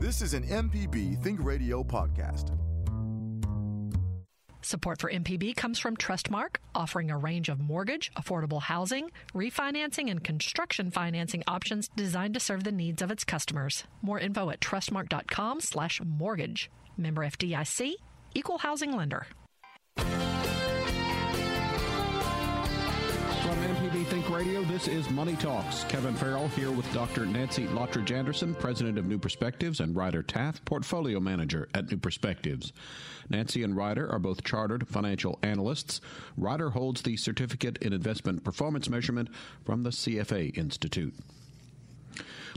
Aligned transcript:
This 0.00 0.22
is 0.22 0.32
an 0.32 0.44
MPB 0.44 1.22
Think 1.22 1.44
Radio 1.44 1.84
podcast. 1.84 2.56
Support 4.62 4.98
for 4.98 5.10
MPB 5.10 5.54
comes 5.54 5.78
from 5.78 5.94
Trustmark, 5.94 6.56
offering 6.74 7.10
a 7.10 7.18
range 7.18 7.50
of 7.50 7.60
mortgage, 7.60 8.10
affordable 8.14 8.62
housing, 8.62 9.10
refinancing, 9.34 10.10
and 10.10 10.24
construction 10.24 10.90
financing 10.90 11.42
options 11.46 11.90
designed 11.96 12.32
to 12.32 12.40
serve 12.40 12.64
the 12.64 12.72
needs 12.72 13.02
of 13.02 13.10
its 13.10 13.24
customers. 13.24 13.84
More 14.00 14.18
info 14.18 14.48
at 14.48 14.62
trustmark.com/mortgage. 14.62 16.70
Member 16.96 17.22
FDIC, 17.22 17.96
equal 18.34 18.56
housing 18.56 18.96
lender. 18.96 19.26
MPB 23.56 24.06
Think 24.06 24.30
Radio, 24.30 24.62
this 24.62 24.86
is 24.86 25.10
Money 25.10 25.34
Talks. 25.34 25.82
Kevin 25.84 26.14
Farrell 26.14 26.46
here 26.48 26.70
with 26.70 26.90
Dr. 26.92 27.26
Nancy 27.26 27.66
Lottridge 27.66 28.12
Anderson, 28.12 28.54
President 28.54 28.96
of 28.96 29.06
New 29.06 29.18
Perspectives, 29.18 29.80
and 29.80 29.96
Ryder 29.96 30.22
Taff, 30.22 30.64
Portfolio 30.64 31.18
Manager 31.18 31.68
at 31.74 31.90
New 31.90 31.96
Perspectives. 31.96 32.72
Nancy 33.28 33.64
and 33.64 33.76
Ryder 33.76 34.08
are 34.08 34.20
both 34.20 34.44
chartered 34.44 34.86
financial 34.86 35.40
analysts. 35.42 36.00
Ryder 36.36 36.70
holds 36.70 37.02
the 37.02 37.16
Certificate 37.16 37.78
in 37.78 37.92
Investment 37.92 38.44
Performance 38.44 38.88
Measurement 38.88 39.28
from 39.64 39.82
the 39.82 39.90
CFA 39.90 40.56
Institute. 40.56 41.14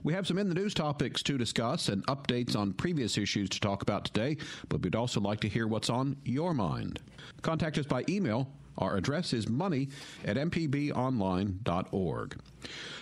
We 0.04 0.14
have 0.14 0.28
some 0.28 0.38
in 0.38 0.48
the 0.48 0.56
news 0.56 0.76
topics 0.76 1.24
to 1.24 1.40
discuss 1.40 1.90
and 1.90 2.06
updates 2.06 2.56
on 2.56 2.74
previous 2.74 3.18
issues 3.18 3.50
to 3.50 3.60
talk 3.60 3.82
about 3.82 4.06
today, 4.06 4.38
but 4.70 4.84
we'd 4.84 4.96
also 4.96 5.20
like 5.20 5.40
to 5.40 5.50
hear 5.50 5.66
what's 5.66 5.90
on 5.90 6.18
your 6.24 6.54
mind. 6.54 7.00
Contact 7.42 7.80
us 7.80 7.88
by 7.88 8.04
email 8.08 8.48
our 8.78 8.96
address 8.96 9.34
is 9.34 9.48
money 9.48 9.90
at 10.26 10.38
mpbonline.org. 10.38 12.36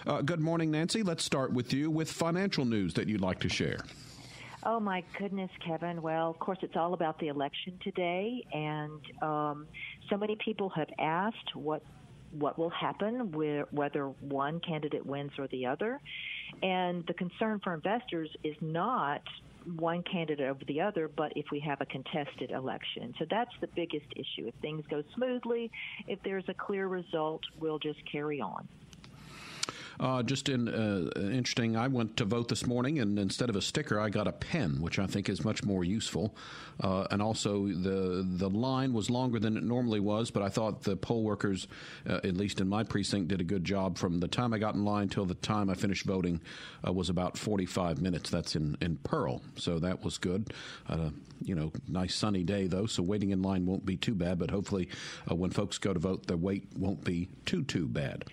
Uh, 0.06 0.22
good 0.22 0.40
morning, 0.40 0.72
Nancy. 0.72 1.04
Let's 1.04 1.24
start 1.24 1.54
with 1.54 1.74
you 1.74 1.90
with 1.90 2.12
financial 2.12 2.66
news 2.66 2.94
that 2.96 3.08
you'd 3.08 3.22
like 3.22 3.40
to 3.42 3.50
share. 3.50 3.80
Oh 4.64 4.80
my 4.80 5.04
goodness, 5.18 5.50
Kevin. 5.66 6.02
Well, 6.02 6.30
of 6.30 6.38
course, 6.38 6.60
it's 6.62 6.76
all 6.76 6.94
about 6.94 7.20
the 7.20 7.30
election 7.30 7.80
today, 7.84 8.46
and 8.54 9.02
um, 9.22 9.68
so 10.10 10.18
many 10.18 10.36
people 10.36 10.70
have 10.70 10.90
asked 11.00 11.56
what 11.56 11.82
what 12.32 12.58
will 12.58 12.70
happen 12.70 13.32
with 13.32 13.68
whether 13.72 14.06
one 14.06 14.60
candidate 14.62 15.06
wins 15.06 15.32
or 15.38 15.48
the 15.48 15.66
other. 15.66 16.00
And 16.64 17.06
the 17.06 17.14
concern 17.14 17.60
for 17.62 17.74
investors 17.74 18.30
is 18.44 18.56
not 18.62 19.22
one 19.66 20.04
candidate 20.04 20.48
over 20.48 20.64
the 20.68 20.82
other, 20.82 21.08
but 21.08 21.34
if 21.36 21.46
we 21.52 21.60
have 21.62 21.82
a 21.82 21.86
contested 21.86 22.52
election. 22.52 23.14
So 23.20 23.26
that's 23.30 23.52
the 23.62 23.68
biggest 23.76 24.06
issue. 24.16 24.48
If 24.48 24.56
things 24.62 24.84
go 24.90 25.04
smoothly, 25.16 25.72
if 26.08 26.20
there's 26.24 26.46
a 26.48 26.54
clear 26.54 26.88
result, 26.88 27.42
we'll 27.60 27.80
just 27.80 28.00
carry 28.12 28.42
on. 28.42 28.68
Uh, 30.02 30.24
just 30.24 30.50
in 30.50 30.68
uh, 30.68 31.12
interesting, 31.20 31.78
I 31.78 31.88
went 31.88 32.18
to 32.18 32.26
vote 32.26 32.48
this 32.48 32.66
morning, 32.66 32.98
and 33.00 33.20
instead 33.20 33.52
of 33.52 33.56
a 33.56 33.62
sticker, 33.62 34.00
I 34.00 34.10
got 34.10 34.28
a 34.28 34.32
pen, 34.32 34.82
which 34.82 34.98
I 34.98 35.06
think 35.06 35.30
is 35.30 35.46
much 35.46 35.64
more 35.64 35.84
useful. 35.84 36.36
Uh, 36.80 37.06
and 37.12 37.22
also, 37.22 37.68
the 37.68 38.26
the 38.28 38.50
line 38.50 38.94
was 38.94 39.12
longer 39.12 39.40
than 39.40 39.56
it 39.58 39.64
normally 39.64 40.00
was, 40.00 40.32
but 40.32 40.42
I 40.42 40.50
thought 40.50 40.82
the 40.82 40.96
poll 40.96 41.22
workers, 41.22 41.68
uh, 42.10 42.16
at 42.24 42.36
least 42.36 42.60
in 42.60 42.68
my 42.68 42.82
precinct, 42.82 43.28
did 43.28 43.42
a 43.42 43.44
good 43.44 43.64
job. 43.64 44.00
From 44.00 44.20
the 44.20 44.28
time 44.28 44.56
I 44.56 44.58
got 44.58 44.74
in 44.74 44.84
line 44.84 45.08
till 45.08 45.26
the 45.26 45.36
time 45.36 45.70
I 45.70 45.76
finished 45.76 46.06
voting 46.08 46.42
uh, 46.86 46.92
was 46.92 47.10
about 47.10 47.38
45 47.38 48.02
minutes. 48.02 48.32
That's 48.32 48.56
in 48.56 48.78
in 48.82 48.98
Pearl, 49.04 49.44
so 49.56 49.78
that 49.78 50.04
was 50.04 50.18
good. 50.18 50.52
you 51.44 51.54
know, 51.54 51.72
nice 51.88 52.16
sunny 52.16 52.44
day 52.44 52.66
though, 52.66 52.88
so 52.88 53.04
waiting 53.04 53.30
in 53.30 53.44
line 53.44 53.68
won't 53.68 53.86
be 53.86 53.98
too 53.98 54.16
bad. 54.16 54.40
But 54.40 54.50
hopefully, 54.50 54.90
uh, 55.30 55.36
when 55.36 55.52
folks 55.52 55.78
go 55.78 55.94
to 55.94 56.00
vote, 56.00 56.26
the 56.26 56.38
wait 56.38 56.66
won't 56.76 57.04
be 57.04 57.30
too 57.46 57.64
too 57.64 57.88
bad. 57.88 58.26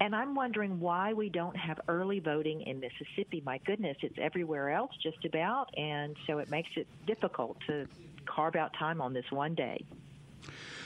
And 0.00 0.16
I'm 0.16 0.34
wondering 0.34 0.80
why 0.80 1.12
we 1.12 1.28
don't 1.28 1.56
have 1.56 1.78
early 1.86 2.20
voting 2.20 2.62
in 2.62 2.80
Mississippi. 2.80 3.42
My 3.44 3.58
goodness, 3.58 3.98
it's 4.02 4.16
everywhere 4.18 4.70
else 4.70 4.92
just 5.02 5.24
about, 5.26 5.68
and 5.76 6.16
so 6.26 6.38
it 6.38 6.50
makes 6.50 6.70
it 6.76 6.86
difficult 7.06 7.58
to 7.66 7.86
carve 8.24 8.56
out 8.56 8.72
time 8.78 9.02
on 9.02 9.12
this 9.12 9.30
one 9.30 9.54
day. 9.54 9.84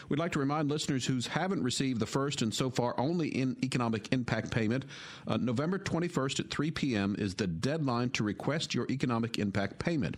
We'd 0.09 0.19
like 0.19 0.33
to 0.33 0.39
remind 0.39 0.69
listeners 0.69 1.07
who 1.07 1.21
haven't 1.31 1.63
received 1.63 2.01
the 2.01 2.07
first 2.07 2.43
and 2.43 2.53
so 2.53 2.71
far 2.71 2.99
only 2.99 3.29
in 3.29 3.57
economic 3.63 4.13
impact 4.13 4.51
payment, 4.51 4.85
uh, 5.27 5.37
November 5.37 5.79
21st 5.79 6.41
at 6.41 6.51
3 6.51 6.71
p.m. 6.73 7.17
is 7.19 7.37
the 7.37 7.47
deadline 7.47 8.11
to 8.11 8.25
request 8.25 8.75
your 8.75 8.87
economic 8.91 9.39
impact 9.39 9.79
payment. 9.79 10.17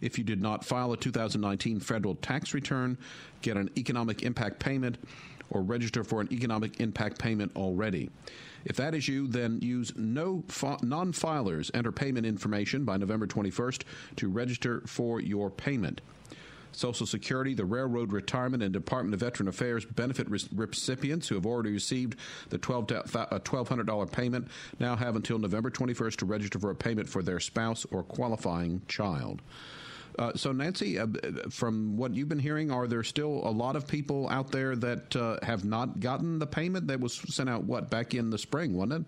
If 0.00 0.18
you 0.18 0.24
did 0.24 0.42
not 0.42 0.64
file 0.64 0.92
a 0.92 0.96
2019 0.96 1.80
federal 1.80 2.16
tax 2.16 2.52
return, 2.52 2.98
get 3.42 3.56
an 3.56 3.70
economic 3.76 4.22
impact 4.22 4.58
payment, 4.58 4.98
or 5.54 5.62
register 5.62 6.04
for 6.04 6.20
an 6.20 6.28
economic 6.32 6.80
impact 6.80 7.18
payment 7.18 7.52
already. 7.56 8.10
If 8.64 8.76
that 8.76 8.94
is 8.94 9.08
you, 9.08 9.26
then 9.26 9.60
use 9.62 9.92
no 9.96 10.44
non 10.82 11.12
filers 11.12 11.70
enter 11.72 11.92
payment 11.92 12.26
information 12.26 12.84
by 12.84 12.96
November 12.96 13.26
21st 13.26 13.82
to 14.16 14.28
register 14.28 14.82
for 14.86 15.20
your 15.20 15.50
payment. 15.50 16.00
Social 16.72 17.06
Security, 17.06 17.54
the 17.54 17.64
Railroad 17.64 18.12
Retirement, 18.12 18.62
and 18.62 18.72
Department 18.72 19.14
of 19.14 19.20
Veteran 19.20 19.48
Affairs 19.48 19.84
benefit 19.84 20.26
recipients 20.28 21.28
who 21.28 21.36
have 21.36 21.46
already 21.46 21.70
received 21.70 22.18
the 22.48 22.58
$1,200 22.58 24.02
uh, 24.02 24.06
payment 24.06 24.48
now 24.80 24.96
have 24.96 25.14
until 25.14 25.38
November 25.38 25.70
21st 25.70 26.16
to 26.16 26.26
register 26.26 26.58
for 26.58 26.70
a 26.70 26.74
payment 26.74 27.08
for 27.08 27.22
their 27.22 27.38
spouse 27.38 27.86
or 27.92 28.02
qualifying 28.02 28.82
child. 28.88 29.40
Uh, 30.18 30.32
so, 30.34 30.52
Nancy, 30.52 30.98
uh, 30.98 31.06
from 31.50 31.96
what 31.96 32.14
you've 32.14 32.28
been 32.28 32.38
hearing, 32.38 32.70
are 32.70 32.86
there 32.86 33.02
still 33.02 33.42
a 33.44 33.50
lot 33.50 33.76
of 33.76 33.86
people 33.86 34.28
out 34.28 34.50
there 34.50 34.76
that 34.76 35.16
uh, 35.16 35.38
have 35.42 35.64
not 35.64 36.00
gotten 36.00 36.38
the 36.38 36.46
payment 36.46 36.86
that 36.88 37.00
was 37.00 37.14
sent 37.14 37.48
out, 37.48 37.64
what, 37.64 37.90
back 37.90 38.14
in 38.14 38.30
the 38.30 38.38
spring, 38.38 38.74
wasn't 38.74 38.92
it? 38.92 39.06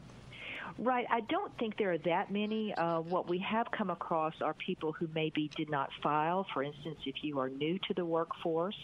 Right. 0.79 1.07
I 1.11 1.21
don't 1.21 1.57
think 1.59 1.79
there 1.79 1.93
are 1.93 1.99
that 1.99 2.31
many. 2.31 2.75
Uh, 2.75 3.01
what 3.01 3.31
we 3.31 3.39
have 3.39 3.67
come 3.71 3.89
across 3.89 4.35
are 4.43 4.53
people 4.55 4.93
who 4.93 5.09
maybe 5.15 5.51
did 5.57 5.71
not 5.71 5.89
file. 6.03 6.47
For 6.53 6.63
instance, 6.63 6.99
if 7.07 7.15
you 7.23 7.39
are 7.39 7.49
new 7.49 7.79
to 7.89 7.95
the 7.95 8.05
workforce 8.05 8.77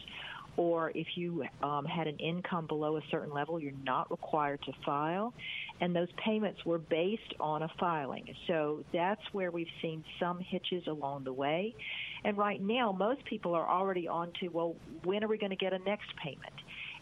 or 0.56 0.90
if 0.94 1.06
you 1.16 1.44
um, 1.62 1.84
had 1.84 2.06
an 2.06 2.18
income 2.18 2.66
below 2.66 2.96
a 2.96 3.02
certain 3.10 3.32
level, 3.32 3.58
you're 3.60 3.72
not 3.84 4.10
required 4.10 4.60
to 4.62 4.72
file. 4.84 5.32
And 5.80 5.94
those 5.94 6.08
payments 6.24 6.64
were 6.64 6.78
based 6.78 7.34
on 7.40 7.62
a 7.62 7.68
filing. 7.80 8.34
So 8.46 8.84
that's 8.92 9.22
where 9.32 9.50
we've 9.50 9.70
seen 9.80 10.04
some 10.20 10.40
hitches 10.40 10.86
along 10.86 11.24
the 11.24 11.32
way. 11.32 11.74
And 12.24 12.36
right 12.36 12.60
now, 12.60 12.92
most 12.92 13.24
people 13.24 13.54
are 13.54 13.68
already 13.68 14.06
on 14.06 14.32
to, 14.40 14.48
well, 14.48 14.76
when 15.04 15.24
are 15.24 15.28
we 15.28 15.38
going 15.38 15.50
to 15.50 15.56
get 15.56 15.72
a 15.72 15.78
next 15.80 16.14
payment? 16.16 16.52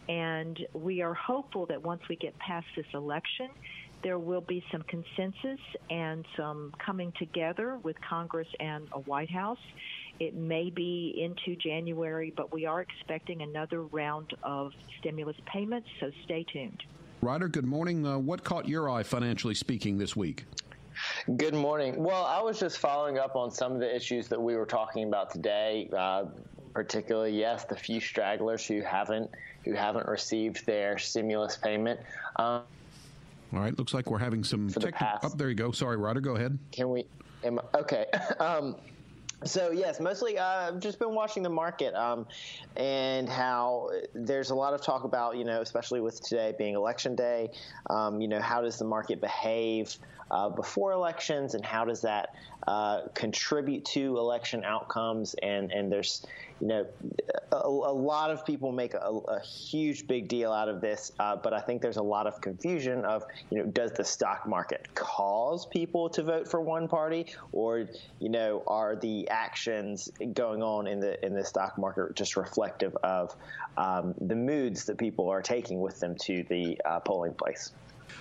And 0.09 0.59
we 0.73 1.01
are 1.01 1.13
hopeful 1.13 1.67
that 1.67 1.83
once 1.83 2.01
we 2.09 2.15
get 2.15 2.37
past 2.39 2.65
this 2.75 2.87
election, 2.93 3.49
there 4.03 4.17
will 4.17 4.41
be 4.41 4.63
some 4.71 4.81
consensus 4.83 5.59
and 5.89 6.25
some 6.35 6.73
coming 6.83 7.13
together 7.19 7.77
with 7.83 7.95
Congress 8.01 8.47
and 8.59 8.87
a 8.93 8.99
White 8.99 9.29
House. 9.29 9.59
It 10.19 10.35
may 10.35 10.69
be 10.69 11.13
into 11.17 11.55
January, 11.55 12.33
but 12.35 12.51
we 12.51 12.65
are 12.65 12.81
expecting 12.81 13.41
another 13.41 13.83
round 13.83 14.33
of 14.43 14.71
stimulus 14.99 15.37
payments, 15.45 15.87
so 15.99 16.11
stay 16.25 16.45
tuned. 16.51 16.83
Ryder, 17.21 17.47
good 17.47 17.65
morning. 17.65 18.05
Uh, 18.05 18.17
what 18.17 18.43
caught 18.43 18.67
your 18.67 18.89
eye 18.89 19.03
financially 19.03 19.53
speaking 19.53 19.99
this 19.99 20.15
week? 20.15 20.45
Good 21.37 21.53
morning. 21.53 22.01
Well, 22.03 22.25
I 22.25 22.41
was 22.41 22.59
just 22.59 22.77
following 22.77 23.17
up 23.17 23.35
on 23.35 23.51
some 23.51 23.73
of 23.73 23.79
the 23.79 23.95
issues 23.95 24.27
that 24.29 24.41
we 24.41 24.55
were 24.55 24.65
talking 24.65 25.07
about 25.07 25.31
today. 25.31 25.89
Uh, 25.95 26.25
particularly, 26.73 27.37
yes, 27.37 27.65
the 27.65 27.75
few 27.75 27.99
stragglers 27.99 28.65
who 28.65 28.81
haven't 28.81 29.29
who 29.65 29.73
haven't 29.73 30.07
received 30.07 30.65
their 30.65 30.97
stimulus 30.97 31.57
payment. 31.57 31.99
Um, 32.37 32.63
All 33.53 33.59
right, 33.59 33.77
looks 33.77 33.93
like 33.93 34.09
we're 34.09 34.19
having 34.19 34.43
some 34.43 34.69
technical. 34.69 35.07
Up 35.07 35.19
oh, 35.23 35.29
there 35.29 35.49
you 35.49 35.55
go. 35.55 35.71
Sorry, 35.71 35.97
Ryder, 35.97 36.21
go 36.21 36.35
ahead. 36.35 36.57
Can 36.71 36.89
we? 36.89 37.05
Am, 37.43 37.59
okay. 37.75 38.05
um, 38.39 38.75
so 39.43 39.71
yes, 39.71 39.99
mostly 39.99 40.37
uh, 40.37 40.67
I've 40.67 40.79
just 40.79 40.99
been 40.99 41.15
watching 41.15 41.41
the 41.41 41.49
market 41.49 41.95
um, 41.95 42.27
and 42.75 43.27
how 43.27 43.89
there's 44.13 44.51
a 44.51 44.55
lot 44.55 44.73
of 44.73 44.81
talk 44.81 45.03
about 45.03 45.37
you 45.37 45.43
know, 45.43 45.61
especially 45.61 45.99
with 45.99 46.21
today 46.23 46.53
being 46.57 46.75
election 46.75 47.15
day, 47.15 47.49
um, 47.89 48.21
you 48.21 48.27
know, 48.27 48.39
how 48.39 48.61
does 48.61 48.77
the 48.77 48.85
market 48.85 49.19
behave 49.19 49.95
uh, 50.31 50.49
before 50.49 50.93
elections 50.93 51.53
and 51.53 51.63
how 51.63 51.85
does 51.85 52.01
that 52.01 52.33
uh, 52.67 53.01
contribute 53.13 53.85
to 53.85 54.17
election 54.17 54.63
outcomes? 54.63 55.35
And 55.43 55.71
and 55.71 55.91
there's 55.91 56.25
you 56.61 56.67
know, 56.67 56.85
a, 57.51 57.57
a 57.57 57.93
lot 57.93 58.29
of 58.29 58.45
people 58.45 58.71
make 58.71 58.93
a, 58.93 58.97
a, 58.99 59.41
huge 59.41 60.05
big 60.05 60.27
deal 60.27 60.51
out 60.51 60.69
of 60.69 60.79
this, 60.79 61.11
uh, 61.19 61.35
but 61.35 61.53
I 61.53 61.59
think 61.59 61.81
there's 61.81 61.97
a 61.97 62.03
lot 62.03 62.27
of 62.27 62.39
confusion 62.39 63.03
of, 63.03 63.25
you 63.49 63.57
know, 63.57 63.65
does 63.65 63.91
the 63.93 64.03
stock 64.03 64.47
market 64.47 64.87
cause 64.93 65.65
people 65.65 66.07
to 66.09 66.21
vote 66.21 66.47
for 66.47 66.61
one 66.61 66.87
party, 66.87 67.25
or 67.51 67.87
you 68.19 68.29
know, 68.29 68.63
are 68.67 68.95
the 68.95 69.27
actions 69.29 70.11
going 70.33 70.61
on 70.61 70.85
in 70.85 70.99
the 70.99 71.23
in 71.25 71.33
the 71.33 71.43
stock 71.43 71.79
market 71.79 72.15
just 72.15 72.37
reflective 72.37 72.95
of 73.03 73.35
um, 73.77 74.13
the 74.21 74.35
moods 74.35 74.85
that 74.85 74.99
people 74.99 75.29
are 75.29 75.41
taking 75.41 75.81
with 75.81 75.99
them 75.99 76.15
to 76.21 76.43
the 76.43 76.79
uh, 76.85 76.99
polling 76.99 77.33
place? 77.33 77.71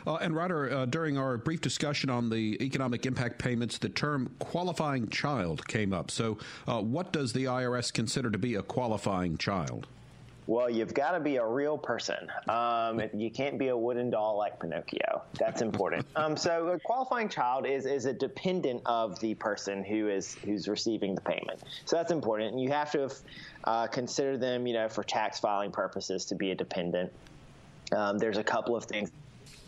Uh, 0.06 0.16
and 0.16 0.34
Ryder, 0.34 0.72
uh, 0.72 0.86
during 0.86 1.18
our 1.18 1.36
brief 1.36 1.60
discussion 1.60 2.10
on 2.10 2.30
the 2.30 2.56
economic 2.62 3.06
impact 3.06 3.38
payments, 3.38 3.78
the 3.78 3.88
term 3.88 4.34
qualifying 4.38 5.08
child 5.08 5.66
came 5.66 5.92
up. 5.92 6.10
So, 6.10 6.38
uh, 6.66 6.80
what 6.80 7.12
does 7.12 7.32
the 7.32 7.44
IRS 7.44 7.92
consider 7.92 8.30
to 8.30 8.38
be 8.38 8.54
a 8.54 8.62
qualifying 8.62 9.36
child? 9.38 9.86
Well, 10.50 10.68
you've 10.68 10.94
got 10.94 11.12
to 11.12 11.20
be 11.20 11.36
a 11.36 11.46
real 11.46 11.78
person. 11.78 12.28
Um, 12.48 13.00
you 13.14 13.30
can't 13.30 13.56
be 13.56 13.68
a 13.68 13.76
wooden 13.76 14.10
doll 14.10 14.36
like 14.36 14.58
Pinocchio. 14.58 15.22
That's 15.38 15.62
important. 15.62 16.04
um, 16.16 16.36
so 16.36 16.70
a 16.70 16.80
qualifying 16.80 17.28
child 17.28 17.66
is 17.66 17.86
is 17.86 18.06
a 18.06 18.12
dependent 18.12 18.82
of 18.84 19.20
the 19.20 19.34
person 19.34 19.84
who 19.84 20.08
is 20.08 20.34
who's 20.34 20.66
receiving 20.66 21.14
the 21.14 21.20
payment. 21.20 21.60
So 21.84 21.94
that's 21.94 22.10
important. 22.10 22.50
And 22.50 22.60
you 22.60 22.70
have 22.70 22.90
to 22.90 23.14
uh, 23.62 23.86
consider 23.86 24.36
them, 24.36 24.66
you 24.66 24.74
know, 24.74 24.88
for 24.88 25.04
tax 25.04 25.38
filing 25.38 25.70
purposes 25.70 26.24
to 26.24 26.34
be 26.34 26.50
a 26.50 26.56
dependent. 26.56 27.12
Um, 27.92 28.18
there's 28.18 28.38
a 28.38 28.44
couple 28.44 28.74
of 28.74 28.84
things 28.86 29.12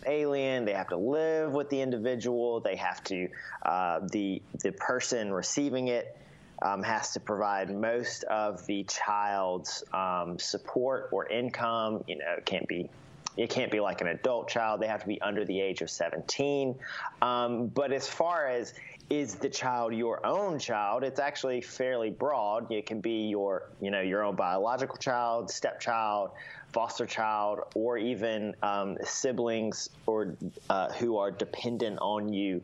alien. 0.06 0.64
They 0.64 0.72
have 0.72 0.88
to 0.88 0.96
live 0.96 1.52
with 1.52 1.70
the 1.70 1.80
individual. 1.80 2.60
They 2.60 2.76
have 2.76 3.02
to 3.04 3.28
uh, 3.64 4.00
the 4.10 4.42
the 4.62 4.72
person 4.72 5.32
receiving 5.32 5.88
it 5.88 6.16
um, 6.62 6.82
has 6.82 7.12
to 7.12 7.20
provide 7.20 7.70
most 7.74 8.24
of 8.24 8.64
the 8.66 8.84
child's 8.84 9.84
um, 9.92 10.38
support 10.38 11.08
or 11.12 11.26
income. 11.26 12.04
You 12.06 12.18
know, 12.18 12.34
it 12.38 12.46
can't 12.46 12.68
be 12.68 12.88
it 13.36 13.50
can't 13.50 13.70
be 13.70 13.80
like 13.80 14.00
an 14.00 14.08
adult 14.08 14.48
child. 14.48 14.80
They 14.80 14.86
have 14.86 15.00
to 15.00 15.08
be 15.08 15.20
under 15.20 15.44
the 15.44 15.58
age 15.60 15.80
of 15.80 15.90
17. 15.90 16.74
Um, 17.22 17.66
but 17.68 17.92
as 17.92 18.06
far 18.06 18.46
as 18.46 18.74
is 19.12 19.34
the 19.34 19.48
child 19.48 19.92
your 19.92 20.24
own 20.24 20.58
child, 20.58 21.04
it's 21.04 21.20
actually 21.20 21.60
fairly 21.60 22.08
broad. 22.08 22.72
It 22.72 22.86
can 22.86 22.98
be 22.98 23.28
your, 23.28 23.64
you 23.78 23.90
know, 23.90 24.00
your 24.00 24.24
own 24.24 24.36
biological 24.36 24.96
child, 24.96 25.50
stepchild, 25.50 26.30
foster 26.72 27.04
child, 27.04 27.60
or 27.74 27.98
even 27.98 28.56
um, 28.62 28.96
siblings 29.04 29.90
or 30.06 30.34
uh, 30.70 30.90
who 30.92 31.18
are 31.18 31.30
dependent 31.30 31.98
on 32.00 32.32
you 32.32 32.62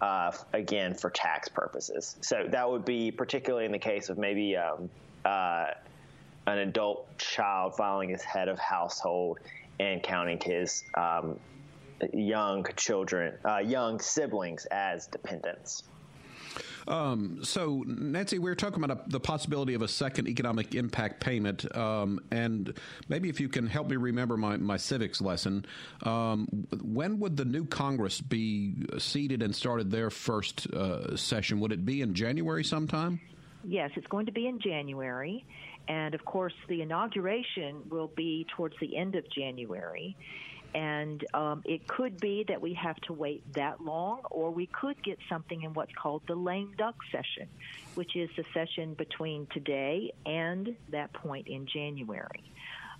uh, 0.00 0.30
again 0.52 0.94
for 0.94 1.10
tax 1.10 1.48
purposes. 1.48 2.14
So 2.20 2.46
that 2.48 2.70
would 2.70 2.84
be 2.84 3.10
particularly 3.10 3.66
in 3.66 3.72
the 3.72 3.78
case 3.80 4.08
of 4.08 4.18
maybe 4.18 4.56
um, 4.56 4.88
uh, 5.24 5.66
an 6.46 6.58
adult 6.58 7.18
child 7.18 7.74
filing 7.74 8.14
as 8.14 8.22
head 8.22 8.46
of 8.46 8.56
household 8.60 9.40
and 9.80 10.00
counting 10.00 10.38
his 10.40 10.84
um, 10.94 11.40
young 12.12 12.66
children, 12.76 13.34
uh, 13.44 13.58
young 13.58 14.00
siblings 14.00 14.66
as 14.66 15.06
dependents. 15.06 15.84
Um, 16.86 17.44
so, 17.44 17.84
Nancy, 17.86 18.38
we 18.38 18.50
are 18.50 18.54
talking 18.54 18.82
about 18.82 19.06
a, 19.06 19.10
the 19.10 19.20
possibility 19.20 19.74
of 19.74 19.82
a 19.82 19.88
second 19.88 20.26
economic 20.26 20.74
impact 20.74 21.20
payment, 21.20 21.76
um, 21.76 22.20
and 22.30 22.72
maybe 23.08 23.28
if 23.28 23.40
you 23.40 23.48
can 23.48 23.66
help 23.66 23.88
me 23.88 23.96
remember 23.96 24.38
my, 24.38 24.56
my 24.56 24.78
civics 24.78 25.20
lesson, 25.20 25.66
um, 26.04 26.48
when 26.82 27.18
would 27.18 27.36
the 27.36 27.44
new 27.44 27.66
Congress 27.66 28.22
be 28.22 28.74
seated 28.96 29.42
and 29.42 29.54
started 29.54 29.90
their 29.90 30.08
first 30.08 30.66
uh, 30.68 31.14
session? 31.14 31.60
Would 31.60 31.72
it 31.72 31.84
be 31.84 32.00
in 32.00 32.14
January 32.14 32.64
sometime? 32.64 33.20
Yes, 33.64 33.90
it's 33.96 34.06
going 34.06 34.26
to 34.26 34.32
be 34.32 34.46
in 34.46 34.58
January. 34.60 35.44
And 35.88 36.14
of 36.14 36.24
course, 36.24 36.52
the 36.68 36.82
inauguration 36.82 37.82
will 37.90 38.10
be 38.14 38.46
towards 38.56 38.76
the 38.80 38.96
end 38.96 39.14
of 39.14 39.24
January. 39.30 40.16
And 40.74 41.26
um, 41.34 41.62
it 41.64 41.86
could 41.88 42.20
be 42.20 42.44
that 42.48 42.60
we 42.60 42.74
have 42.74 42.96
to 43.02 43.12
wait 43.12 43.42
that 43.54 43.80
long, 43.80 44.20
or 44.30 44.50
we 44.50 44.66
could 44.66 45.02
get 45.02 45.18
something 45.28 45.62
in 45.62 45.72
what's 45.72 45.92
called 46.00 46.22
the 46.28 46.34
lame 46.34 46.72
duck 46.76 46.96
session, 47.10 47.48
which 47.94 48.14
is 48.16 48.28
the 48.36 48.44
session 48.52 48.94
between 48.94 49.46
today 49.52 50.12
and 50.26 50.76
that 50.90 51.12
point 51.14 51.48
in 51.48 51.66
January. 51.66 52.44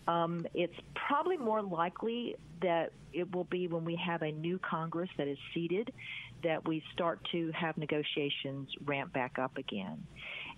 Um, 0.08 0.46
it's 0.54 0.74
probably 0.94 1.36
more 1.36 1.60
likely 1.60 2.36
that 2.62 2.92
it 3.12 3.34
will 3.34 3.44
be 3.44 3.68
when 3.68 3.84
we 3.84 3.96
have 3.96 4.22
a 4.22 4.32
new 4.32 4.58
Congress 4.58 5.10
that 5.18 5.28
is 5.28 5.38
seated 5.52 5.92
that 6.42 6.66
we 6.66 6.82
start 6.94 7.20
to 7.32 7.52
have 7.52 7.76
negotiations 7.76 8.68
ramp 8.86 9.12
back 9.12 9.38
up 9.38 9.58
again 9.58 10.02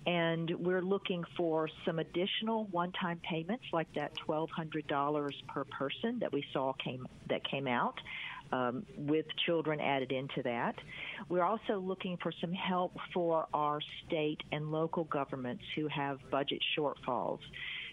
and 0.07 0.51
we're 0.59 0.83
looking 0.83 1.25
for 1.37 1.69
some 1.85 1.99
additional 1.99 2.65
one-time 2.71 3.21
payments 3.29 3.65
like 3.73 3.93
that 3.95 4.13
$1,200 4.29 5.33
per 5.49 5.65
person 5.65 6.19
that 6.21 6.33
we 6.33 6.45
saw 6.53 6.73
came 6.73 7.07
that 7.29 7.45
came 7.49 7.67
out. 7.67 7.95
Um, 8.53 8.85
with 8.97 9.27
children 9.47 9.79
added 9.81 10.11
into 10.11 10.43
that. 10.43 10.75
We're 11.29 11.45
also 11.45 11.79
looking 11.79 12.17
for 12.21 12.33
some 12.41 12.53
help 12.53 12.97
for 13.15 13.47
our 13.55 13.79
state 14.05 14.41
and 14.51 14.73
local 14.73 15.05
governments 15.05 15.63
who 15.77 15.87
have 15.87 16.19
budget 16.33 16.59
shortfalls 16.77 17.39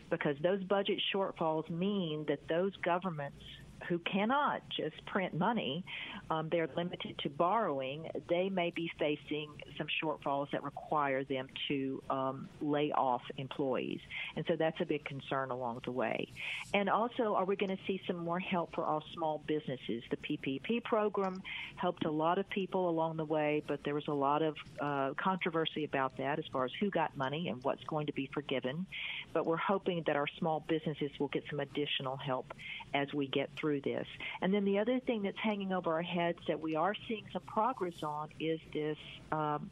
because 0.10 0.36
those 0.42 0.64
budget 0.64 1.00
shortfalls 1.14 1.70
mean 1.70 2.26
that 2.28 2.40
those 2.48 2.76
governments 2.78 3.44
who 3.88 4.00
cannot 4.00 4.62
just 4.70 5.06
print 5.06 5.34
money, 5.34 5.84
um, 6.30 6.50
they're 6.52 6.70
limited 6.76 7.18
to 7.20 7.30
borrowing, 7.30 8.08
they 8.30 8.50
may 8.50 8.72
be 8.72 8.92
facing 9.00 9.50
some 9.78 9.88
shortfalls 10.04 10.50
that 10.52 10.64
require 10.64 11.24
them 11.24 11.48
to 11.68 12.02
um, 12.10 12.50
lay 12.62 12.92
off 12.92 13.22
employees. 13.38 14.00
And 14.36 14.46
so 14.48 14.56
that's 14.56 14.80
a 14.82 14.86
big 14.86 15.06
concern 15.06 15.52
along 15.52 15.82
the 15.86 15.92
way. 15.92 16.28
And 16.74 16.90
also, 16.90 17.36
are 17.36 17.46
we 17.46 17.56
going 17.56 17.76
to 17.76 17.82
see 17.86 18.02
some 18.08 18.18
more 18.18 18.40
help 18.40 18.74
for 18.76 18.84
our 18.84 19.02
small 19.14 19.44
businesses? 19.48 20.04
The 20.10 20.18
PPP 20.18 20.84
program 20.84 21.42
helped 21.76 22.06
a 22.06 22.12
lot 22.12 22.40
of 22.40 22.50
people 22.50 22.90
along 22.90 23.18
the 23.18 23.26
way, 23.26 23.64
but 23.68 23.84
there 23.84 23.96
was 23.96 24.08
a 24.08 24.14
lot 24.14 24.42
of 24.42 24.56
uh, 24.82 25.12
controversy 25.22 25.84
about 25.84 26.18
that 26.18 26.40
as 26.40 26.46
far 26.52 26.66
as 26.66 26.72
who 26.80 26.90
got 26.90 27.16
money 27.16 27.48
and 27.48 27.64
what's 27.64 27.84
going 27.86 28.08
to 28.08 28.14
be 28.14 28.30
forgiven. 28.34 28.86
But 29.34 29.46
we're 29.46 29.58
hoping 29.58 30.04
that 30.08 30.16
our 30.16 30.28
small 30.40 30.64
businesses 30.68 31.12
will 31.20 31.28
get 31.30 31.44
some 31.50 31.60
additional 31.60 32.18
help 32.18 32.54
as 32.94 33.14
we 33.14 33.28
get 33.28 33.50
through 33.56 33.67
this. 33.76 34.08
And 34.42 34.54
then 34.54 34.66
the 34.66 34.80
other 34.80 35.00
thing 35.00 35.24
that's 35.24 35.38
hanging 35.38 35.74
over 35.74 35.94
our 35.94 36.02
heads 36.02 36.40
that 36.48 36.60
we 36.60 36.76
are 36.76 36.94
seeing 37.08 37.26
some 37.32 37.44
progress 37.44 38.02
on 38.04 38.30
is 38.40 38.60
this 38.74 38.98
um, 39.32 39.70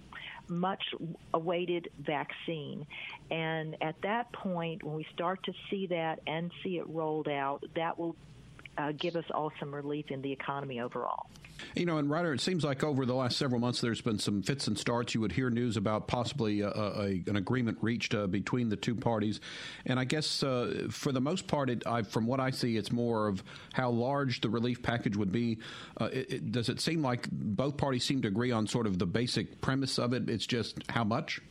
much 0.48 0.84
awaited 1.34 1.90
vaccine. 2.00 2.86
And 3.32 3.76
at 3.82 4.02
that 4.02 4.32
point, 4.32 4.84
when 4.84 4.96
we 4.96 5.08
start 5.14 5.44
to 5.44 5.54
see 5.70 5.88
that 5.88 6.20
and 6.28 6.52
see 6.64 6.78
it 6.78 6.88
rolled 6.90 7.28
out, 7.28 7.64
that 7.76 7.98
will 7.98 8.16
uh, 8.78 8.92
give 8.92 9.16
us 9.16 9.26
all 9.34 9.52
some 9.60 9.74
relief 9.74 10.12
in 10.12 10.22
the 10.22 10.32
economy 10.32 10.80
overall. 10.82 11.28
You 11.76 11.86
know, 11.86 11.98
and 11.98 12.10
Ryder, 12.10 12.34
it 12.34 12.42
seems 12.42 12.64
like 12.64 12.84
over 12.84 13.06
the 13.06 13.14
last 13.14 13.38
several 13.38 13.60
months, 13.60 13.82
there's 13.82 14.02
been 14.02 14.20
some 14.20 14.42
fits 14.42 14.68
and 14.68 14.78
starts. 14.78 15.14
You 15.14 15.22
would 15.22 15.32
hear 15.32 15.50
news 15.50 15.78
about 15.78 16.08
possibly 16.08 16.62
a, 16.62 16.70
a, 16.70 17.24
an 17.28 17.36
agreement 17.36 17.78
reached 17.82 18.14
uh, 18.14 18.28
between 18.28 18.70
the 18.70 18.76
two 18.76 18.96
parties, 18.96 19.40
and 19.86 20.00
I 20.00 20.06
guess 20.06 20.44
uh, 20.44 20.88
for 20.90 21.12
the 21.12 21.22
most 21.22 21.48
part, 21.48 21.70
it, 21.70 21.86
I, 21.86 22.04
from 22.04 22.28
what 22.28 22.40
I 22.40 22.52
see, 22.52 22.78
it's 22.78 22.92
more 22.92 23.28
of 23.28 23.44
how 23.74 23.90
large 23.90 24.42
the 24.42 24.50
relief 24.50 24.82
package 24.82 25.16
would 25.16 25.32
be. 25.32 25.60
Uh, 26.00 26.10
it, 26.12 26.32
it, 26.32 26.52
does 26.52 26.70
it 26.70 26.80
seem 26.80 27.02
like 27.02 27.30
both 27.32 27.78
parties 27.78 28.04
seem 28.04 28.22
to 28.22 28.28
agree 28.28 28.52
on 28.52 28.68
sort 28.68 28.88
of 28.88 29.00
the 29.00 29.06
basic 29.06 29.62
premise 29.62 29.98
of 29.98 30.14
it? 30.14 30.30
It's 30.30 30.46
just 30.46 30.78
how 30.90 31.04
much? 31.04 31.42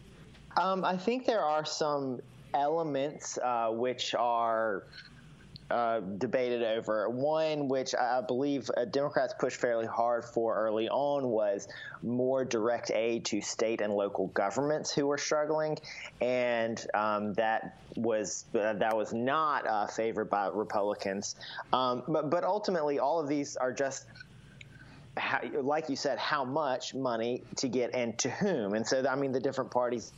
Um, 0.57 0.85
I 0.85 0.97
think 0.97 1.27
there 1.27 1.43
are 1.43 1.65
some 1.65 2.21
elements 2.55 3.39
uh, 3.39 3.69
which 3.71 4.15
are 4.15 4.85
uh, 5.71 6.01
debated 6.01 6.63
over. 6.63 7.09
One, 7.09 7.69
which 7.69 7.95
I 7.95 8.21
believe 8.21 8.71
uh, 8.77 8.85
Democrats 8.85 9.35
pushed 9.39 9.61
fairly 9.61 9.87
hard 9.87 10.25
for 10.25 10.55
early 10.55 10.89
on, 10.89 11.29
was 11.29 11.69
more 12.03 12.45
direct 12.45 12.91
aid 12.91 13.25
to 13.27 13.41
state 13.41 13.81
and 13.81 13.95
local 13.95 14.29
governments 14.29 14.93
who 14.93 15.07
were 15.07 15.19
struggling, 15.19 15.79
and 16.21 16.85
um, 16.95 17.33
that 17.35 17.79
was 17.97 18.45
uh, 18.55 18.75
that 18.75 18.97
was 18.97 19.13
not 19.13 19.67
uh, 19.67 19.87
favored 19.87 20.29
by 20.29 20.49
Republicans. 20.49 21.37
Um, 21.73 22.03
but, 22.09 22.31
but 22.31 22.45
ultimately, 22.45 22.99
all 22.99 23.21
of 23.21 23.29
these 23.29 23.57
are 23.57 23.73
just 23.73 24.07
how, 25.17 25.41
like 25.63 25.89
you 25.89 25.97
said, 25.97 26.19
how 26.19 26.45
much 26.45 26.95
money 26.95 27.43
to 27.57 27.69
get 27.69 27.95
and 27.95 28.19
to 28.19 28.31
whom. 28.31 28.75
And 28.75 28.87
so, 28.87 29.07
I 29.09 29.15
mean, 29.17 29.33
the 29.33 29.41
different 29.41 29.71
parties, 29.71 30.13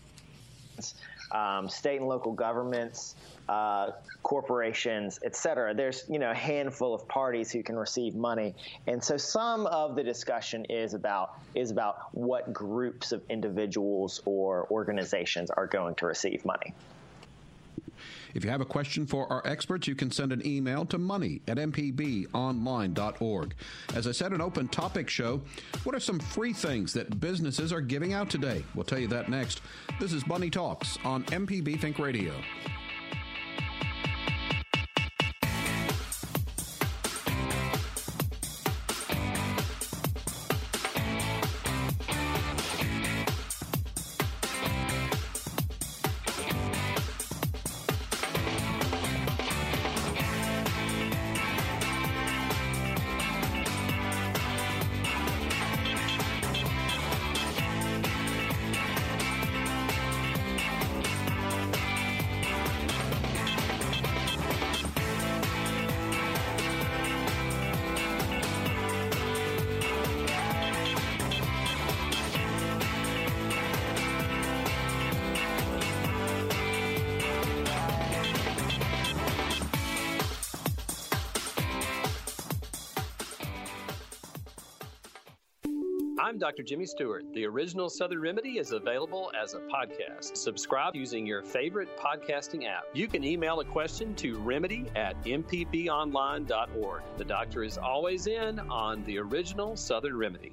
um, 1.31 1.69
state 1.69 2.01
and 2.01 2.09
local 2.09 2.33
governments, 2.33 3.15
uh, 3.49 3.91
corporations, 4.23 5.21
et 5.25 5.37
cetera. 5.37 5.75
There's 5.75 6.05
you 6.09 6.19
know 6.19 6.31
a 6.31 6.35
handful 6.35 6.95
of 6.95 7.07
parties 7.09 7.51
who 7.51 7.63
can 7.63 7.77
receive 7.77 8.15
money, 8.15 8.55
and 8.87 9.03
so 9.03 9.17
some 9.17 9.67
of 9.67 9.95
the 9.95 10.03
discussion 10.03 10.65
is 10.65 10.95
about 10.95 11.39
is 11.55 11.71
about 11.71 11.99
what 12.13 12.53
groups 12.53 13.13
of 13.13 13.23
individuals 13.31 14.21
or 14.25 14.67
organizations 14.71 15.51
are 15.51 15.67
going 15.67 15.95
to 15.97 16.07
receive 16.07 16.45
money. 16.45 16.75
If 18.37 18.45
you 18.45 18.51
have 18.51 18.61
a 18.61 18.67
question 18.67 19.07
for 19.07 19.33
our 19.33 19.41
experts, 19.47 19.89
you 19.89 19.95
can 19.95 20.11
send 20.11 20.31
an 20.31 20.47
email 20.47 20.85
to 20.87 20.99
money 20.99 21.41
at 21.49 21.57
mpbonline.org. 21.57 23.55
As 23.95 24.07
I 24.07 24.13
said, 24.13 24.33
an 24.33 24.43
open 24.43 24.69
topic 24.69 25.09
show. 25.09 25.41
What 25.85 25.95
are 25.95 26.01
some 26.01 26.19
free 26.19 26.53
things 26.53 26.93
that 26.93 27.19
businesses 27.19 27.73
are 27.73 27.81
giving 27.81 28.13
out 28.13 28.29
today? 28.29 28.63
We'll 28.75 28.85
tell 28.85 28.99
you 28.99 29.09
that 29.09 29.31
next. 29.31 29.63
This 29.99 30.13
is 30.13 30.27
Money 30.27 30.51
Talks 30.51 30.99
on 31.03 31.25
MPB 31.25 31.81
Think 31.81 31.99
Radio. 31.99 32.35
I'm 86.27 86.39
Dr. 86.39 86.65
Jimmy 86.65 86.87
Stewart. 86.87 87.25
The 87.35 87.47
original 87.47 87.89
Southern 87.89 88.21
Remedy 88.21 88.59
is 88.59 88.73
available 88.73 89.31
as 89.41 89.55
a 89.55 89.61
podcast. 89.61 90.37
Subscribe 90.37 90.97
using 90.97 91.25
your 91.25 91.41
favorite 91.41 91.97
podcasting 91.97 92.67
app. 92.67 92.83
You 92.95 93.07
can 93.07 93.23
email 93.23 93.61
a 93.61 93.65
question 93.65 94.13
to 94.17 94.37
remedy 94.39 94.87
at 94.97 95.23
mpbonline.org. 95.23 97.03
The 97.17 97.25
doctor 97.25 97.63
is 97.63 97.79
always 97.79 98.27
in 98.27 98.59
on 98.59 99.05
the 99.05 99.19
original 99.19 99.77
Southern 99.77 100.17
Remedy. 100.17 100.53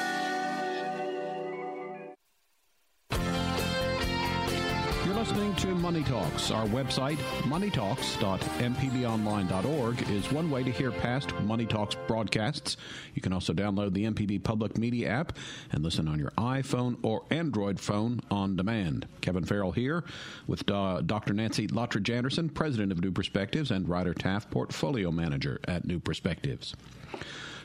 Listening 5.31 5.55
to 5.55 5.73
Money 5.75 6.03
Talks. 6.03 6.51
Our 6.51 6.65
website, 6.67 7.15
moneytalks.mpbonline.org, 7.43 10.09
is 10.09 10.29
one 10.29 10.51
way 10.51 10.61
to 10.63 10.71
hear 10.71 10.91
past 10.91 11.33
Money 11.43 11.65
Talks 11.65 11.95
broadcasts. 12.05 12.75
You 13.15 13.21
can 13.21 13.31
also 13.31 13.53
download 13.53 13.93
the 13.93 14.03
MPB 14.07 14.43
Public 14.43 14.77
Media 14.77 15.07
app 15.07 15.37
and 15.71 15.83
listen 15.83 16.09
on 16.09 16.19
your 16.19 16.31
iPhone 16.31 16.97
or 17.01 17.23
Android 17.31 17.79
phone 17.79 18.19
on 18.29 18.57
demand. 18.57 19.07
Kevin 19.21 19.45
Farrell 19.45 19.71
here 19.71 20.03
with 20.47 20.69
uh, 20.69 20.99
Dr. 20.99 21.33
Nancy 21.33 21.67
Lottridge 21.67 22.13
Anderson, 22.13 22.49
President 22.49 22.91
of 22.91 23.01
New 23.01 23.13
Perspectives, 23.13 23.71
and 23.71 23.87
Ryder 23.87 24.13
Taft, 24.13 24.51
Portfolio 24.51 25.11
Manager 25.11 25.61
at 25.65 25.85
New 25.85 26.01
Perspectives. 26.01 26.75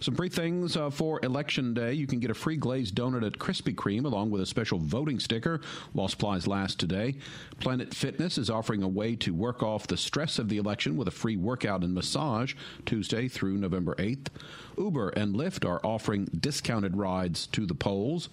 Some 0.01 0.15
free 0.15 0.29
things 0.29 0.77
uh, 0.77 0.91
for 0.91 1.21
Election 1.23 1.75
Day. 1.75 1.93
You 1.95 2.07
can 2.07 2.21
get 2.21 2.31
a 2.31 2.35
free 2.35 2.57
glazed 2.57 2.95
donut 2.95 3.27
at 3.27 3.35
Krispy 3.35 3.75
Kreme 3.75 4.05
along 4.05 4.31
with 4.31 4.43
a 4.43 4.47
special 4.47 4.79
voting 4.79 5.19
sticker 5.19 5.61
while 5.93 6.09
supplies 6.09 6.47
last 6.47 6.79
today. 6.79 7.17
Planet 7.61 7.95
Fitness 7.95 8.39
is 8.39 8.51
offering 8.51 8.83
a 8.83 8.89
way 8.89 9.17
to 9.17 9.35
work 9.35 9.63
off 9.63 9.87
the 9.87 9.97
stress 9.97 10.39
of 10.39 10.49
the 10.49 10.59
election 10.59 10.97
with 10.97 11.09
a 11.09 11.13
free 11.13 11.37
workout 11.37 11.83
and 11.83 11.95
massage 11.95 12.55
Tuesday 12.85 13.29
through 13.29 13.57
November 13.57 13.95
8th. 13.97 14.29
Uber 14.77 15.11
and 15.11 15.35
Lyft 15.35 15.67
are 15.67 15.85
offering 15.85 16.27
discounted 16.39 16.97
rides 16.97 17.47
to 17.49 17.67
the 17.67 17.75
polls. 17.75 18.29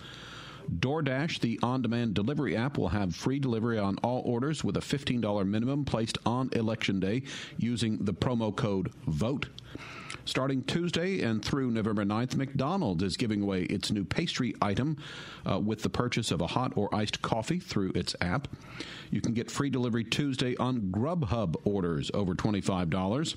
DoorDash, 0.72 1.40
the 1.40 1.60
on 1.62 1.82
demand 1.82 2.14
delivery 2.14 2.56
app, 2.56 2.78
will 2.78 2.90
have 2.90 3.16
free 3.16 3.40
delivery 3.40 3.78
on 3.78 3.98
all 3.98 4.22
orders 4.26 4.64
with 4.64 4.78
a 4.78 4.82
$15 4.82 5.46
minimum 5.46 5.86
placed 5.86 6.18
on 6.26 6.50
Election 6.54 7.00
Day 7.00 7.24
using 7.58 7.98
the 7.98 8.14
promo 8.14 8.56
code 8.56 8.92
VOTE. 9.08 9.48
Starting 10.26 10.64
Tuesday 10.64 11.22
and 11.22 11.44
through 11.44 11.72
November 11.72 12.06
9th, 12.06 12.36
McDonald's 12.36 13.04
is 13.04 13.18
giving 13.18 13.42
away 13.42 13.64
its 13.64 13.92
new 13.92 14.04
pastry 14.04 14.56
item 14.62 14.98
uh, 15.50 15.60
with 15.60 15.82
the 15.82 15.90
purchase 15.90 16.32
of 16.32 16.42
a 16.42 16.48
hot 16.48 16.74
or 16.76 16.94
iced 16.94 17.22
coffee 17.22 17.60
through 17.60 17.92
its 17.96 18.16
app. 18.22 18.48
You 19.12 19.22
can 19.22 19.34
get 19.34 19.52
free 19.52 19.70
delivery 19.70 20.04
Tuesday 20.04 20.56
on 20.58 20.92
Grubhub 20.92 21.56
orders 21.66 22.10
over 22.14 22.34
$25. 22.34 23.36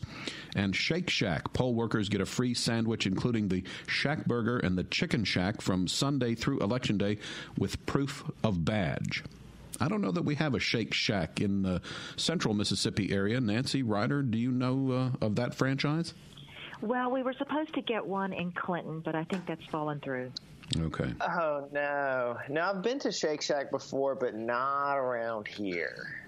And 0.54 0.75
Shake 0.75 1.11
Shack, 1.11 1.52
poll 1.52 1.75
workers 1.75 2.09
get 2.09 2.21
a 2.21 2.26
free 2.26 2.54
sandwich, 2.54 3.06
including 3.06 3.49
the 3.49 3.64
Shack 3.87 4.26
Burger 4.26 4.59
and 4.59 4.78
the 4.78 4.85
Chicken 4.85 5.25
Shack 5.25 5.61
from 5.61 5.88
Sunday 5.88 6.35
through 6.35 6.61
Election 6.61 6.99
Day 6.99 7.18
with 7.59 7.85
proof 7.87 8.25
of 8.42 8.64
badge. 8.64 9.25
I 9.80 9.88
don't 9.88 10.00
know 10.00 10.12
that 10.12 10.25
we 10.25 10.37
have 10.37 10.54
a 10.54 10.59
Shake 10.59 10.95
Shack 10.95 11.40
in 11.40 11.62
the 11.62 11.83
central 12.16 12.54
Mississippi 12.54 13.12
area. 13.12 13.40
Nancy 13.40 13.83
Ryder, 13.83 14.23
do 14.23 14.38
you 14.38 14.50
know 14.50 14.92
uh, 15.21 15.25
of 15.25 15.37
that 15.37 15.54
franchise? 15.54 16.14
Well, 16.80 17.11
we 17.11 17.23
were 17.23 17.33
supposed 17.35 17.75
to 17.75 17.80
get 17.83 18.06
one 18.06 18.33
in 18.33 18.52
Clinton, 18.52 19.00
but 19.00 19.14
I 19.14 19.25
think 19.25 19.47
that's 19.47 19.64
fallen 19.66 20.00
through. 20.00 20.33
Okay. 20.78 21.12
Oh 21.21 21.68
no, 21.73 22.37
no! 22.49 22.61
I've 22.61 22.83
been 22.83 22.99
to 23.00 23.12
Shake 23.12 23.40
Shack 23.40 23.71
before, 23.71 24.14
but 24.14 24.35
not 24.35 24.97
around 24.97 25.47
here. 25.47 26.26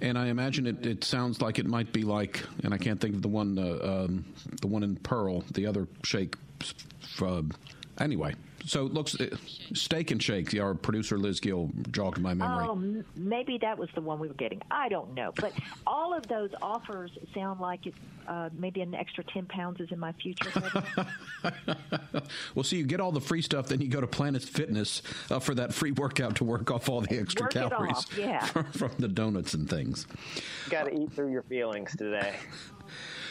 And 0.00 0.16
I 0.16 0.26
imagine 0.26 0.66
it, 0.66 0.86
it 0.86 1.04
sounds 1.04 1.40
like 1.40 1.58
it 1.58 1.66
might 1.66 1.92
be 1.92 2.02
like, 2.02 2.44
and 2.62 2.72
I 2.72 2.78
can't 2.78 3.00
think 3.00 3.16
of 3.16 3.22
the 3.22 3.28
one, 3.28 3.58
uh, 3.58 4.04
um, 4.04 4.24
the 4.60 4.68
one 4.68 4.84
in 4.84 4.96
Pearl, 4.96 5.42
the 5.52 5.66
other 5.66 5.88
shake. 6.04 6.36
Uh, 7.20 7.42
anyway, 7.98 8.34
so 8.68 8.86
it 8.86 8.92
looks 8.92 9.18
uh, 9.18 9.34
steak 9.72 10.10
and 10.10 10.22
shake. 10.22 10.54
Our 10.54 10.74
producer 10.74 11.18
Liz 11.18 11.40
Gill 11.40 11.70
jogged 11.90 12.18
my 12.18 12.34
memory. 12.34 12.66
Oh, 12.68 13.02
maybe 13.16 13.58
that 13.58 13.78
was 13.78 13.88
the 13.94 14.00
one 14.00 14.18
we 14.18 14.28
were 14.28 14.34
getting. 14.34 14.60
I 14.70 14.88
don't 14.88 15.14
know, 15.14 15.32
but 15.36 15.52
all 15.86 16.14
of 16.14 16.26
those 16.28 16.50
offers 16.60 17.10
sound 17.34 17.60
like 17.60 17.86
it. 17.86 17.94
Uh, 18.26 18.50
maybe 18.52 18.82
an 18.82 18.94
extra 18.94 19.24
ten 19.24 19.46
pounds 19.46 19.80
is 19.80 19.90
in 19.90 19.98
my 19.98 20.12
future. 20.12 20.52
well, 22.54 22.62
see, 22.62 22.76
you 22.76 22.84
get 22.84 23.00
all 23.00 23.10
the 23.10 23.22
free 23.22 23.40
stuff, 23.40 23.68
then 23.68 23.80
you 23.80 23.88
go 23.88 24.02
to 24.02 24.06
Planet 24.06 24.42
Fitness 24.42 25.00
uh, 25.30 25.38
for 25.38 25.54
that 25.54 25.72
free 25.72 25.92
workout 25.92 26.36
to 26.36 26.44
work 26.44 26.70
off 26.70 26.90
all 26.90 27.00
the 27.00 27.18
extra 27.18 27.44
work 27.44 27.52
calories 27.52 28.04
yeah. 28.18 28.44
from, 28.44 28.64
from 28.72 28.90
the 28.98 29.08
donuts 29.08 29.54
and 29.54 29.68
things. 29.68 30.06
Got 30.68 30.84
to 30.84 30.94
eat 30.94 31.12
through 31.12 31.32
your 31.32 31.42
feelings 31.42 31.96
today. 31.96 32.34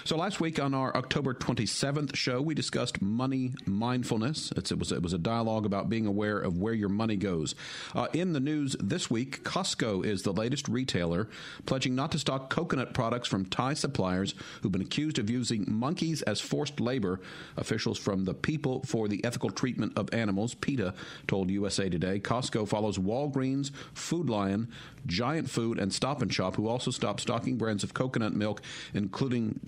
So 0.08 0.16
last 0.16 0.40
week 0.40 0.58
on 0.58 0.74
our 0.74 0.96
October 0.96 1.34
27th 1.34 2.16
show, 2.16 2.42
we 2.42 2.56
discussed 2.56 3.02
money 3.02 3.52
mindfulness. 3.66 4.54
It's, 4.56 4.72
it 4.72 4.80
was 4.80 4.94
it 4.94 5.02
was 5.02 5.12
a 5.12 5.18
dialogue 5.18 5.66
about 5.66 5.90
being 5.90 6.06
aware 6.06 6.40
of 6.40 6.58
where 6.58 6.74
your 6.74 6.88
money 6.88 7.18
goes. 7.18 7.56
Uh, 7.94 8.08
in 8.14 8.32
the 8.32 8.40
news 8.40 8.78
this 8.80 9.12
week, 9.12 9.44
Costco 9.44 10.06
is 10.06 10.22
the 10.22 10.32
latest 10.32 10.70
retailer 10.70 11.28
pledging 11.66 11.94
not 11.94 12.14
to 12.14 12.20
stock 12.20 12.50
coconut 12.50 12.94
products 12.94 13.28
from 13.28 13.48
Thai 13.48 13.74
suppliers 13.74 14.34
who've 14.62 14.72
been 14.72 14.82
accused 14.82 15.20
of 15.20 15.30
using 15.30 15.66
monkeys 15.68 16.22
as 16.22 16.40
forced 16.40 16.80
labor. 16.80 17.20
Officials 17.58 17.98
from 17.98 18.24
the 18.24 18.34
People 18.34 18.84
for 18.84 19.10
the 19.10 19.22
Ethical 19.26 19.50
Treatment 19.50 19.92
of 19.98 20.08
Animals 20.14 20.54
(PETA) 20.54 20.94
told 21.28 21.52
USA 21.52 21.90
Today. 21.90 22.22
Costco 22.22 22.66
follows 22.66 22.98
Walgreens, 22.98 23.72
Food 23.94 24.30
Lion, 24.30 24.70
Giant 25.06 25.50
Food, 25.50 25.80
and 25.80 25.94
Stop 25.94 26.22
and 26.22 26.34
Shop, 26.34 26.56
who 26.56 26.70
also 26.70 26.92
stopped 26.92 27.20
stocking 27.20 27.58
brands 27.58 27.84
of 27.84 27.94
coconut 27.94 28.34
milk, 28.34 28.62
including 28.94 29.60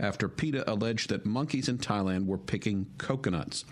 After 0.00 0.28
PETA 0.28 0.70
alleged 0.70 1.10
that 1.10 1.24
monkeys 1.24 1.68
in 1.68 1.78
Thailand 1.78 2.26
were 2.26 2.38
picking 2.38 2.86
coconuts. 2.98 3.64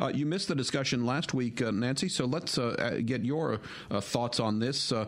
Uh, 0.00 0.08
you 0.08 0.24
missed 0.24 0.48
the 0.48 0.54
discussion 0.54 1.04
last 1.04 1.34
week, 1.34 1.60
uh, 1.60 1.70
Nancy, 1.70 2.08
so 2.08 2.24
let's 2.24 2.56
uh, 2.56 3.00
get 3.04 3.24
your 3.24 3.60
uh, 3.90 4.00
thoughts 4.00 4.40
on 4.40 4.58
this 4.58 4.92
uh, 4.92 5.06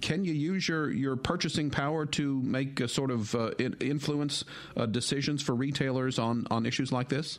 can 0.00 0.24
you 0.24 0.32
use 0.32 0.66
your, 0.66 0.90
your 0.90 1.14
purchasing 1.16 1.70
power 1.70 2.06
to 2.06 2.40
make 2.40 2.80
sort 2.88 3.10
of 3.10 3.34
uh, 3.34 3.50
influence 3.58 4.44
uh, 4.76 4.86
decisions 4.86 5.42
for 5.42 5.54
retailers 5.54 6.18
on, 6.18 6.46
on 6.50 6.64
issues 6.64 6.90
like 6.90 7.10
this? 7.10 7.38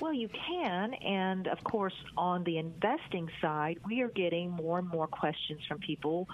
Well, 0.00 0.12
you 0.12 0.28
can, 0.28 0.92
and 0.94 1.46
of 1.46 1.62
course, 1.64 1.94
on 2.18 2.44
the 2.44 2.58
investing 2.58 3.30
side, 3.40 3.78
we 3.86 4.02
are 4.02 4.08
getting 4.08 4.50
more 4.50 4.78
and 4.78 4.88
more 4.88 5.06
questions 5.06 5.60
from 5.66 5.78
people 5.78 6.28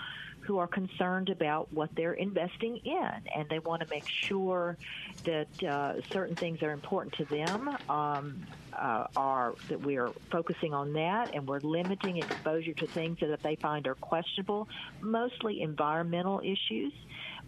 who 0.46 0.58
are 0.58 0.68
concerned 0.68 1.28
about 1.30 1.72
what 1.72 1.90
they're 1.96 2.14
investing 2.14 2.78
in, 2.84 3.10
and 3.34 3.48
they 3.50 3.58
want 3.58 3.82
to 3.82 3.88
make 3.90 4.04
sure 4.28 4.78
that 5.24 5.48
uh, 5.68 6.00
certain 6.12 6.36
things 6.36 6.58
are 6.62 6.72
important 6.72 7.14
to 7.18 7.26
them. 7.26 7.68
Um, 7.88 8.46
uh, 8.72 9.04
are 9.16 9.54
that 9.68 9.82
we 9.82 9.98
are 9.98 10.12
focusing 10.30 10.72
on 10.72 10.94
that, 10.94 11.28
and 11.34 11.46
we're 11.46 11.60
limiting 11.60 12.16
exposure 12.16 12.72
to 12.72 12.86
things 12.88 13.18
that 13.20 13.40
they 13.44 13.56
find 13.60 13.86
are 13.86 13.94
questionable, 13.96 14.66
mostly 15.02 15.60
environmental 15.60 16.40
issues 16.40 16.92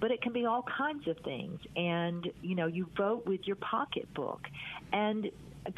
but 0.00 0.10
it 0.10 0.20
can 0.22 0.32
be 0.32 0.44
all 0.44 0.62
kinds 0.76 1.06
of 1.08 1.16
things. 1.24 1.60
And, 1.76 2.30
you 2.42 2.56
know, 2.56 2.66
you 2.66 2.90
vote 2.96 3.22
with 3.26 3.40
your 3.46 3.56
pocketbook. 3.56 4.40
And 4.92 5.30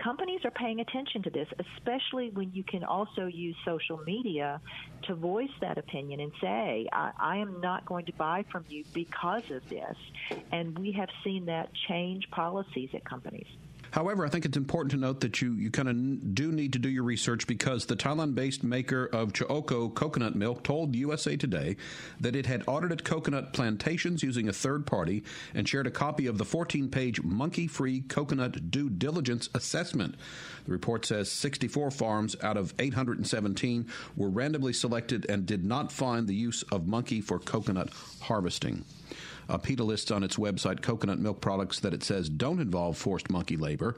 companies 0.02 0.40
are 0.44 0.50
paying 0.50 0.80
attention 0.80 1.22
to 1.22 1.30
this, 1.30 1.48
especially 1.76 2.30
when 2.30 2.52
you 2.52 2.64
can 2.64 2.84
also 2.84 3.26
use 3.26 3.56
social 3.64 3.98
media 4.04 4.60
to 5.04 5.14
voice 5.14 5.50
that 5.60 5.78
opinion 5.78 6.20
and 6.20 6.32
say, 6.40 6.86
I, 6.92 7.12
I, 7.20 7.36
am 7.36 7.60
not 7.60 7.84
going 7.86 8.06
to 8.06 8.12
buy 8.18 8.44
from 8.50 8.64
you 8.68 8.84
because 8.94 9.44
of 9.50 9.62
this. 9.70 9.96
And 10.50 10.76
we 10.78 10.92
have 10.98 11.08
seen 11.22 11.46
that 11.46 11.68
change 11.88 12.24
policies 12.34 12.90
at 12.94 13.04
companies. 13.04 13.46
However, 13.90 14.26
I 14.26 14.28
think 14.28 14.44
it's 14.44 14.56
important 14.56 14.90
to 14.92 14.98
note 14.98 15.20
that 15.20 15.40
you, 15.40 15.52
you 15.54 15.70
kind 15.70 15.88
of 15.88 16.34
do 16.34 16.52
need 16.52 16.72
to 16.74 16.78
do 16.78 16.88
your 16.88 17.04
research 17.04 17.46
because 17.46 17.86
the 17.86 17.96
Thailand 17.96 18.34
based 18.34 18.62
maker 18.62 19.06
of 19.06 19.32
Chaokoh 19.32 19.94
coconut 19.94 20.34
milk 20.34 20.62
told 20.62 20.94
USA 20.94 21.36
Today 21.36 21.76
that 22.20 22.36
it 22.36 22.46
had 22.46 22.64
audited 22.66 23.04
coconut 23.04 23.52
plantations 23.52 24.22
using 24.22 24.48
a 24.48 24.52
third 24.52 24.86
party 24.86 25.24
and 25.54 25.68
shared 25.68 25.86
a 25.86 25.90
copy 25.90 26.26
of 26.26 26.38
the 26.38 26.44
14 26.44 26.88
page 26.88 27.22
monkey 27.22 27.66
free 27.66 28.00
coconut 28.00 28.70
due 28.70 28.90
diligence 28.90 29.48
assessment. 29.54 30.16
The 30.64 30.72
report 30.72 31.04
says 31.04 31.30
64 31.30 31.90
farms 31.90 32.36
out 32.42 32.56
of 32.56 32.74
817 32.78 33.86
were 34.16 34.28
randomly 34.28 34.72
selected 34.72 35.26
and 35.28 35.46
did 35.46 35.64
not 35.64 35.92
find 35.92 36.26
the 36.26 36.34
use 36.34 36.62
of 36.64 36.86
monkey 36.86 37.20
for 37.20 37.38
coconut 37.38 37.90
harvesting. 38.20 38.84
Uh, 39.48 39.58
PETA 39.58 39.84
lists 39.84 40.10
on 40.10 40.22
its 40.22 40.36
website 40.36 40.82
coconut 40.82 41.18
milk 41.18 41.40
products 41.40 41.80
that 41.80 41.94
it 41.94 42.02
says 42.02 42.28
don't 42.28 42.60
involve 42.60 42.96
forced 42.96 43.30
monkey 43.30 43.56
labor. 43.56 43.96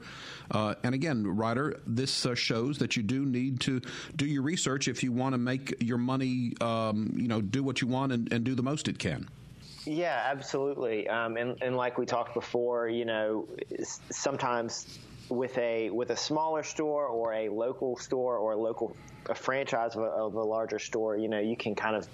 Uh, 0.51 0.75
and 0.83 0.93
again, 0.95 1.25
Ryder, 1.25 1.79
this 1.87 2.25
uh, 2.25 2.35
shows 2.35 2.77
that 2.79 2.95
you 2.95 3.03
do 3.03 3.25
need 3.25 3.59
to 3.61 3.81
do 4.15 4.25
your 4.25 4.41
research 4.41 4.87
if 4.87 5.03
you 5.03 5.11
want 5.11 5.33
to 5.33 5.37
make 5.37 5.75
your 5.79 5.97
money, 5.97 6.53
um, 6.61 7.13
you 7.15 7.27
know, 7.27 7.41
do 7.41 7.63
what 7.63 7.81
you 7.81 7.87
want 7.87 8.11
and, 8.11 8.31
and 8.31 8.43
do 8.43 8.55
the 8.55 8.63
most 8.63 8.87
it 8.87 8.99
can. 8.99 9.27
Yeah, 9.85 10.21
absolutely. 10.25 11.07
Um, 11.07 11.37
and, 11.37 11.57
and 11.61 11.75
like 11.75 11.97
we 11.97 12.05
talked 12.05 12.33
before, 12.33 12.87
you 12.87 13.05
know, 13.05 13.47
sometimes 14.11 14.99
with 15.29 15.57
a 15.57 15.89
with 15.91 16.09
a 16.09 16.15
smaller 16.15 16.63
store 16.63 17.05
or 17.05 17.33
a 17.33 17.49
local 17.49 17.95
store 17.97 18.37
or 18.37 18.53
a 18.53 18.57
local 18.57 18.95
a 19.27 19.35
franchise 19.35 19.95
of 19.95 20.01
a, 20.01 20.05
of 20.05 20.33
a 20.35 20.43
larger 20.43 20.79
store, 20.79 21.17
you 21.17 21.27
know, 21.27 21.39
you 21.39 21.55
can 21.55 21.75
kind 21.75 21.95
of, 21.95 22.07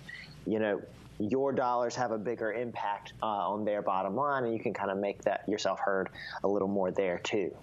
you 0.46 0.60
know, 0.60 0.82
your 1.20 1.52
dollars 1.52 1.96
have 1.96 2.12
a 2.12 2.18
bigger 2.18 2.52
impact 2.54 3.14
uh, 3.22 3.26
on 3.26 3.66
their 3.66 3.82
bottom 3.82 4.16
line, 4.16 4.44
and 4.44 4.54
you 4.54 4.60
can 4.60 4.74
kind 4.74 4.92
of 4.92 4.98
make 4.98 5.22
that 5.24 5.48
yourself 5.48 5.80
heard 5.80 6.10
a 6.44 6.48
little 6.48 6.68
more 6.68 6.92
there 6.92 7.20
too. 7.20 7.56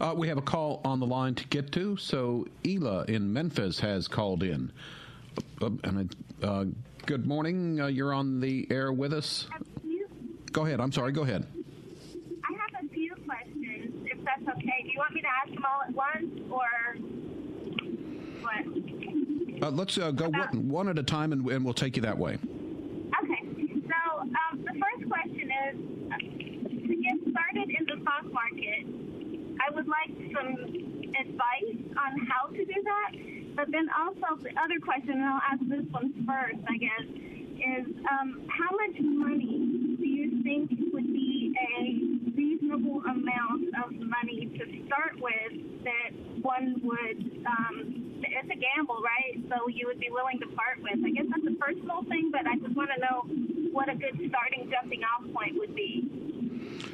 Uh, 0.00 0.14
we 0.16 0.28
have 0.28 0.38
a 0.38 0.42
call 0.42 0.80
on 0.84 1.00
the 1.00 1.06
line 1.06 1.34
to 1.34 1.46
get 1.48 1.72
to. 1.72 1.96
So 1.96 2.46
Ela 2.64 3.04
in 3.04 3.32
Memphis 3.32 3.80
has 3.80 4.08
called 4.08 4.42
in. 4.42 4.70
Uh, 5.60 5.70
uh 6.42 6.64
good 7.06 7.26
morning. 7.26 7.80
Uh, 7.80 7.86
you're 7.86 8.12
on 8.12 8.40
the 8.40 8.66
air 8.70 8.92
with 8.92 9.12
us. 9.12 9.48
Go 10.52 10.66
ahead. 10.66 10.80
I'm 10.80 10.92
sorry. 10.92 11.12
Go 11.12 11.22
ahead. 11.22 11.46
I 12.44 12.52
have 12.52 12.84
a 12.84 12.88
few 12.88 13.14
questions, 13.26 14.06
if 14.06 14.18
that's 14.24 14.42
okay. 14.42 14.82
Do 14.82 14.88
you 14.88 14.98
want 14.98 15.14
me 15.14 15.22
to 15.22 15.28
ask 15.28 15.52
them 15.52 15.64
all 15.64 15.82
at 15.82 15.94
once, 15.94 16.40
or 16.50 16.50
what? 16.50 16.85
Uh, 19.66 19.70
let's 19.70 19.98
uh, 19.98 20.12
go 20.12 20.26
About, 20.26 20.54
one, 20.54 20.68
one, 20.68 20.88
at 20.88 20.96
a 20.96 21.02
time, 21.02 21.32
and, 21.32 21.44
and, 21.50 21.64
we'll 21.64 21.74
take 21.74 21.96
you 21.96 22.02
that 22.02 22.16
way. 22.16 22.34
Okay. 22.34 23.42
So 23.82 24.20
um, 24.22 24.62
the 24.62 24.78
first 24.78 25.10
question 25.10 25.50
is 25.66 25.74
to 26.86 26.94
get 26.94 27.18
started 27.34 27.66
in 27.74 27.82
the 27.86 27.98
stock 28.02 28.30
market. 28.30 28.86
I 29.58 29.74
would 29.74 29.88
like 29.88 30.14
some 30.30 30.54
advice 31.18 31.82
on 31.98 32.26
how 32.30 32.46
to 32.46 32.64
do 32.64 32.78
that. 32.84 33.10
But 33.56 33.72
then 33.72 33.88
also 33.90 34.38
the 34.40 34.54
other 34.54 34.78
question, 34.78 35.18
and 35.18 35.24
I'll 35.24 35.42
ask 35.50 35.58
this 35.66 35.82
one 35.90 36.14
first, 36.22 36.62
I 36.68 36.76
guess, 36.78 37.06
is 37.10 37.86
um, 38.06 38.46
how 38.46 38.70
much 38.70 39.00
money 39.02 39.96
do 39.98 40.06
you 40.06 40.44
think 40.44 40.70
would 40.92 41.10
be 41.12 41.56
a 41.58 42.30
reasonable 42.38 43.02
amount 43.02 43.66
of 43.82 43.90
money 43.98 44.46
to 44.58 44.86
start 44.86 45.18
with 45.18 45.82
that 45.82 46.14
one 46.42 46.80
would, 46.84 47.25
um, 47.46 48.16
it's 48.22 48.50
a 48.50 48.56
gamble, 48.56 49.02
right? 49.02 49.42
So 49.48 49.68
you 49.68 49.86
would 49.86 50.00
be 50.00 50.10
willing 50.10 50.38
to 50.40 50.46
part 50.48 50.82
with. 50.82 51.04
I 51.04 51.10
guess 51.10 51.26
that's 51.28 51.46
a 51.46 51.58
personal 51.58 52.02
thing, 52.04 52.30
but 52.30 52.46
I 52.46 52.56
just 52.56 52.74
want 52.76 52.90
to 52.94 53.00
know 53.00 53.70
what 53.72 53.88
a 53.88 53.94
good 53.94 54.14
starting 54.28 54.70
jumping 54.70 55.02
off 55.04 55.32
point 55.32 55.58
would 55.58 55.74
be. 55.74 56.10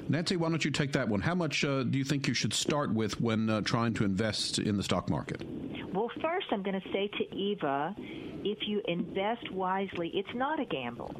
Nancy, 0.08 0.36
why 0.36 0.48
don't 0.48 0.64
you 0.64 0.70
take 0.70 0.92
that 0.92 1.08
one? 1.08 1.20
How 1.20 1.34
much 1.34 1.64
uh, 1.64 1.84
do 1.84 1.96
you 1.96 2.04
think 2.04 2.28
you 2.28 2.34
should 2.34 2.52
start 2.52 2.92
with 2.92 3.20
when 3.20 3.48
uh, 3.48 3.60
trying 3.62 3.94
to 3.94 4.04
invest 4.04 4.58
in 4.58 4.76
the 4.76 4.82
stock 4.82 5.08
market? 5.08 5.42
Well, 5.92 6.10
first, 6.20 6.46
I'm 6.50 6.62
going 6.62 6.80
to 6.80 6.88
say 6.92 7.08
to 7.08 7.34
Eva 7.34 7.94
if 8.44 8.58
you 8.66 8.82
invest 8.86 9.50
wisely, 9.52 10.10
it's 10.14 10.34
not 10.34 10.60
a 10.60 10.64
gamble. 10.64 11.14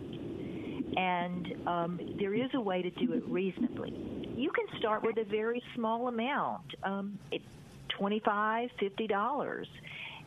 And 0.96 1.54
um, 1.66 2.00
there 2.18 2.34
is 2.34 2.50
a 2.54 2.60
way 2.60 2.82
to 2.82 2.90
do 2.90 3.12
it 3.12 3.22
reasonably. 3.26 3.90
You 4.36 4.50
can 4.50 4.66
start 4.78 5.02
with 5.02 5.16
a 5.18 5.24
very 5.24 5.62
small 5.74 6.08
amount, 6.08 6.74
um, 6.82 7.18
$25, 7.98 8.70
$50 8.80 9.66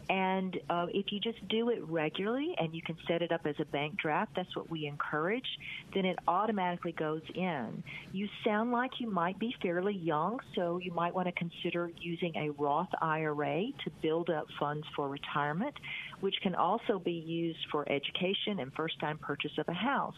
and 0.10 0.60
uh, 0.69 0.86
if 0.93 1.12
you 1.12 1.19
just 1.19 1.45
do 1.48 1.69
it 1.69 1.84
regularly 1.88 2.53
and 2.57 2.75
you 2.75 2.81
can 2.81 2.98
set 3.07 3.22
it 3.22 3.31
up 3.31 3.45
as 3.45 3.55
a 3.60 3.65
bank 3.65 3.98
draft, 3.98 4.34
that's 4.36 4.55
what 4.55 4.69
we 4.69 4.86
encourage, 4.86 5.48
then 5.93 6.05
it 6.05 6.17
automatically 6.27 6.91
goes 6.91 7.22
in. 7.34 7.84
You 8.11 8.27
sound 8.44 8.72
like 8.72 8.92
you 9.00 9.09
might 9.09 9.39
be 9.39 9.55
fairly 9.61 9.96
young, 9.96 10.39
so 10.55 10.77
you 10.77 10.92
might 10.92 11.16
want 11.16 11.27
to 11.27 11.31
consider 11.31 11.92
using 12.00 12.35
a 12.35 12.50
Roth 12.51 12.89
IRA 13.01 13.66
to 13.83 13.89
build 14.01 14.29
up 14.29 14.46
funds 14.59 14.85
for 14.96 15.09
retirement, 15.09 15.74
which 16.20 16.35
can 16.44 16.53
also 16.53 17.00
be 17.00 17.11
used 17.11 17.66
for 17.72 17.89
education 17.92 18.59
and 18.59 18.72
first 18.74 19.00
time 19.00 19.18
purchase 19.18 19.57
of 19.57 19.68
a 19.68 19.74
house. 19.74 20.16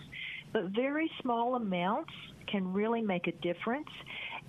But 0.51 0.65
very 0.65 1.09
small 1.21 1.55
amounts 1.55 2.11
can 2.47 2.73
really 2.73 3.01
make 3.01 3.27
a 3.27 3.31
difference. 3.31 3.89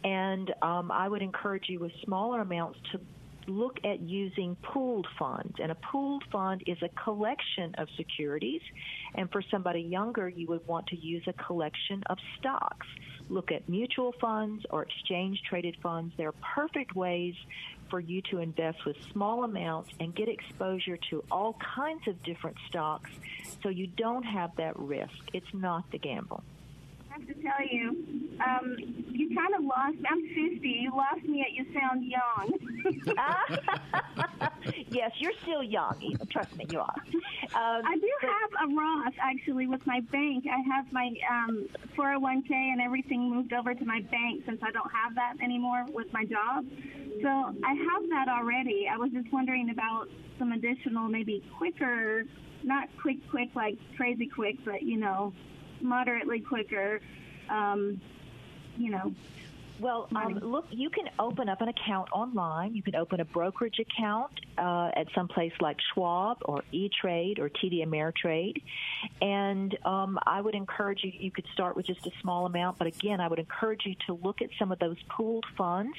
And 0.04 0.52
um, 0.62 0.90
I 0.90 1.08
would 1.08 1.22
encourage 1.22 1.68
you 1.68 1.80
with 1.80 1.92
smaller 2.04 2.40
amounts 2.40 2.78
to 2.92 3.00
look 3.48 3.78
at 3.84 4.00
using 4.00 4.56
pooled 4.62 5.06
funds. 5.18 5.54
And 5.61 5.72
a 5.72 5.74
pooled 5.74 6.24
fund 6.30 6.62
is 6.66 6.78
a 6.82 6.88
collection 7.02 7.74
of 7.78 7.88
securities. 7.96 8.61
And 9.14 9.30
for 9.32 9.42
somebody 9.50 9.80
younger, 9.80 10.28
you 10.28 10.46
would 10.48 10.66
want 10.66 10.87
to 10.88 10.96
use 10.96 11.24
a 11.26 11.32
collection 11.32 12.02
of 12.06 12.18
stocks. 12.38 12.87
Look 13.28 13.50
at 13.52 13.68
mutual 13.68 14.14
funds 14.20 14.64
or 14.70 14.82
exchange 14.82 15.42
traded 15.48 15.76
funds. 15.82 16.14
They're 16.16 16.32
perfect 16.32 16.94
ways 16.94 17.34
for 17.90 18.00
you 18.00 18.22
to 18.30 18.38
invest 18.38 18.84
with 18.84 18.96
small 19.12 19.44
amounts 19.44 19.90
and 19.98 20.14
get 20.14 20.28
exposure 20.28 20.98
to 21.11 21.24
all 21.30 21.56
kinds 21.74 22.06
of 22.06 22.22
different 22.22 22.56
stocks 22.68 23.11
so 23.62 23.70
you 23.70 23.87
don't 23.87 24.24
have 24.24 24.54
that 24.56 24.78
risk. 24.78 25.18
It's 25.32 25.52
not 25.52 25.90
the 25.90 25.98
gamble 25.98 26.42
have 27.18 27.26
to 27.28 27.42
tell 27.42 27.66
you, 27.70 28.38
um, 28.44 28.76
you 29.11 29.35
kind 29.35 29.54
of 29.54 29.64
lost. 29.64 29.96
I'm 30.09 30.20
50. 30.28 30.68
You 30.68 30.92
lost 30.94 31.24
me 31.24 31.42
at 31.42 31.52
you 31.52 31.66
sound 31.72 32.04
young. 32.04 32.52
yes, 34.88 35.12
you're 35.18 35.33
still 35.42 35.62
young. 35.62 36.16
Trust 36.31 36.57
me, 36.57 36.66
you 36.70 36.81
are. 36.81 36.94
Um, 37.54 37.83
I 37.85 37.96
do 37.96 38.11
but, 38.20 38.31
have 38.31 38.70
a 38.70 38.74
Roth 38.74 39.14
actually 39.20 39.66
with 39.66 39.85
my 39.87 40.00
bank. 40.12 40.44
I 40.46 40.61
have 40.74 40.92
my 40.92 41.11
um, 41.31 41.68
401k 41.96 42.50
and 42.50 42.81
everything 42.81 43.28
moved 43.31 43.52
over 43.52 43.74
to 43.74 43.85
my 43.85 44.00
bank 44.11 44.44
since 44.46 44.61
I 44.62 44.70
don't 44.70 44.90
have 44.92 45.14
that 45.16 45.35
anymore 45.42 45.87
with 45.92 46.12
my 46.12 46.24
job. 46.24 46.64
So 47.22 47.28
I 47.28 47.74
have 47.74 48.09
that 48.11 48.28
already. 48.28 48.88
I 48.92 48.96
was 48.96 49.11
just 49.11 49.33
wondering 49.33 49.70
about 49.70 50.09
some 50.38 50.52
additional, 50.52 51.09
maybe 51.09 51.42
quicker, 51.57 52.24
not 52.62 52.88
quick, 53.00 53.16
quick 53.31 53.48
like 53.54 53.76
crazy 53.96 54.26
quick, 54.26 54.57
but 54.64 54.83
you 54.83 54.96
know, 54.98 55.33
moderately 55.81 56.41
quicker. 56.41 57.01
Um, 57.49 58.01
you 58.77 58.91
know. 58.91 59.14
Well, 59.81 60.09
um, 60.14 60.35
look, 60.35 60.67
you 60.71 60.91
can 60.91 61.09
open 61.21 61.49
up 61.49 61.61
an 61.61 61.69
account 61.69 62.09
online. 62.12 62.75
You 62.75 62.83
can 62.83 62.97
open 62.97 63.21
a 63.21 63.25
brokerage 63.25 63.79
account 63.79 64.33
uh, 64.57 64.91
at 64.95 65.07
some 65.14 65.29
place 65.29 65.53
like 65.61 65.77
Schwab 65.93 66.38
or 66.47 66.64
E 66.73 66.91
Trade 67.01 67.38
or 67.38 67.49
TD 67.49 67.87
Ameritrade. 67.87 68.61
And 69.23 69.79
um, 69.85 70.19
I 70.27 70.41
would 70.41 70.57
encourage 70.57 71.05
you, 71.05 71.12
you 71.17 71.31
could 71.31 71.47
start 71.53 71.77
with 71.77 71.87
just 71.87 72.05
a 72.07 72.11
small 72.21 72.47
amount, 72.47 72.79
but 72.79 72.88
again, 72.88 73.21
I 73.21 73.29
would 73.29 73.38
encourage 73.38 73.87
you 73.87 73.95
to 74.07 74.14
look 74.14 74.43
at 74.43 74.51
some 74.59 74.73
of 74.73 74.81
those 74.81 74.97
pooled 75.09 75.47
funds. 75.57 75.97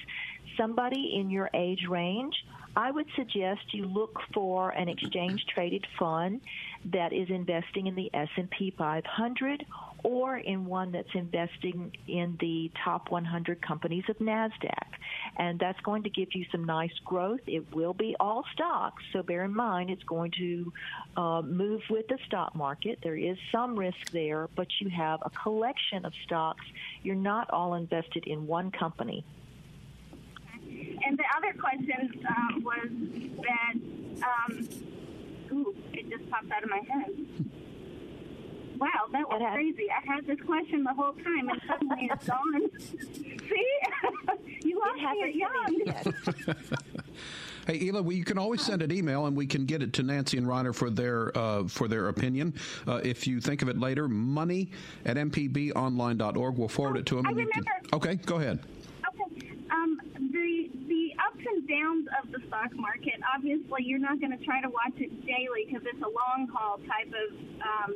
Somebody 0.57 1.15
in 1.15 1.29
your 1.29 1.49
age 1.53 1.85
range, 1.87 2.35
I 2.75 2.91
would 2.91 3.07
suggest 3.15 3.73
you 3.73 3.85
look 3.85 4.19
for 4.33 4.71
an 4.71 4.89
exchange 4.89 5.45
traded 5.45 5.87
fund 5.97 6.41
that 6.85 7.11
is 7.11 7.29
investing 7.29 7.87
in 7.87 7.95
the 7.95 8.09
S&P 8.13 8.73
500 8.77 9.65
or 10.03 10.37
in 10.37 10.65
one 10.65 10.91
that's 10.91 11.13
investing 11.13 11.91
in 12.07 12.37
the 12.39 12.71
top 12.83 13.11
100 13.11 13.61
companies 13.61 14.03
of 14.07 14.17
NASDAQ. 14.19 14.87
And 15.37 15.59
that's 15.59 15.79
going 15.81 16.03
to 16.03 16.09
give 16.09 16.29
you 16.33 16.45
some 16.51 16.63
nice 16.63 16.93
growth. 17.03 17.41
It 17.47 17.73
will 17.75 17.93
be 17.93 18.15
all 18.19 18.45
stocks, 18.53 19.03
so 19.11 19.23
bear 19.23 19.43
in 19.43 19.53
mind 19.53 19.89
it's 19.89 20.03
going 20.03 20.31
to 20.37 20.73
uh, 21.17 21.41
move 21.41 21.81
with 21.89 22.07
the 22.07 22.17
stock 22.27 22.55
market. 22.55 22.99
There 23.03 23.17
is 23.17 23.37
some 23.51 23.77
risk 23.77 24.11
there, 24.11 24.47
but 24.55 24.67
you 24.79 24.89
have 24.89 25.19
a 25.23 25.29
collection 25.29 26.05
of 26.05 26.13
stocks. 26.25 26.65
You're 27.03 27.15
not 27.15 27.49
all 27.51 27.73
invested 27.73 28.25
in 28.25 28.47
one 28.47 28.71
company. 28.71 29.25
And 31.05 31.17
the 31.17 31.23
other 31.35 31.57
question 31.59 32.23
uh, 32.27 32.59
was 32.59 32.89
that 33.41 33.73
um, 34.23 34.69
ooh, 35.51 35.75
it 35.93 36.09
just 36.09 36.29
popped 36.29 36.51
out 36.51 36.63
of 36.63 36.69
my 36.69 36.81
head. 36.89 37.11
Wow, 38.79 38.87
that 39.11 39.27
was 39.27 39.41
crazy. 39.53 39.87
I 39.91 40.13
had 40.13 40.25
this 40.25 40.39
question 40.45 40.83
the 40.83 40.93
whole 40.93 41.11
time, 41.11 41.49
and 41.49 41.61
suddenly 41.67 42.09
it's 42.11 42.25
gone. 42.29 42.69
See, 42.79 43.67
you 44.67 44.79
lost 44.79 45.01
me 45.01 45.23
at 45.23 45.35
young. 45.35 46.55
Hey, 47.67 47.87
Ela, 47.87 48.01
well, 48.01 48.13
you 48.13 48.23
can 48.23 48.39
always 48.39 48.63
send 48.63 48.81
an 48.81 48.91
email, 48.91 49.27
and 49.27 49.37
we 49.37 49.45
can 49.45 49.65
get 49.65 49.83
it 49.83 49.93
to 49.93 50.01
Nancy 50.01 50.39
and 50.39 50.47
Ryder 50.47 50.73
for 50.73 50.89
their 50.89 51.37
uh, 51.37 51.67
for 51.67 51.87
their 51.87 52.07
opinion. 52.07 52.55
Uh, 52.87 52.95
if 53.03 53.27
you 53.27 53.39
think 53.39 53.61
of 53.61 53.69
it 53.69 53.77
later, 53.77 54.07
money 54.07 54.71
at 55.05 55.17
mpbonline.org. 55.17 56.57
We'll 56.57 56.67
forward 56.67 56.97
oh, 56.97 56.99
it 57.01 57.05
to 57.07 57.15
them. 57.17 57.27
I 57.27 57.29
remember. 57.29 57.51
Can, 57.53 57.65
okay, 57.93 58.15
go 58.15 58.37
ahead. 58.37 58.65
Okay. 59.21 59.51
Um, 59.69 59.99
the 60.31 60.69
the 60.87 61.13
ups 61.27 61.38
and 61.51 61.67
downs 61.67 62.05
of 62.21 62.31
the 62.31 62.39
stock 62.47 62.71
market. 62.75 63.17
Obviously, 63.25 63.83
you're 63.83 64.01
not 64.01 64.19
going 64.19 64.35
to 64.35 64.43
try 64.45 64.61
to 64.61 64.69
watch 64.69 64.95
it 64.97 65.11
daily 65.25 65.65
because 65.67 65.83
it's 65.85 66.01
a 66.01 66.11
long 66.11 66.47
haul 66.51 66.77
type 66.85 67.09
of 67.09 67.29
um, 67.61 67.93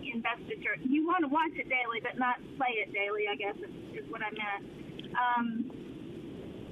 investiture. 0.00 0.76
You 0.82 1.06
want 1.06 1.22
to 1.22 1.30
watch 1.30 1.52
it 1.56 1.68
daily, 1.68 2.00
but 2.02 2.18
not 2.18 2.36
play 2.56 2.80
it 2.80 2.92
daily. 2.92 3.28
I 3.30 3.36
guess 3.36 3.56
is, 3.56 4.04
is 4.04 4.06
what 4.10 4.22
I 4.22 4.30
meant. 4.32 4.64
Um, 5.14 5.48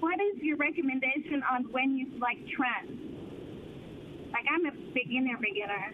what 0.01 0.19
is 0.19 0.43
your 0.43 0.57
recommendation 0.57 1.43
on 1.49 1.71
when 1.71 1.97
you 1.97 2.11
like 2.19 2.39
trends? 2.57 2.99
Like 4.33 4.47
I'm 4.51 4.67
a 4.67 4.73
beginner 4.93 5.39
beginner. 5.39 5.93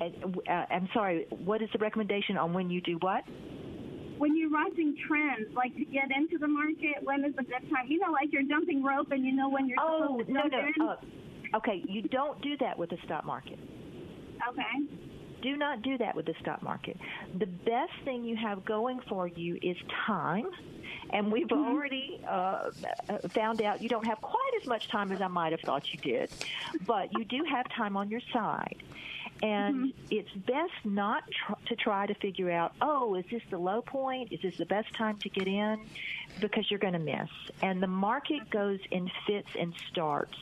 uh, 0.00 0.66
I'm 0.70 0.88
sorry. 0.94 1.26
What 1.30 1.62
is 1.62 1.68
the 1.72 1.78
recommendation 1.78 2.36
on 2.36 2.52
when 2.52 2.70
you 2.70 2.80
do 2.80 2.98
what? 3.00 3.24
When 4.18 4.36
you're 4.36 4.50
watching 4.50 4.96
trends, 5.06 5.54
like 5.54 5.74
to 5.76 5.84
get 5.84 6.10
into 6.10 6.38
the 6.38 6.48
market, 6.48 7.02
when 7.02 7.24
is 7.24 7.34
a 7.38 7.42
good 7.44 7.70
time? 7.70 7.86
You 7.88 7.98
know, 7.98 8.10
like 8.12 8.32
you're 8.32 8.42
jumping 8.44 8.82
rope 8.82 9.10
and 9.10 9.24
you 9.24 9.32
know 9.32 9.48
when 9.48 9.68
you're 9.68 9.78
oh, 9.80 10.18
supposed 10.18 10.26
to 10.28 10.32
no, 10.32 10.40
jump 10.42 10.52
no. 10.52 10.58
in. 10.58 10.88
Uh, 11.54 11.56
okay, 11.58 11.82
you 11.86 12.02
don't 12.02 12.40
do 12.40 12.56
that 12.58 12.78
with 12.78 12.90
the 12.90 12.98
stock 13.04 13.24
market. 13.24 13.58
Okay. 14.48 14.86
Do 15.42 15.56
not 15.56 15.82
do 15.82 15.98
that 15.98 16.16
with 16.16 16.26
the 16.26 16.34
stock 16.40 16.62
market. 16.62 16.96
The 17.38 17.46
best 17.46 17.92
thing 18.04 18.24
you 18.24 18.36
have 18.36 18.64
going 18.64 19.00
for 19.08 19.28
you 19.28 19.58
is 19.62 19.76
time. 20.06 20.46
And 21.10 21.30
we've 21.30 21.46
Mm-hmm. 21.46 21.68
already 21.68 22.20
uh, 22.28 22.70
found 23.30 23.62
out 23.62 23.80
you 23.82 23.88
don't 23.88 24.06
have 24.06 24.20
quite 24.20 24.52
as 24.60 24.66
much 24.66 24.88
time 24.88 25.12
as 25.12 25.20
I 25.20 25.28
might 25.28 25.52
have 25.52 25.60
thought 25.60 25.84
you 25.92 25.98
did, 26.00 26.30
but 26.84 27.12
you 27.12 27.24
do 27.24 27.44
have 27.48 27.68
time 27.68 27.96
on 27.96 28.08
your 28.10 28.20
side. 28.32 28.82
And 29.42 29.92
Mm-hmm. 29.92 30.06
it's 30.10 30.32
best 30.32 30.72
not 30.84 31.22
tr- 31.30 31.66
to 31.66 31.76
try 31.76 32.06
to 32.06 32.14
figure 32.14 32.50
out, 32.50 32.72
oh, 32.80 33.14
is 33.16 33.24
this 33.30 33.42
the 33.50 33.58
low 33.58 33.82
point? 33.82 34.32
Is 34.32 34.40
this 34.40 34.56
the 34.56 34.64
best 34.66 34.92
time 34.94 35.18
to 35.18 35.28
get 35.28 35.46
in? 35.46 35.80
Because 36.40 36.70
you're 36.70 36.78
going 36.80 36.94
to 36.94 36.98
miss. 36.98 37.28
And 37.62 37.82
the 37.82 37.86
market 37.86 38.48
goes 38.50 38.80
in 38.90 39.10
fits 39.26 39.48
and 39.58 39.74
starts. 39.90 40.36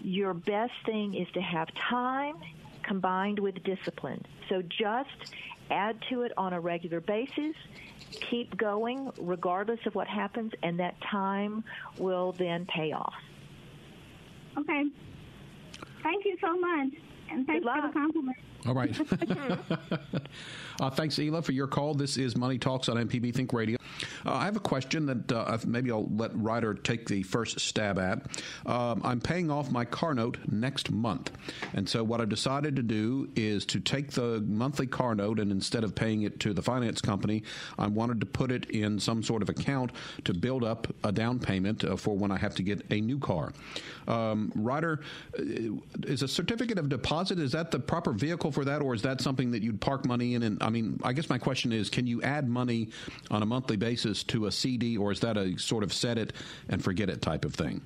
Your 0.00 0.34
best 0.34 0.72
thing 0.84 1.14
is 1.14 1.28
to 1.34 1.40
have 1.40 1.68
time 1.74 2.34
combined 2.82 3.38
with 3.38 3.62
discipline. 3.62 4.24
So 4.48 4.62
just 4.62 5.10
add 5.70 6.02
to 6.10 6.22
it 6.22 6.32
on 6.36 6.52
a 6.52 6.60
regular 6.60 7.00
basis. 7.00 7.54
Keep 8.30 8.56
going 8.56 9.10
regardless 9.16 9.80
of 9.86 9.94
what 9.94 10.06
happens, 10.08 10.52
and 10.62 10.78
that 10.80 11.00
time 11.00 11.64
will 11.98 12.32
then 12.32 12.66
pay 12.66 12.92
off. 12.92 13.14
Okay. 14.58 14.84
Thank 16.02 16.24
you 16.24 16.36
so 16.40 16.58
much. 16.58 16.88
And 17.30 17.46
thanks 17.46 17.64
for 17.64 17.82
the 17.82 17.92
compliment. 17.92 18.36
All 18.66 18.74
right. 18.74 18.98
uh, 20.80 20.90
thanks, 20.90 21.18
Ela, 21.18 21.42
for 21.42 21.52
your 21.52 21.66
call. 21.66 21.94
This 21.94 22.16
is 22.16 22.36
Money 22.36 22.58
Talks 22.58 22.88
on 22.88 22.96
MPB 22.96 23.34
Think 23.34 23.52
Radio. 23.52 23.78
Uh, 24.24 24.32
I 24.32 24.44
have 24.46 24.56
a 24.56 24.60
question 24.60 25.06
that 25.06 25.32
uh, 25.32 25.58
maybe 25.66 25.90
I'll 25.90 26.08
let 26.08 26.30
Ryder 26.34 26.74
take 26.74 27.06
the 27.06 27.22
first 27.22 27.60
stab 27.60 27.98
at. 27.98 28.26
Um, 28.64 29.02
I'm 29.04 29.20
paying 29.20 29.50
off 29.50 29.70
my 29.70 29.84
car 29.84 30.14
note 30.14 30.38
next 30.50 30.90
month. 30.90 31.30
And 31.74 31.88
so 31.88 32.02
what 32.02 32.20
I've 32.20 32.28
decided 32.28 32.76
to 32.76 32.82
do 32.82 33.28
is 33.36 33.66
to 33.66 33.80
take 33.80 34.12
the 34.12 34.40
monthly 34.46 34.86
car 34.86 35.14
note 35.14 35.38
and 35.38 35.52
instead 35.52 35.84
of 35.84 35.94
paying 35.94 36.22
it 36.22 36.40
to 36.40 36.54
the 36.54 36.62
finance 36.62 37.00
company, 37.00 37.42
I 37.78 37.86
wanted 37.86 38.20
to 38.20 38.26
put 38.26 38.50
it 38.50 38.70
in 38.70 38.98
some 38.98 39.22
sort 39.22 39.42
of 39.42 39.48
account 39.48 39.92
to 40.24 40.32
build 40.32 40.64
up 40.64 40.86
a 41.04 41.12
down 41.12 41.38
payment 41.38 41.84
uh, 41.84 41.96
for 41.96 42.16
when 42.16 42.30
I 42.30 42.38
have 42.38 42.54
to 42.56 42.62
get 42.62 42.82
a 42.90 43.00
new 43.00 43.18
car. 43.18 43.52
Um, 44.06 44.52
Ryder, 44.54 45.00
uh, 45.38 45.42
is 46.06 46.22
a 46.22 46.28
certificate 46.28 46.78
of 46.78 46.88
deposit, 46.88 47.38
is 47.38 47.52
that 47.52 47.70
the 47.70 47.78
proper 47.78 48.12
vehicle 48.12 48.52
for 48.52 48.64
that, 48.64 48.82
or 48.82 48.94
is 48.94 49.02
that 49.02 49.20
something 49.20 49.50
that 49.52 49.62
you'd 49.62 49.80
park 49.80 50.06
money 50.06 50.34
in? 50.34 50.42
And 50.42 50.62
I 50.62 50.70
mean, 50.70 51.00
I 51.02 51.12
guess 51.12 51.28
my 51.28 51.38
question 51.38 51.72
is, 51.72 51.90
can 51.90 52.06
you 52.06 52.22
add 52.22 52.48
money 52.48 52.90
on 53.30 53.42
a 53.42 53.46
monthly 53.46 53.76
basis 53.76 54.22
to 54.24 54.46
a 54.46 54.52
CD, 54.52 54.96
or 54.96 55.12
is 55.12 55.20
that 55.20 55.36
a 55.36 55.58
sort 55.58 55.82
of 55.84 55.92
set 55.92 56.18
it 56.18 56.32
and 56.68 56.82
forget 56.82 57.08
it 57.08 57.22
type 57.22 57.44
of 57.44 57.54
thing? 57.54 57.80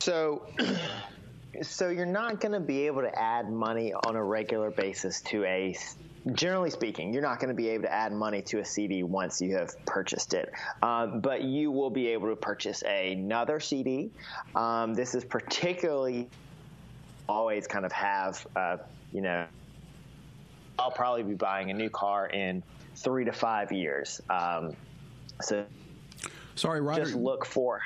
So, 0.00 0.42
so 1.62 1.88
you're 1.88 2.06
not 2.06 2.40
going 2.40 2.52
to 2.52 2.60
be 2.60 2.86
able 2.86 3.02
to 3.02 3.18
add 3.18 3.50
money 3.50 3.92
on 3.92 4.16
a 4.16 4.22
regular 4.22 4.70
basis 4.70 5.20
to 5.22 5.44
a. 5.44 5.76
Generally 6.32 6.70
speaking, 6.70 7.12
you're 7.12 7.22
not 7.22 7.38
going 7.38 7.48
to 7.50 7.54
be 7.54 7.68
able 7.68 7.84
to 7.84 7.92
add 7.92 8.12
money 8.12 8.42
to 8.42 8.58
a 8.58 8.64
CD 8.64 9.04
once 9.04 9.40
you 9.40 9.56
have 9.56 9.72
purchased 9.86 10.34
it, 10.34 10.52
um, 10.82 11.20
but 11.20 11.42
you 11.42 11.70
will 11.70 11.90
be 11.90 12.08
able 12.08 12.28
to 12.28 12.36
purchase 12.36 12.82
another 12.82 13.60
CD. 13.60 14.10
Um, 14.54 14.92
this 14.92 15.14
is 15.14 15.24
particularly 15.24 16.28
always 17.28 17.66
kind 17.68 17.84
of 17.84 17.92
have, 17.92 18.44
uh, 18.56 18.78
you 19.12 19.20
know, 19.20 19.46
I'll 20.78 20.90
probably 20.90 21.22
be 21.22 21.34
buying 21.34 21.70
a 21.70 21.74
new 21.74 21.90
car 21.90 22.26
in 22.26 22.62
three 22.96 23.24
to 23.24 23.32
five 23.32 23.70
years. 23.70 24.20
Um, 24.28 24.74
so 25.40 25.64
Sorry, 26.56 26.80
Roger. 26.80 27.04
just 27.04 27.14
look 27.14 27.44
for 27.44 27.80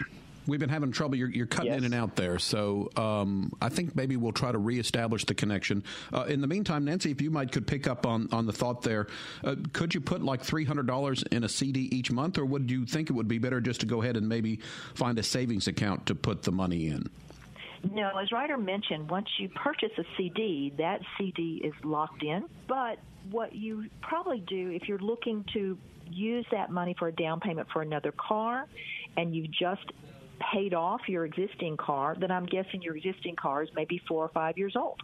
We've 0.47 0.59
been 0.61 0.69
having 0.71 0.91
trouble. 0.93 1.17
You're, 1.17 1.29
you're 1.31 1.47
cutting 1.47 1.73
Yes. 1.73 1.79
in 1.79 1.85
and 1.85 1.95
out 1.95 2.17
there. 2.17 2.39
So 2.39 2.91
um, 2.97 3.53
I 3.61 3.69
think 3.69 3.95
maybe 3.95 4.17
we'll 4.17 4.33
try 4.33 4.51
to 4.51 4.59
reestablish 4.59 5.25
the 5.27 5.35
connection. 5.35 5.85
Uh, 6.13 6.25
in 6.25 6.41
the 6.41 6.47
meantime, 6.47 6.85
Nancy, 6.85 7.11
if 7.11 7.21
you 7.21 7.31
might 7.31 7.53
could 7.53 7.67
pick 7.67 7.87
up 7.87 8.07
on, 8.07 8.29
on 8.33 8.47
the 8.47 8.53
thought 8.53 8.83
there, 8.83 9.07
uh, 9.45 9.57
could 9.73 9.95
you 9.95 10.01
put 10.01 10.23
like 10.23 10.43
$300 10.43 11.29
in 11.33 11.45
a 11.45 11.49
CD 11.49 11.89
each 11.93 12.11
month, 12.11 12.39
or 12.39 12.45
would 12.47 12.71
you 12.71 12.87
think 12.87 13.11
it 13.11 13.13
would 13.13 13.29
be 13.29 13.39
better 13.39 13.61
just 13.61 13.81
to 13.81 13.87
go 13.87 14.03
ahead 14.03 14.17
and 14.17 14.29
maybe 14.29 14.61
find 14.95 15.19
a 15.19 15.23
savings 15.23 15.67
account 15.69 16.07
to 16.07 16.15
put 16.15 16.43
the 16.43 16.53
money 16.53 16.89
in? 16.89 17.09
No, 17.93 18.11
as 18.19 18.31
Ryder 18.31 18.59
mentioned, 18.59 19.09
once 19.11 19.29
you 19.39 19.49
purchase 19.49 19.93
a 19.97 20.05
CD, 20.17 20.73
that 20.79 21.01
CD 21.17 21.63
is 21.65 21.73
locked 21.83 22.23
in. 22.23 22.45
But 22.69 22.99
what 23.31 23.55
you 23.55 23.87
probably 24.03 24.41
do 24.41 24.71
if 24.71 24.89
you're 24.89 24.99
looking 24.99 25.45
to 25.55 25.79
use 26.11 26.45
that 26.51 26.71
money 26.71 26.95
for 26.99 27.09
a 27.09 27.13
down 27.13 27.41
payment 27.41 27.69
for 27.73 27.83
another 27.83 28.13
car 28.13 28.67
and 29.17 29.35
you've 29.35 29.51
just 29.51 29.85
paid 30.53 30.75
off 30.75 31.01
your 31.09 31.25
existing 31.25 31.77
car, 31.77 32.17
then 32.19 32.31
I'm 32.31 32.47
guessing 32.47 32.83
your 32.83 32.97
existing 32.97 33.37
car 33.37 33.63
is 33.63 33.69
maybe 33.75 34.01
four 34.09 34.25
or 34.25 34.29
five 34.29 34.59
years 34.59 34.75
old. 34.77 35.01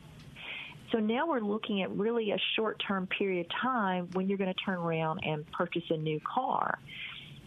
So 0.92 0.98
now 0.98 1.26
we're 1.26 1.40
looking 1.40 1.82
at 1.82 1.90
really 1.90 2.30
a 2.30 2.38
short 2.54 2.82
term 2.86 3.06
period 3.06 3.46
of 3.46 3.52
time 3.60 4.08
when 4.12 4.28
you're 4.28 4.38
going 4.38 4.52
to 4.52 4.64
turn 4.64 4.78
around 4.78 5.20
and 5.24 5.50
purchase 5.52 5.82
a 5.90 5.96
new 5.96 6.20
car, 6.20 6.78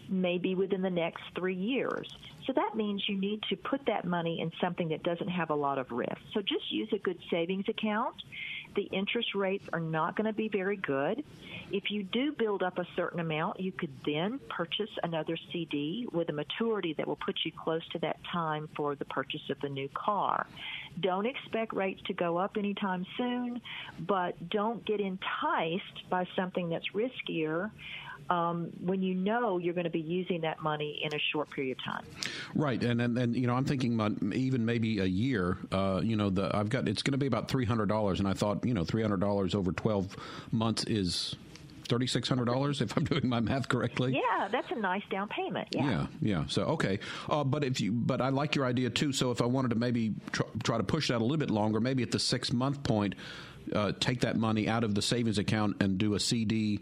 maybe 0.08 0.54
within 0.54 0.82
the 0.82 0.90
next 0.90 1.22
three 1.34 1.54
years. 1.54 2.06
So 2.46 2.52
that 2.54 2.74
means 2.74 3.02
you 3.08 3.18
need 3.18 3.42
to 3.48 3.56
put 3.56 3.86
that 3.86 4.04
money 4.04 4.40
in 4.40 4.50
something 4.60 4.88
that 4.88 5.02
doesn't 5.02 5.28
have 5.28 5.50
a 5.50 5.54
lot 5.54 5.78
of 5.78 5.90
risk. 5.90 6.18
So 6.34 6.40
just 6.40 6.70
use 6.70 6.88
a 6.92 6.98
good 6.98 7.18
savings 7.30 7.66
account. 7.68 8.16
The 8.76 8.82
interest 8.82 9.34
rates 9.34 9.64
are 9.72 9.80
not 9.80 10.16
going 10.16 10.26
to 10.26 10.32
be 10.32 10.48
very 10.48 10.76
good. 10.76 11.24
If 11.72 11.90
you 11.90 12.02
do 12.02 12.32
build 12.32 12.62
up 12.62 12.78
a 12.78 12.86
certain 12.96 13.20
amount, 13.20 13.60
you 13.60 13.72
could 13.72 13.90
then 14.04 14.40
purchase 14.48 14.90
another 15.02 15.36
CD 15.52 16.06
with 16.12 16.28
a 16.28 16.32
maturity 16.32 16.94
that 16.94 17.06
will 17.06 17.16
put 17.16 17.36
you 17.44 17.52
close 17.52 17.86
to 17.92 17.98
that 18.00 18.18
time 18.32 18.68
for 18.76 18.94
the 18.94 19.04
purchase 19.04 19.42
of 19.50 19.60
the 19.60 19.68
new 19.68 19.88
car. 19.94 20.46
Don't 21.00 21.26
expect 21.26 21.72
rates 21.72 22.00
to 22.06 22.12
go 22.12 22.36
up 22.36 22.56
anytime 22.56 23.06
soon, 23.16 23.60
but 24.00 24.50
don't 24.50 24.84
get 24.84 25.00
enticed 25.00 26.08
by 26.08 26.26
something 26.36 26.68
that's 26.68 26.86
riskier 26.94 27.70
um, 28.30 28.70
when 28.80 29.02
you 29.02 29.14
know 29.14 29.58
you're 29.58 29.74
going 29.74 29.84
to 29.84 29.90
be 29.90 30.00
using 30.00 30.40
that 30.42 30.62
money 30.62 31.00
in 31.02 31.12
a 31.12 31.18
short 31.32 31.50
period 31.50 31.76
of 31.78 31.84
time. 31.84 32.04
Right, 32.54 32.82
and 32.82 33.02
and, 33.02 33.18
and 33.18 33.36
you 33.36 33.46
know, 33.46 33.54
I'm 33.54 33.64
thinking 33.64 33.94
about 33.94 34.22
even 34.32 34.64
maybe 34.64 35.00
a 35.00 35.04
year. 35.04 35.58
Uh, 35.70 36.00
you 36.02 36.16
know, 36.16 36.30
the 36.30 36.56
I've 36.56 36.70
got 36.70 36.88
it's 36.88 37.02
going 37.02 37.12
to 37.12 37.18
be 37.18 37.26
about 37.26 37.48
three 37.48 37.64
hundred 37.64 37.88
dollars, 37.88 38.20
and 38.20 38.28
I 38.28 38.34
thought 38.34 38.64
you 38.64 38.72
know 38.72 38.84
three 38.84 39.02
hundred 39.02 39.20
dollars 39.20 39.54
over 39.54 39.72
twelve 39.72 40.16
months 40.52 40.84
is 40.84 41.34
thirty 41.88 42.06
six 42.06 42.28
hundred 42.28 42.44
dollars 42.44 42.80
if 42.80 42.96
I'm 42.96 43.04
doing 43.04 43.28
my 43.28 43.40
math 43.40 43.68
correctly. 43.68 44.14
Yeah, 44.14 44.48
that's 44.48 44.70
a 44.70 44.76
nice 44.76 45.02
down 45.10 45.28
payment. 45.28 45.68
Yeah. 45.72 45.90
Yeah, 45.90 46.06
yeah. 46.22 46.44
So 46.46 46.62
okay, 46.62 47.00
uh, 47.28 47.42
but 47.42 47.64
if 47.64 47.80
you, 47.80 47.90
but 47.90 48.20
I 48.20 48.28
like 48.28 48.54
your 48.54 48.64
idea 48.64 48.90
too. 48.90 49.12
So 49.12 49.32
if 49.32 49.42
I 49.42 49.46
wanted 49.46 49.70
to 49.70 49.76
maybe 49.76 50.14
tr- 50.30 50.42
try 50.62 50.78
to 50.78 50.84
push 50.84 51.08
that 51.08 51.16
a 51.16 51.24
little 51.24 51.36
bit 51.36 51.50
longer, 51.50 51.80
maybe 51.80 52.04
at 52.04 52.12
the 52.12 52.20
six 52.20 52.52
month 52.52 52.84
point, 52.84 53.16
uh, 53.74 53.92
take 53.98 54.20
that 54.20 54.36
money 54.36 54.68
out 54.68 54.84
of 54.84 54.94
the 54.94 55.02
savings 55.02 55.38
account 55.38 55.82
and 55.82 55.98
do 55.98 56.14
a 56.14 56.20
CD 56.20 56.80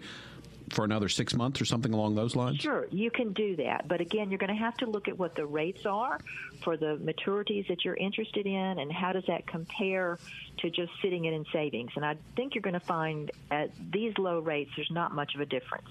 for 0.73 0.85
another 0.85 1.09
six 1.09 1.35
months 1.35 1.61
or 1.61 1.65
something 1.65 1.93
along 1.93 2.15
those 2.15 2.37
lines. 2.37 2.61
Sure, 2.61 2.87
you 2.91 3.11
can 3.11 3.33
do 3.33 3.57
that. 3.57 3.89
But 3.89 4.01
again, 4.01 4.31
you're 4.31 4.39
going 4.39 4.55
to 4.55 4.63
have 4.63 4.77
to 4.79 4.87
look 4.87 5.09
at 5.09 5.19
what 5.19 5.35
the 5.35 5.47
rates 5.47 5.87
are 5.87 6.19
for 6.63 6.77
the 6.77 6.99
maturities 7.03 7.69
that 7.69 7.85
you're 7.85 7.97
interested 7.97 8.47
in 8.47 8.79
and 8.79 8.93
how 8.93 9.13
does 9.13 9.25
that 9.27 9.47
compare 9.47 10.19
to 10.59 10.71
just 10.71 10.91
sitting 11.03 11.25
it 11.25 11.35
in 11.35 11.45
savings. 11.53 11.91
And 11.97 12.05
I 12.05 12.17
think 12.37 12.55
you're 12.55 12.63
going 12.63 12.75
to 12.75 12.81
find 12.81 13.31
at 13.51 13.71
these 13.93 14.17
low 14.19 14.41
rates, 14.41 14.71
there's 14.77 14.91
not 14.91 15.15
much 15.15 15.35
of 15.35 15.41
a 15.41 15.47
difference. 15.47 15.89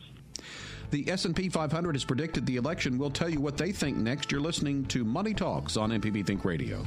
The 0.91 1.09
S&P 1.11 1.49
500 1.49 1.95
has 1.95 2.05
predicted 2.05 2.45
the 2.45 2.55
election. 2.55 2.97
We'll 2.97 3.09
tell 3.09 3.29
you 3.29 3.41
what 3.41 3.57
they 3.57 3.71
think 3.71 3.97
next. 3.97 4.31
You're 4.31 4.41
listening 4.41 4.85
to 4.85 5.03
Money 5.03 5.33
Talks 5.33 5.75
on 5.75 5.91
MPB 5.91 6.25
Think 6.25 6.45
Radio. 6.45 6.85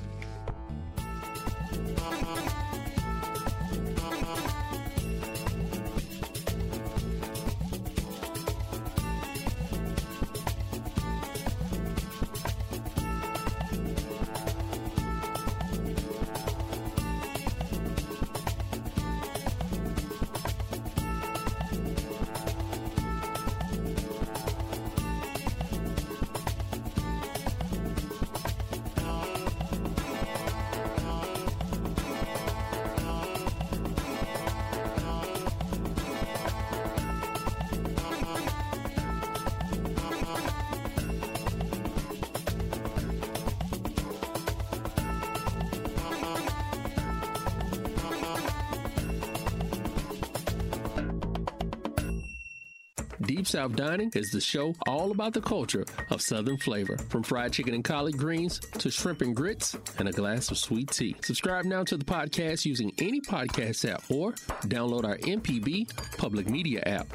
Deep 53.41 53.47
South 53.47 53.75
Dining 53.75 54.13
is 54.15 54.31
the 54.31 54.39
show 54.39 54.75
all 54.87 55.13
about 55.13 55.33
the 55.33 55.41
culture 55.41 55.87
of 56.11 56.21
Southern 56.21 56.59
flavor, 56.59 56.99
from 57.09 57.23
fried 57.23 57.55
chicken 57.55 57.73
and 57.73 57.83
collard 57.83 58.19
greens 58.19 58.59
to 58.59 58.91
shrimp 58.91 59.23
and 59.23 59.35
grits 59.35 59.75
and 59.97 60.07
a 60.07 60.13
glass 60.13 60.51
of 60.51 60.59
sweet 60.59 60.91
tea. 60.91 61.17
Subscribe 61.23 61.65
now 61.65 61.83
to 61.85 61.97
the 61.97 62.05
podcast 62.05 62.67
using 62.67 62.93
any 62.99 63.19
podcast 63.23 63.91
app 63.91 64.03
or 64.11 64.33
download 64.69 65.05
our 65.05 65.17
MPB 65.17 65.89
public 66.19 66.51
media 66.51 66.83
app. 66.85 67.07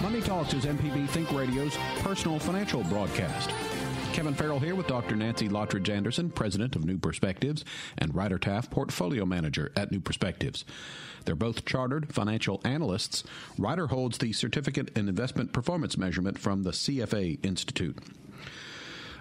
Money 0.00 0.20
Talks 0.20 0.54
is 0.54 0.66
MPB 0.66 1.08
Think 1.08 1.32
Radio's 1.32 1.76
personal 2.04 2.38
financial 2.38 2.84
broadcast. 2.84 3.50
Kevin 4.12 4.34
Farrell 4.34 4.58
here 4.58 4.74
with 4.74 4.88
Dr. 4.88 5.14
Nancy 5.14 5.48
Lottridge 5.48 5.88
Anderson, 5.88 6.30
president 6.30 6.74
of 6.74 6.84
New 6.84 6.98
Perspectives, 6.98 7.64
and 7.96 8.14
Ryder 8.14 8.38
Taft, 8.38 8.70
portfolio 8.70 9.24
manager 9.24 9.70
at 9.76 9.92
New 9.92 10.00
Perspectives. 10.00 10.64
They're 11.24 11.36
both 11.36 11.64
chartered 11.64 12.12
financial 12.12 12.60
analysts. 12.64 13.22
Ryder 13.56 13.86
holds 13.86 14.18
the 14.18 14.32
Certificate 14.32 14.90
in 14.96 15.08
Investment 15.08 15.52
Performance 15.52 15.96
Measurement 15.96 16.38
from 16.38 16.64
the 16.64 16.72
CFA 16.72 17.42
Institute. 17.44 17.98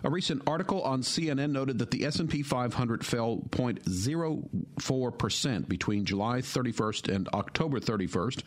A 0.03 0.09
recent 0.09 0.41
article 0.47 0.81
on 0.81 1.01
CNN 1.01 1.51
noted 1.51 1.77
that 1.79 1.91
the 1.91 2.05
S&P 2.05 2.41
500 2.41 3.05
fell 3.05 3.43
0.04% 3.51 5.67
between 5.67 6.05
July 6.05 6.39
31st 6.39 7.13
and 7.13 7.27
October 7.29 7.79
31st, 7.79 8.43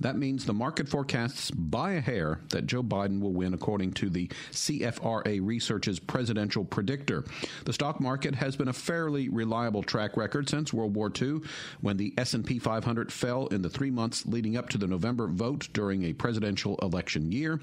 that 0.00 0.16
means 0.16 0.44
the 0.44 0.52
market 0.52 0.88
forecasts 0.88 1.50
by 1.50 1.92
a 1.92 2.00
hair 2.00 2.40
that 2.50 2.66
Joe 2.66 2.82
Biden 2.82 3.20
will 3.20 3.32
win, 3.32 3.54
according 3.54 3.92
to 3.94 4.10
the 4.10 4.28
CFRA 4.50 5.40
Research's 5.42 5.98
presidential 5.98 6.64
predictor. 6.64 7.24
The 7.64 7.72
stock 7.72 8.00
market 8.00 8.34
has 8.34 8.56
been 8.56 8.68
a 8.68 8.72
fairly 8.72 9.28
reliable 9.28 9.82
track 9.82 10.16
record 10.16 10.48
since 10.48 10.72
World 10.72 10.94
War 10.94 11.12
II, 11.20 11.40
when 11.80 11.96
the 11.96 12.12
S&P 12.18 12.58
500 12.58 13.12
fell 13.12 13.46
in 13.48 13.62
the 13.62 13.70
three 13.70 13.90
months 13.90 14.26
leading 14.26 14.56
up 14.56 14.68
to 14.70 14.78
the 14.78 14.86
November 14.86 15.28
vote 15.28 15.68
during 15.72 16.04
a 16.04 16.12
presidential 16.12 16.76
election 16.82 17.30
year. 17.30 17.60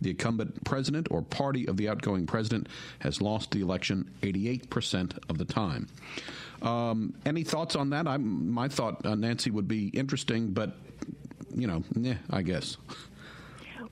The 0.00 0.10
incumbent 0.10 0.64
president 0.64 1.08
or 1.10 1.22
party 1.22 1.66
of 1.68 1.76
the 1.76 1.88
outgoing 1.88 2.26
president 2.26 2.68
has 3.00 3.20
lost 3.20 3.50
the 3.50 3.60
election 3.60 4.10
88% 4.22 5.18
of 5.28 5.38
the 5.38 5.44
time. 5.44 5.88
Um, 6.62 7.14
any 7.24 7.44
thoughts 7.44 7.76
on 7.76 7.90
that? 7.90 8.08
I, 8.08 8.16
my 8.16 8.68
thought, 8.68 9.06
uh, 9.06 9.14
Nancy, 9.14 9.50
would 9.50 9.68
be 9.68 9.88
interesting, 9.88 10.50
but 10.50 10.76
you 11.58 11.66
know, 11.66 11.82
yeah, 11.94 12.14
I 12.30 12.42
guess. 12.42 12.76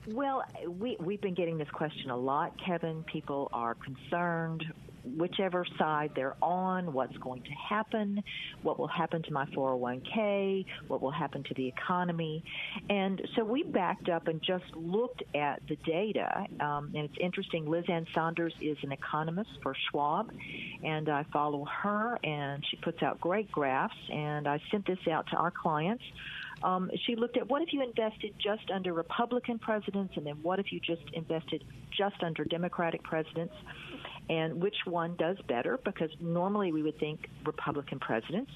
Well, 0.07 0.43
we 0.79 0.97
we've 0.99 1.21
been 1.21 1.33
getting 1.33 1.57
this 1.57 1.69
question 1.69 2.09
a 2.09 2.17
lot, 2.17 2.53
Kevin. 2.65 3.03
People 3.03 3.49
are 3.51 3.75
concerned 3.75 4.63
whichever 5.15 5.65
side 5.77 6.11
they're 6.15 6.35
on, 6.41 6.91
what's 6.91 7.15
going 7.17 7.41
to 7.41 7.51
happen, 7.51 8.21
what 8.61 8.77
will 8.77 8.87
happen 8.87 9.23
to 9.23 9.31
my 9.31 9.45
401k, 9.47 10.65
what 10.87 11.01
will 11.01 11.11
happen 11.11 11.43
to 11.43 11.53
the 11.53 11.67
economy. 11.67 12.43
And 12.89 13.21
so 13.35 13.43
we 13.43 13.63
backed 13.63 14.09
up 14.09 14.27
and 14.27 14.41
just 14.41 14.65
looked 14.75 15.23
at 15.35 15.61
the 15.67 15.75
data. 15.85 16.45
Um, 16.59 16.91
and 16.95 17.05
it's 17.05 17.17
interesting, 17.19 17.65
Liz 17.69 17.85
Ann 17.87 18.05
Sonders 18.13 18.53
is 18.61 18.77
an 18.83 18.91
economist 18.91 19.51
for 19.63 19.75
Schwab, 19.89 20.31
and 20.83 21.09
I 21.09 21.23
follow 21.31 21.65
her, 21.83 22.19
and 22.23 22.63
she 22.69 22.77
puts 22.77 23.01
out 23.01 23.21
great 23.21 23.51
graphs. 23.51 23.95
And 24.11 24.47
I 24.47 24.59
sent 24.71 24.85
this 24.85 24.99
out 25.09 25.27
to 25.31 25.37
our 25.37 25.51
clients 25.51 26.03
um, 26.63 26.89
she 27.05 27.15
looked 27.15 27.37
at 27.37 27.49
what 27.49 27.61
if 27.61 27.73
you 27.73 27.81
invested 27.83 28.33
just 28.39 28.69
under 28.71 28.93
Republican 28.93 29.59
presidents, 29.59 30.13
and 30.15 30.25
then 30.25 30.37
what 30.41 30.59
if 30.59 30.71
you 30.71 30.79
just 30.79 31.03
invested 31.13 31.63
just 31.95 32.21
under 32.21 32.43
Democratic 32.43 33.03
presidents, 33.03 33.53
and 34.29 34.61
which 34.61 34.75
one 34.85 35.15
does 35.17 35.37
better? 35.47 35.79
Because 35.83 36.09
normally 36.19 36.71
we 36.71 36.83
would 36.83 36.99
think 36.99 37.29
Republican 37.45 37.99
presidents 37.99 38.51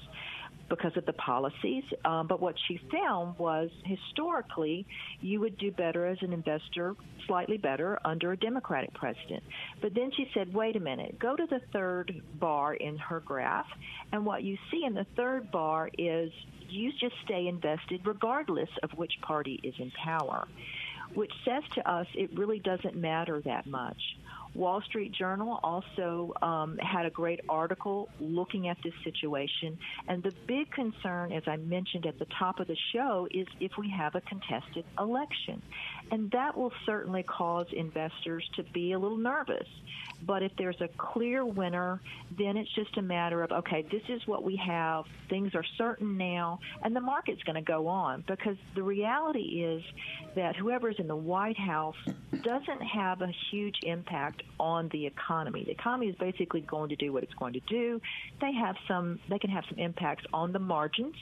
because 0.72 0.96
of 0.96 1.04
the 1.04 1.12
policies. 1.12 1.84
Um, 2.02 2.26
but 2.26 2.40
what 2.40 2.54
she 2.66 2.80
found 2.90 3.38
was 3.38 3.68
historically, 3.84 4.86
you 5.20 5.38
would 5.40 5.58
do 5.58 5.70
better 5.70 6.06
as 6.06 6.16
an 6.22 6.32
investor, 6.32 6.96
slightly 7.26 7.58
better 7.58 7.98
under 8.06 8.32
a 8.32 8.38
Democratic 8.38 8.94
president. 8.94 9.42
But 9.82 9.92
then 9.92 10.10
she 10.16 10.30
said, 10.32 10.54
wait 10.54 10.76
a 10.76 10.80
minute, 10.80 11.18
go 11.18 11.36
to 11.36 11.44
the 11.44 11.60
third 11.74 12.22
bar 12.40 12.72
in 12.72 12.96
her 12.96 13.20
graph, 13.20 13.66
and 14.12 14.24
what 14.24 14.44
you 14.44 14.56
see 14.70 14.82
in 14.86 14.94
the 14.94 15.04
third 15.14 15.50
bar 15.50 15.90
is 15.98 16.32
you 16.70 16.90
just 16.98 17.16
stay 17.26 17.48
invested 17.48 18.00
regardless 18.06 18.70
of 18.82 18.92
which 18.92 19.12
party 19.20 19.60
is 19.62 19.74
in 19.78 19.90
power, 19.90 20.48
which 21.12 21.32
says 21.44 21.64
to 21.74 21.86
us 21.90 22.06
it 22.14 22.30
really 22.38 22.60
doesn't 22.60 22.96
matter 22.96 23.42
that 23.42 23.66
much. 23.66 24.00
Wall 24.54 24.82
Street 24.82 25.12
Journal 25.12 25.58
also 25.62 26.32
um, 26.42 26.78
had 26.78 27.06
a 27.06 27.10
great 27.10 27.40
article 27.48 28.08
looking 28.20 28.68
at 28.68 28.76
this 28.84 28.92
situation. 29.02 29.78
And 30.08 30.22
the 30.22 30.32
big 30.46 30.70
concern, 30.70 31.32
as 31.32 31.42
I 31.46 31.56
mentioned 31.56 32.06
at 32.06 32.18
the 32.18 32.26
top 32.38 32.60
of 32.60 32.66
the 32.66 32.76
show, 32.92 33.26
is 33.30 33.46
if 33.60 33.72
we 33.78 33.90
have 33.90 34.14
a 34.14 34.20
contested 34.20 34.84
election. 34.98 35.62
And 36.12 36.30
that 36.32 36.54
will 36.54 36.72
certainly 36.84 37.22
cause 37.22 37.66
investors 37.72 38.48
to 38.56 38.62
be 38.62 38.92
a 38.92 38.98
little 38.98 39.16
nervous. 39.16 39.66
But 40.24 40.42
if 40.42 40.52
there's 40.56 40.80
a 40.82 40.88
clear 40.98 41.44
winner, 41.44 42.02
then 42.36 42.58
it's 42.58 42.72
just 42.74 42.96
a 42.98 43.02
matter 43.02 43.42
of, 43.42 43.50
okay, 43.50 43.82
this 43.90 44.02
is 44.10 44.24
what 44.26 44.44
we 44.44 44.54
have. 44.56 45.06
Things 45.30 45.54
are 45.54 45.64
certain 45.78 46.18
now, 46.18 46.60
and 46.82 46.94
the 46.94 47.00
market's 47.00 47.42
going 47.44 47.56
to 47.56 47.62
go 47.62 47.88
on 47.88 48.24
because 48.28 48.56
the 48.74 48.82
reality 48.82 49.64
is 49.64 49.82
that 50.36 50.54
whoever's 50.54 50.96
in 50.98 51.08
the 51.08 51.16
White 51.16 51.58
House 51.58 51.96
doesn't 52.42 52.82
have 52.82 53.22
a 53.22 53.32
huge 53.50 53.78
impact 53.82 54.42
on 54.60 54.88
the 54.90 55.06
economy. 55.06 55.64
The 55.64 55.72
economy 55.72 56.08
is 56.08 56.16
basically 56.16 56.60
going 56.60 56.90
to 56.90 56.96
do 56.96 57.12
what 57.12 57.22
it's 57.22 57.34
going 57.34 57.54
to 57.54 57.60
do. 57.60 58.00
They 58.40 58.52
have 58.52 58.76
some, 58.86 59.18
they 59.30 59.38
can 59.38 59.50
have 59.50 59.64
some 59.68 59.78
impacts 59.78 60.24
on 60.32 60.52
the 60.52 60.58
margins 60.58 61.16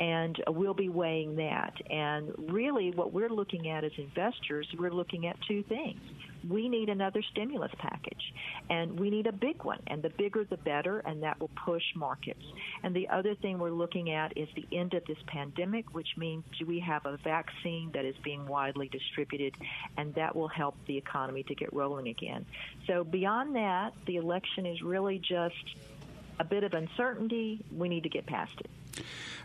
and 0.00 0.36
we'll 0.48 0.74
be 0.74 0.88
weighing 0.88 1.36
that. 1.36 1.74
And 1.90 2.32
really, 2.52 2.90
what 2.90 3.12
we're 3.12 3.30
looking 3.30 3.68
at 3.68 3.84
as 3.84 3.92
investors, 3.96 4.66
we're 4.78 4.92
looking 4.92 5.26
at 5.26 5.36
two 5.46 5.62
things 5.64 6.00
we 6.46 6.68
need 6.68 6.88
another 6.88 7.22
stimulus 7.30 7.72
package, 7.78 8.32
and 8.70 8.98
we 8.98 9.10
need 9.10 9.26
a 9.26 9.32
big 9.32 9.64
one, 9.64 9.80
and 9.86 10.02
the 10.02 10.10
bigger 10.10 10.44
the 10.44 10.56
better, 10.56 11.00
and 11.00 11.22
that 11.22 11.40
will 11.40 11.50
push 11.64 11.82
markets. 11.94 12.42
And 12.82 12.94
the 12.94 13.08
other 13.08 13.34
thing 13.34 13.58
we're 13.58 13.70
looking 13.70 14.10
at 14.10 14.36
is 14.36 14.48
the 14.54 14.66
end 14.72 14.94
of 14.94 15.04
this 15.06 15.18
pandemic, 15.26 15.94
which 15.94 16.16
means 16.16 16.44
do 16.58 16.66
we 16.66 16.80
have 16.80 17.04
a 17.06 17.16
vaccine 17.18 17.90
that 17.92 18.04
is 18.04 18.16
being 18.22 18.46
widely 18.46 18.88
distributed, 18.88 19.56
and 19.96 20.14
that 20.14 20.34
will 20.36 20.48
help 20.48 20.76
the 20.86 20.96
economy 20.96 21.42
to 21.44 21.54
get 21.54 21.72
rolling 21.72 22.08
again. 22.08 22.46
So 22.86 23.04
beyond 23.04 23.56
that, 23.56 23.92
the 24.06 24.16
election 24.16 24.66
is 24.66 24.82
really 24.82 25.18
just 25.18 25.54
a 26.40 26.44
bit 26.44 26.64
of 26.64 26.74
uncertainty. 26.74 27.64
We 27.76 27.88
need 27.88 28.02
to 28.04 28.08
get 28.08 28.26
past 28.26 28.52
it. 28.60 28.70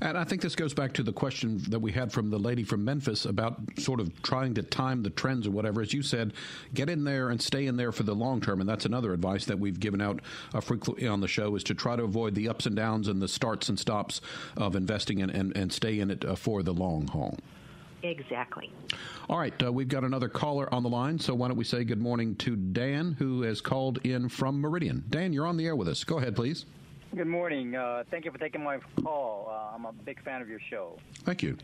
And 0.01 0.17
I 0.17 0.23
think 0.23 0.41
this 0.41 0.55
goes 0.55 0.73
back 0.73 0.93
to 0.93 1.03
the 1.03 1.13
question 1.13 1.61
that 1.69 1.79
we 1.79 1.91
had 1.91 2.11
from 2.11 2.29
the 2.29 2.39
lady 2.39 2.63
from 2.63 2.83
Memphis 2.83 3.25
about 3.25 3.59
sort 3.77 3.99
of 3.99 4.21
trying 4.23 4.55
to 4.55 4.63
time 4.63 5.03
the 5.03 5.09
trends 5.09 5.45
or 5.45 5.51
whatever. 5.51 5.81
As 5.81 5.93
you 5.93 6.01
said, 6.01 6.33
get 6.73 6.89
in 6.89 7.03
there 7.03 7.29
and 7.29 7.41
stay 7.41 7.67
in 7.67 7.77
there 7.77 7.91
for 7.91 8.03
the 8.03 8.15
long 8.15 8.41
term. 8.41 8.59
And 8.59 8.67
that's 8.67 8.85
another 8.85 9.13
advice 9.13 9.45
that 9.45 9.59
we've 9.59 9.79
given 9.79 10.01
out 10.01 10.21
uh, 10.53 10.59
frequently 10.59 11.07
on 11.07 11.21
the 11.21 11.27
show 11.27 11.55
is 11.55 11.63
to 11.65 11.75
try 11.75 11.95
to 11.95 12.03
avoid 12.03 12.35
the 12.35 12.49
ups 12.49 12.65
and 12.65 12.75
downs 12.75 13.07
and 13.07 13.21
the 13.21 13.27
starts 13.27 13.69
and 13.69 13.79
stops 13.79 14.21
of 14.57 14.75
investing 14.75 15.19
in, 15.19 15.29
and, 15.29 15.55
and 15.55 15.71
stay 15.71 15.99
in 15.99 16.09
it 16.09 16.25
uh, 16.25 16.35
for 16.35 16.63
the 16.63 16.73
long 16.73 17.07
haul. 17.07 17.37
Exactly. 18.01 18.69
All 19.29 19.39
right, 19.39 19.53
uh, 19.63 19.71
we've 19.71 19.87
got 19.87 20.03
another 20.03 20.27
caller 20.27 20.71
on 20.73 20.83
the 20.83 20.89
line, 20.89 21.17
so 21.17 21.33
why 21.33 21.47
don't 21.47 21.55
we 21.55 21.63
say 21.63 21.85
good 21.85 22.01
morning 22.01 22.35
to 22.35 22.57
Dan, 22.57 23.15
who 23.17 23.43
has 23.43 23.61
called 23.61 23.99
in 24.03 24.27
from 24.27 24.59
Meridian. 24.59 25.05
Dan, 25.09 25.31
you're 25.31 25.47
on 25.47 25.55
the 25.55 25.65
air 25.65 25.75
with 25.75 25.87
us. 25.87 26.03
Go 26.03 26.17
ahead, 26.17 26.35
please. 26.35 26.65
Good 27.15 27.27
morning. 27.27 27.75
Uh, 27.75 28.03
thank 28.09 28.25
you 28.25 28.31
for 28.31 28.39
taking 28.39 28.63
my 28.63 28.79
call. 29.03 29.47
Uh, 29.47 29.75
I'm 29.75 29.85
a 29.85 29.93
big 29.93 30.23
fan 30.23 30.41
of 30.41 30.49
your 30.49 30.59
show. 30.71 30.97
Thank 31.25 31.43
you. 31.43 31.55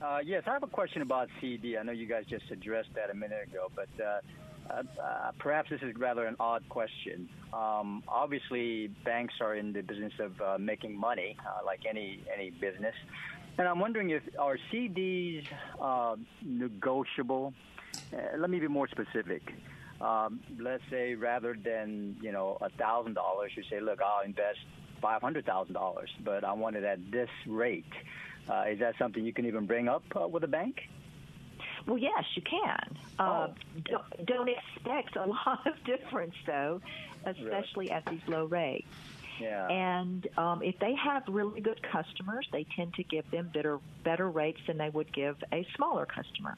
Uh, 0.00 0.20
yes, 0.24 0.44
I 0.46 0.52
have 0.52 0.62
a 0.62 0.68
question 0.68 1.02
about 1.02 1.28
CD. 1.40 1.76
I 1.76 1.82
know 1.82 1.90
you 1.90 2.06
guys 2.06 2.24
just 2.30 2.48
addressed 2.52 2.90
that 2.94 3.10
a 3.10 3.14
minute 3.14 3.48
ago, 3.50 3.68
but 3.74 3.88
uh, 4.00 4.20
uh, 4.72 4.82
uh, 5.02 5.32
perhaps 5.40 5.70
this 5.70 5.82
is 5.82 5.96
rather 5.96 6.26
an 6.26 6.36
odd 6.38 6.68
question. 6.68 7.28
Um, 7.52 8.04
obviously, 8.06 8.86
banks 9.04 9.34
are 9.40 9.56
in 9.56 9.72
the 9.72 9.80
business 9.80 10.12
of 10.20 10.60
making 10.60 10.96
money, 10.96 11.36
like 11.64 11.80
any 11.84 12.20
any 12.32 12.50
business, 12.50 12.94
and 13.58 13.66
I'm 13.66 13.80
wondering 13.80 14.10
if 14.10 14.22
are 14.38 14.56
CDs 14.72 15.46
negotiable? 16.44 17.54
let 18.38 18.50
me 18.50 18.60
be 18.60 18.68
more 18.68 18.86
specific. 18.86 19.52
Um, 20.00 20.40
let's 20.60 20.82
say 20.90 21.14
rather 21.14 21.56
than 21.60 22.16
you 22.20 22.30
know 22.30 22.58
a 22.60 22.68
thousand 22.70 23.14
dollars, 23.14 23.52
you 23.56 23.64
say, 23.70 23.80
look, 23.80 24.00
I'll 24.02 24.24
invest 24.24 24.58
five 25.00 25.22
hundred 25.22 25.46
thousand 25.46 25.74
dollars, 25.74 26.10
but 26.24 26.44
I 26.44 26.52
want 26.52 26.76
it 26.76 26.84
at 26.84 27.10
this 27.10 27.30
rate. 27.46 27.84
Uh, 28.48 28.64
is 28.68 28.78
that 28.78 28.94
something 28.98 29.24
you 29.24 29.32
can 29.32 29.46
even 29.46 29.66
bring 29.66 29.88
up 29.88 30.04
uh, 30.14 30.26
with 30.26 30.44
a 30.44 30.48
bank? 30.48 30.88
Well, 31.86 31.98
yes, 31.98 32.24
you 32.34 32.42
can. 32.42 32.96
Uh, 33.18 33.22
oh. 33.22 33.24
Uh, 33.24 33.48
don't, 33.84 34.26
don't 34.26 34.48
expect 34.48 35.16
a 35.16 35.26
lot 35.26 35.66
of 35.66 35.74
difference, 35.84 36.34
though, 36.46 36.80
especially 37.24 37.90
at 37.90 38.04
these 38.06 38.20
low 38.26 38.44
rates. 38.44 38.86
Yeah. 39.40 39.68
And 39.68 40.26
um, 40.38 40.62
if 40.62 40.78
they 40.78 40.94
have 40.94 41.24
really 41.28 41.60
good 41.60 41.80
customers, 41.82 42.48
they 42.52 42.66
tend 42.76 42.94
to 42.94 43.02
give 43.02 43.30
them 43.30 43.50
better 43.52 43.78
better 44.02 44.30
rates 44.30 44.60
than 44.66 44.78
they 44.78 44.88
would 44.88 45.12
give 45.12 45.36
a 45.52 45.66
smaller 45.76 46.06
customer. 46.06 46.54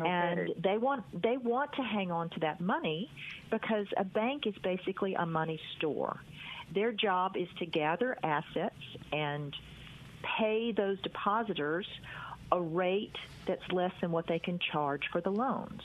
Okay. 0.00 0.08
And 0.08 0.54
they 0.58 0.76
want 0.76 1.04
they 1.22 1.36
want 1.36 1.72
to 1.74 1.82
hang 1.82 2.10
on 2.10 2.30
to 2.30 2.40
that 2.40 2.60
money 2.60 3.10
because 3.50 3.86
a 3.96 4.04
bank 4.04 4.46
is 4.46 4.54
basically 4.62 5.14
a 5.14 5.24
money 5.24 5.60
store. 5.76 6.20
Their 6.74 6.92
job 6.92 7.36
is 7.36 7.48
to 7.58 7.66
gather 7.66 8.16
assets 8.22 8.74
and 9.12 9.54
pay 10.38 10.72
those 10.72 11.00
depositors 11.02 11.86
a 12.52 12.60
rate 12.60 13.16
that's 13.46 13.62
less 13.72 13.92
than 14.00 14.10
what 14.10 14.26
they 14.26 14.38
can 14.38 14.58
charge 14.58 15.02
for 15.12 15.20
the 15.20 15.30
loans. 15.30 15.82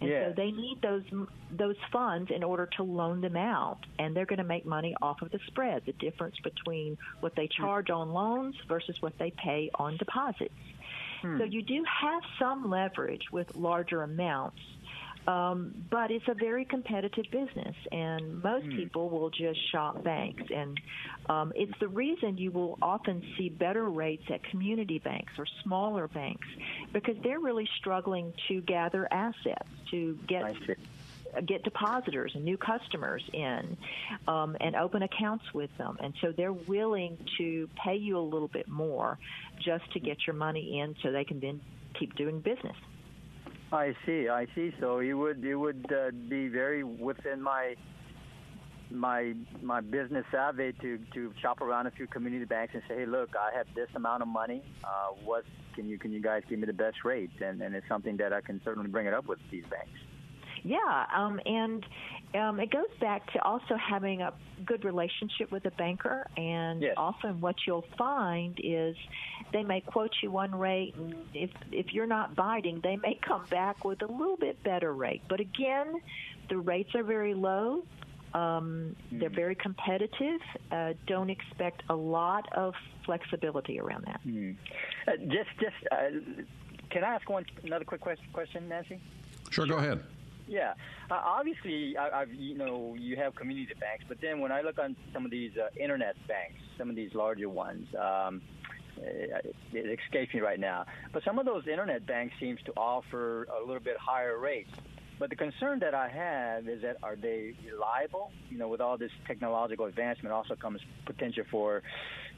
And 0.00 0.08
yes. 0.08 0.28
so 0.28 0.34
they 0.34 0.50
need 0.50 0.78
those 0.82 1.02
those 1.50 1.76
funds 1.92 2.30
in 2.30 2.42
order 2.42 2.66
to 2.78 2.82
loan 2.82 3.20
them 3.20 3.36
out, 3.36 3.80
and 3.98 4.16
they're 4.16 4.24
going 4.24 4.38
to 4.38 4.44
make 4.44 4.64
money 4.64 4.94
off 5.02 5.20
of 5.20 5.30
the 5.30 5.38
spread, 5.46 5.82
the 5.84 5.92
difference 5.92 6.36
between 6.42 6.96
what 7.20 7.34
they 7.36 7.48
charge 7.48 7.90
on 7.90 8.12
loans 8.12 8.54
versus 8.66 8.96
what 9.00 9.18
they 9.18 9.30
pay 9.30 9.70
on 9.74 9.98
deposits. 9.98 10.54
Hmm. 11.20 11.38
So 11.38 11.44
you 11.44 11.60
do 11.60 11.84
have 11.84 12.22
some 12.38 12.70
leverage 12.70 13.24
with 13.30 13.54
larger 13.54 14.02
amounts 14.02 14.60
um, 15.30 15.74
but 15.90 16.10
it's 16.10 16.26
a 16.28 16.34
very 16.34 16.64
competitive 16.64 17.24
business, 17.30 17.76
and 17.92 18.42
most 18.42 18.66
mm. 18.66 18.76
people 18.76 19.08
will 19.08 19.30
just 19.30 19.60
shop 19.70 20.02
banks. 20.02 20.42
And 20.54 20.78
um, 21.28 21.52
it's 21.54 21.72
the 21.78 21.88
reason 21.88 22.36
you 22.36 22.50
will 22.50 22.78
often 22.82 23.22
see 23.36 23.48
better 23.48 23.88
rates 23.88 24.24
at 24.28 24.42
community 24.44 24.98
banks 24.98 25.32
or 25.38 25.46
smaller 25.62 26.08
banks 26.08 26.48
because 26.92 27.16
they're 27.22 27.38
really 27.38 27.68
struggling 27.78 28.32
to 28.48 28.60
gather 28.62 29.06
assets, 29.12 29.68
to 29.90 30.18
get 30.26 30.56
get 31.46 31.62
depositors 31.62 32.32
and 32.34 32.44
new 32.44 32.56
customers 32.56 33.22
in 33.32 33.76
um, 34.26 34.56
and 34.60 34.74
open 34.74 35.04
accounts 35.04 35.44
with 35.54 35.70
them. 35.78 35.96
And 36.00 36.12
so 36.20 36.32
they're 36.36 36.52
willing 36.52 37.16
to 37.38 37.68
pay 37.84 37.94
you 37.94 38.18
a 38.18 38.26
little 38.34 38.48
bit 38.48 38.66
more 38.66 39.16
just 39.60 39.88
to 39.92 40.00
get 40.00 40.26
your 40.26 40.34
money 40.34 40.80
in 40.80 40.96
so 41.04 41.12
they 41.12 41.22
can 41.22 41.38
then 41.38 41.60
keep 41.96 42.16
doing 42.16 42.40
business. 42.40 42.74
I 43.72 43.94
see. 44.04 44.28
I 44.28 44.46
see. 44.54 44.74
So 44.80 44.98
you 44.98 45.16
would 45.18 45.42
you 45.42 45.60
would 45.60 45.86
uh, 45.92 46.10
be 46.28 46.48
very 46.48 46.82
within 46.82 47.40
my 47.40 47.76
my 48.90 49.34
my 49.62 49.80
business 49.80 50.24
savvy 50.32 50.72
to 50.80 50.98
to 51.14 51.32
shop 51.40 51.60
around 51.60 51.86
a 51.86 51.90
few 51.92 52.06
community 52.08 52.44
banks 52.44 52.74
and 52.74 52.82
say, 52.88 52.96
hey, 52.96 53.06
look, 53.06 53.30
I 53.36 53.56
have 53.56 53.66
this 53.74 53.88
amount 53.94 54.22
of 54.22 54.28
money. 54.28 54.62
Uh, 54.82 55.14
what 55.24 55.44
can 55.74 55.88
you 55.88 55.98
can 55.98 56.12
you 56.12 56.20
guys 56.20 56.42
give 56.48 56.58
me 56.58 56.66
the 56.66 56.72
best 56.72 57.04
rate? 57.04 57.30
And 57.40 57.62
and 57.62 57.74
it's 57.74 57.86
something 57.88 58.16
that 58.16 58.32
I 58.32 58.40
can 58.40 58.60
certainly 58.64 58.88
bring 58.90 59.06
it 59.06 59.14
up 59.14 59.26
with 59.26 59.38
these 59.50 59.64
banks. 59.70 59.98
Yeah, 60.64 61.06
um, 61.14 61.40
and 61.46 61.84
um, 62.34 62.60
it 62.60 62.70
goes 62.70 62.90
back 63.00 63.32
to 63.32 63.42
also 63.42 63.76
having 63.76 64.22
a 64.22 64.32
good 64.64 64.84
relationship 64.84 65.50
with 65.50 65.64
a 65.64 65.70
banker. 65.72 66.26
And 66.36 66.82
yes. 66.82 66.94
often, 66.96 67.40
what 67.40 67.56
you'll 67.66 67.86
find 67.96 68.58
is 68.62 68.96
they 69.52 69.62
may 69.62 69.80
quote 69.80 70.12
you 70.22 70.30
one 70.30 70.54
rate, 70.54 70.94
and 70.96 71.14
if 71.34 71.50
if 71.72 71.92
you're 71.92 72.06
not 72.06 72.34
biting, 72.34 72.80
they 72.82 72.96
may 72.96 73.18
come 73.26 73.44
back 73.50 73.84
with 73.84 74.02
a 74.02 74.06
little 74.06 74.36
bit 74.36 74.62
better 74.62 74.92
rate. 74.92 75.22
But 75.28 75.40
again, 75.40 76.00
the 76.48 76.58
rates 76.58 76.94
are 76.94 77.02
very 77.02 77.34
low. 77.34 77.82
Um, 78.32 78.94
mm-hmm. 79.06 79.18
They're 79.18 79.28
very 79.28 79.54
competitive. 79.54 80.40
Uh, 80.70 80.92
don't 81.06 81.30
expect 81.30 81.82
a 81.88 81.96
lot 81.96 82.46
of 82.52 82.74
flexibility 83.04 83.80
around 83.80 84.04
that. 84.06 84.20
Mm-hmm. 84.26 84.52
Uh, 85.08 85.16
just, 85.26 85.50
just, 85.60 85.74
uh, 85.90 86.10
can 86.90 87.02
I 87.02 87.14
ask 87.14 87.28
one 87.28 87.44
another 87.64 87.84
quick 87.84 88.00
question, 88.00 88.68
Nancy? 88.68 89.00
Sure, 89.50 89.66
go 89.66 89.78
ahead. 89.78 90.00
Yeah, 90.50 90.74
uh, 91.12 91.20
obviously, 91.24 91.96
I, 91.96 92.22
I've 92.22 92.34
you 92.34 92.56
know 92.56 92.96
you 92.98 93.14
have 93.14 93.36
community 93.36 93.72
banks, 93.78 94.04
but 94.08 94.20
then 94.20 94.40
when 94.40 94.50
I 94.50 94.62
look 94.62 94.80
on 94.80 94.96
some 95.12 95.24
of 95.24 95.30
these 95.30 95.52
uh, 95.56 95.68
internet 95.80 96.16
banks, 96.26 96.58
some 96.76 96.90
of 96.90 96.96
these 96.96 97.14
larger 97.14 97.48
ones, 97.48 97.86
um, 97.94 98.42
it, 98.96 99.54
it 99.72 100.00
escapes 100.00 100.34
me 100.34 100.40
right 100.40 100.58
now. 100.58 100.86
But 101.12 101.22
some 101.22 101.38
of 101.38 101.46
those 101.46 101.68
internet 101.68 102.04
banks 102.04 102.34
seems 102.40 102.58
to 102.64 102.72
offer 102.76 103.44
a 103.44 103.64
little 103.64 103.82
bit 103.82 103.96
higher 103.96 104.40
rates. 104.40 104.72
But 105.20 105.30
the 105.30 105.36
concern 105.36 105.78
that 105.80 105.94
I 105.94 106.08
have 106.08 106.66
is 106.66 106.82
that 106.82 106.96
are 107.00 107.14
they 107.14 107.54
reliable? 107.64 108.32
You 108.48 108.58
know, 108.58 108.66
with 108.66 108.80
all 108.80 108.98
this 108.98 109.12
technological 109.28 109.86
advancement, 109.86 110.32
also 110.32 110.56
comes 110.56 110.80
potential 111.06 111.44
for, 111.48 111.84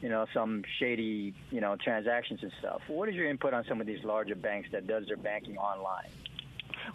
you 0.01 0.09
know, 0.09 0.27
some 0.35 0.63
shady, 0.79 1.33
you 1.49 1.61
know, 1.61 1.77
transactions 1.83 2.41
and 2.43 2.51
stuff. 2.59 2.81
What 2.85 3.09
is 3.09 3.15
your 3.15 3.27
input 3.27 3.55
on 3.55 3.63
some 3.67 3.81
of 3.81 3.87
these 3.87 4.03
larger 4.03 4.35
banks 4.35 4.69
that 4.71 4.85
does 4.85 5.07
their 5.07 5.17
banking 5.17 5.57
online? 5.57 6.09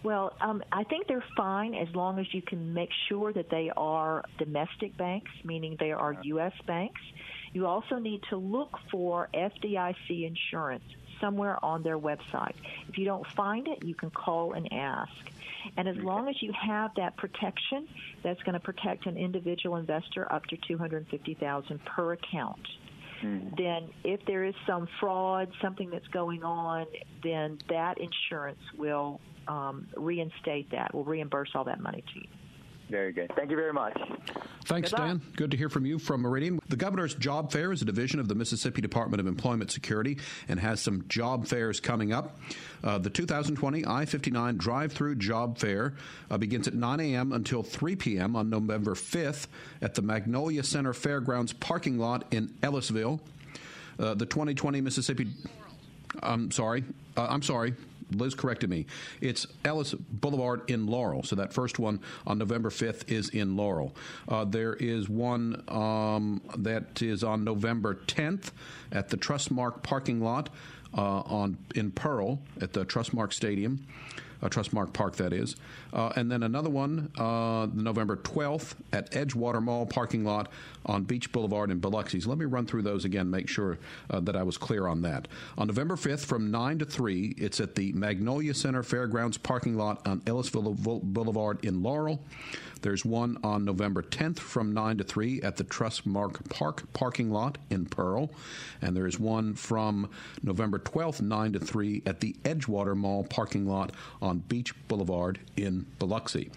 Well, 0.02 0.34
um, 0.40 0.62
I 0.72 0.84
think 0.84 1.06
they're 1.06 1.24
fine 1.36 1.74
as 1.74 1.94
long 1.94 2.18
as 2.18 2.32
you 2.32 2.42
can 2.42 2.74
make 2.74 2.90
sure 3.08 3.32
that 3.32 3.50
they 3.50 3.70
are 3.76 4.24
domestic 4.38 4.96
banks, 4.96 5.30
meaning 5.44 5.76
they 5.78 5.92
are 5.92 6.16
U.S. 6.22 6.54
banks. 6.66 7.00
You 7.52 7.66
also 7.66 7.98
need 7.98 8.22
to 8.30 8.36
look 8.36 8.78
for 8.90 9.28
FDIC 9.34 10.26
insurance 10.26 10.84
somewhere 11.20 11.62
on 11.64 11.82
their 11.82 11.98
website. 11.98 12.54
If 12.88 12.98
you 12.98 13.04
don't 13.04 13.26
find 13.36 13.66
it, 13.66 13.84
you 13.84 13.94
can 13.94 14.10
call 14.10 14.52
and 14.52 14.72
ask. 14.72 15.12
And 15.76 15.88
as 15.88 15.96
long 15.96 16.28
as 16.28 16.40
you 16.40 16.52
have 16.52 16.92
that 16.96 17.16
protection, 17.16 17.88
that's 18.22 18.42
going 18.42 18.54
to 18.54 18.60
protect 18.60 19.06
an 19.06 19.16
individual 19.16 19.76
investor 19.76 20.30
up 20.32 20.46
to 20.46 20.56
250,000 20.56 21.84
per 21.84 22.12
account. 22.12 22.60
Mm-hmm. 23.22 23.56
Then, 23.56 23.90
if 24.04 24.20
there 24.26 24.44
is 24.44 24.54
some 24.66 24.88
fraud, 25.00 25.50
something 25.60 25.90
that's 25.90 26.06
going 26.08 26.42
on, 26.42 26.86
then 27.22 27.58
that 27.68 27.96
insurance 27.98 28.60
will 28.76 29.20
um, 29.46 29.88
reinstate 29.96 30.70
that. 30.70 30.94
We'll 30.94 31.04
reimburse 31.04 31.50
all 31.54 31.64
that 31.64 31.80
money 31.80 32.04
to 32.14 32.20
you. 32.20 32.28
Very 32.88 33.12
good. 33.12 33.30
Thank 33.36 33.50
you 33.50 33.56
very 33.56 33.72
much. 33.72 33.98
Thanks, 34.64 34.90
good 34.90 34.96
Dan. 34.96 35.22
Good 35.36 35.50
to 35.50 35.56
hear 35.56 35.68
from 35.68 35.86
you 35.86 35.98
from 35.98 36.20
Meridian. 36.20 36.60
The 36.68 36.76
Governor's 36.76 37.14
Job 37.14 37.50
Fair 37.50 37.72
is 37.72 37.80
a 37.80 37.84
division 37.84 38.20
of 38.20 38.28
the 38.28 38.34
Mississippi 38.34 38.82
Department 38.82 39.20
of 39.20 39.26
Employment 39.26 39.70
Security 39.70 40.18
and 40.48 40.60
has 40.60 40.80
some 40.80 41.04
job 41.08 41.46
fairs 41.46 41.80
coming 41.80 42.12
up. 42.12 42.38
Uh, 42.84 42.98
the 42.98 43.10
2020 43.10 43.86
I 43.86 44.04
59 44.04 44.56
drive 44.56 44.92
through 44.92 45.16
job 45.16 45.58
fair 45.58 45.94
uh, 46.30 46.38
begins 46.38 46.68
at 46.68 46.74
9 46.74 47.00
a.m. 47.00 47.32
until 47.32 47.62
3 47.62 47.96
p.m. 47.96 48.36
on 48.36 48.50
November 48.50 48.94
5th 48.94 49.46
at 49.80 49.94
the 49.94 50.02
Magnolia 50.02 50.62
Center 50.62 50.92
Fairgrounds 50.92 51.52
parking 51.54 51.98
lot 51.98 52.24
in 52.30 52.54
Ellisville. 52.62 53.20
Uh, 53.98 54.14
the 54.14 54.26
2020 54.26 54.80
Mississippi. 54.80 55.28
I'm 56.22 56.50
sorry. 56.50 56.84
Uh, 57.16 57.26
I'm 57.28 57.42
sorry. 57.42 57.74
Liz 58.12 58.34
corrected 58.34 58.70
me. 58.70 58.86
It's 59.20 59.46
Ellis 59.64 59.94
Boulevard 59.94 60.68
in 60.70 60.86
Laurel. 60.86 61.22
So 61.22 61.36
that 61.36 61.52
first 61.52 61.78
one 61.78 62.00
on 62.26 62.38
November 62.38 62.70
5th 62.70 63.10
is 63.10 63.28
in 63.30 63.56
Laurel. 63.56 63.94
Uh, 64.28 64.44
there 64.44 64.74
is 64.74 65.08
one 65.08 65.62
um, 65.68 66.40
that 66.56 67.02
is 67.02 67.22
on 67.22 67.44
November 67.44 67.94
10th 68.06 68.50
at 68.92 69.08
the 69.08 69.16
Trustmark 69.16 69.82
parking 69.82 70.20
lot 70.20 70.50
uh, 70.96 71.20
on 71.20 71.58
in 71.74 71.90
Pearl 71.90 72.40
at 72.60 72.72
the 72.72 72.84
Trustmark 72.84 73.32
Stadium 73.32 73.86
uh, 74.42 74.48
Trustmark 74.48 74.92
Park, 74.92 75.16
that 75.16 75.32
is. 75.32 75.56
Uh, 75.92 76.12
and 76.16 76.30
then 76.30 76.42
another 76.42 76.70
one, 76.70 77.10
uh, 77.18 77.66
November 77.72 78.16
12th 78.16 78.74
at 78.92 79.10
Edgewater 79.12 79.62
Mall 79.62 79.86
parking 79.86 80.24
lot 80.24 80.50
on 80.86 81.04
Beach 81.04 81.30
Boulevard 81.32 81.70
in 81.70 81.78
Biloxi. 81.78 82.20
So 82.20 82.28
let 82.28 82.38
me 82.38 82.44
run 82.44 82.66
through 82.66 82.82
those 82.82 83.04
again, 83.04 83.30
make 83.30 83.48
sure 83.48 83.78
uh, 84.10 84.20
that 84.20 84.36
I 84.36 84.42
was 84.42 84.56
clear 84.56 84.86
on 84.86 85.02
that. 85.02 85.28
On 85.56 85.66
November 85.66 85.96
5th 85.96 86.24
from 86.24 86.50
9 86.50 86.80
to 86.80 86.84
3, 86.84 87.34
it's 87.38 87.60
at 87.60 87.74
the 87.74 87.92
Magnolia 87.92 88.54
Center 88.54 88.82
Fairgrounds 88.82 89.38
parking 89.38 89.76
lot 89.76 90.06
on 90.06 90.20
Ellisville 90.26 90.74
Boulevard 91.02 91.64
in 91.64 91.82
Laurel. 91.82 92.20
There's 92.82 93.04
one 93.04 93.38
on 93.42 93.64
November 93.64 94.02
10th 94.02 94.38
from 94.38 94.72
9 94.72 94.98
to 94.98 95.04
3 95.04 95.42
at 95.42 95.56
the 95.56 95.64
Trustmark 95.64 96.48
Park 96.48 96.92
parking 96.92 97.30
lot 97.30 97.58
in 97.70 97.86
Pearl. 97.86 98.30
And 98.82 98.96
there 98.96 99.06
is 99.06 99.18
one 99.18 99.54
from 99.54 100.10
November 100.42 100.78
12th, 100.78 101.20
9 101.20 101.52
to 101.54 101.58
3 101.58 102.02
at 102.06 102.20
the 102.20 102.36
Edgewater 102.44 102.96
Mall 102.96 103.24
parking 103.24 103.66
lot 103.66 103.92
on 104.22 104.27
Beach 104.36 104.74
Boulevard 104.86 105.40
in 105.56 105.86
Biloxi. 105.98 106.50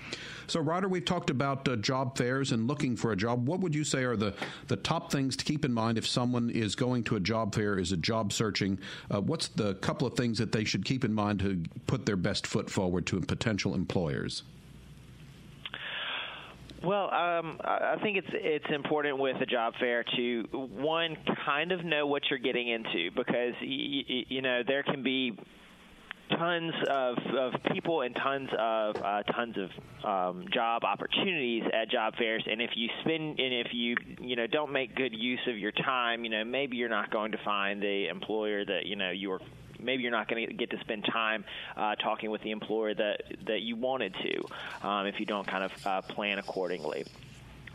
So, 0.47 0.59
Ryder, 0.59 0.89
we've 0.89 1.05
talked 1.05 1.29
about 1.29 1.67
uh, 1.67 1.77
job 1.77 2.17
fairs 2.17 2.51
and 2.51 2.67
looking 2.67 2.97
for 2.97 3.13
a 3.13 3.15
job. 3.15 3.47
What 3.47 3.61
would 3.61 3.73
you 3.73 3.85
say 3.85 4.03
are 4.03 4.17
the, 4.17 4.33
the 4.67 4.75
top 4.75 5.11
things 5.11 5.37
to 5.37 5.45
keep 5.45 5.63
in 5.63 5.73
mind 5.73 5.97
if 5.97 6.05
someone 6.05 6.49
is 6.49 6.75
going 6.75 7.03
to 7.05 7.15
a 7.15 7.19
job 7.19 7.55
fair, 7.55 7.79
is 7.79 7.93
a 7.93 7.97
job 7.97 8.33
searching? 8.33 8.77
Uh, 9.09 9.21
what's 9.21 9.47
the 9.47 9.75
couple 9.75 10.05
of 10.05 10.15
things 10.15 10.37
that 10.39 10.51
they 10.51 10.65
should 10.65 10.83
keep 10.83 11.05
in 11.05 11.13
mind 11.13 11.39
to 11.39 11.63
put 11.87 12.05
their 12.05 12.17
best 12.17 12.45
foot 12.45 12.69
forward 12.69 13.05
to 13.07 13.19
potential 13.21 13.73
employers? 13.73 14.43
Well, 16.83 17.13
um, 17.13 17.59
I 17.63 17.97
think 18.01 18.17
it's 18.17 18.27
it's 18.31 18.65
important 18.73 19.19
with 19.19 19.39
a 19.39 19.45
job 19.45 19.73
fair 19.79 20.03
to 20.15 20.43
one 20.51 21.15
kind 21.45 21.71
of 21.71 21.85
know 21.85 22.07
what 22.07 22.23
you're 22.29 22.39
getting 22.39 22.69
into 22.69 23.11
because 23.15 23.53
y- 23.61 24.25
you 24.27 24.41
know 24.41 24.63
there 24.65 24.81
can 24.81 25.03
be 25.03 25.37
tons 26.37 26.73
of, 26.89 27.17
of 27.35 27.53
people 27.71 28.01
and 28.01 28.15
tons 28.15 28.49
of 28.57 28.95
uh, 28.97 29.23
tons 29.23 29.55
of 29.57 29.69
um, 30.05 30.45
job 30.51 30.83
opportunities 30.83 31.63
at 31.73 31.89
job 31.89 32.15
fairs. 32.15 32.43
And 32.49 32.61
if 32.61 32.71
you 32.75 32.89
spend 33.01 33.39
and 33.39 33.53
if 33.53 33.73
you 33.73 33.95
you 34.19 34.35
know 34.35 34.47
don't 34.47 34.71
make 34.71 34.95
good 34.95 35.13
use 35.13 35.41
of 35.47 35.57
your 35.57 35.71
time, 35.71 36.23
you 36.23 36.29
know 36.29 36.43
maybe 36.43 36.77
you're 36.77 36.89
not 36.89 37.11
going 37.11 37.31
to 37.33 37.37
find 37.43 37.81
the 37.81 38.07
employer 38.07 38.65
that 38.65 38.85
you 38.85 38.95
know 38.95 39.11
you're 39.11 39.39
maybe 39.79 40.03
you're 40.03 40.11
not 40.11 40.27
going 40.27 40.47
to 40.47 40.53
get 40.53 40.69
to 40.71 40.79
spend 40.79 41.05
time 41.05 41.43
uh, 41.75 41.95
talking 41.95 42.29
with 42.29 42.41
the 42.43 42.51
employer 42.51 42.93
that 42.93 43.23
that 43.47 43.61
you 43.61 43.75
wanted 43.75 44.15
to 44.15 44.87
um, 44.87 45.05
if 45.05 45.19
you 45.19 45.25
don't 45.25 45.47
kind 45.47 45.63
of 45.63 45.71
uh, 45.85 46.01
plan 46.01 46.39
accordingly. 46.39 47.05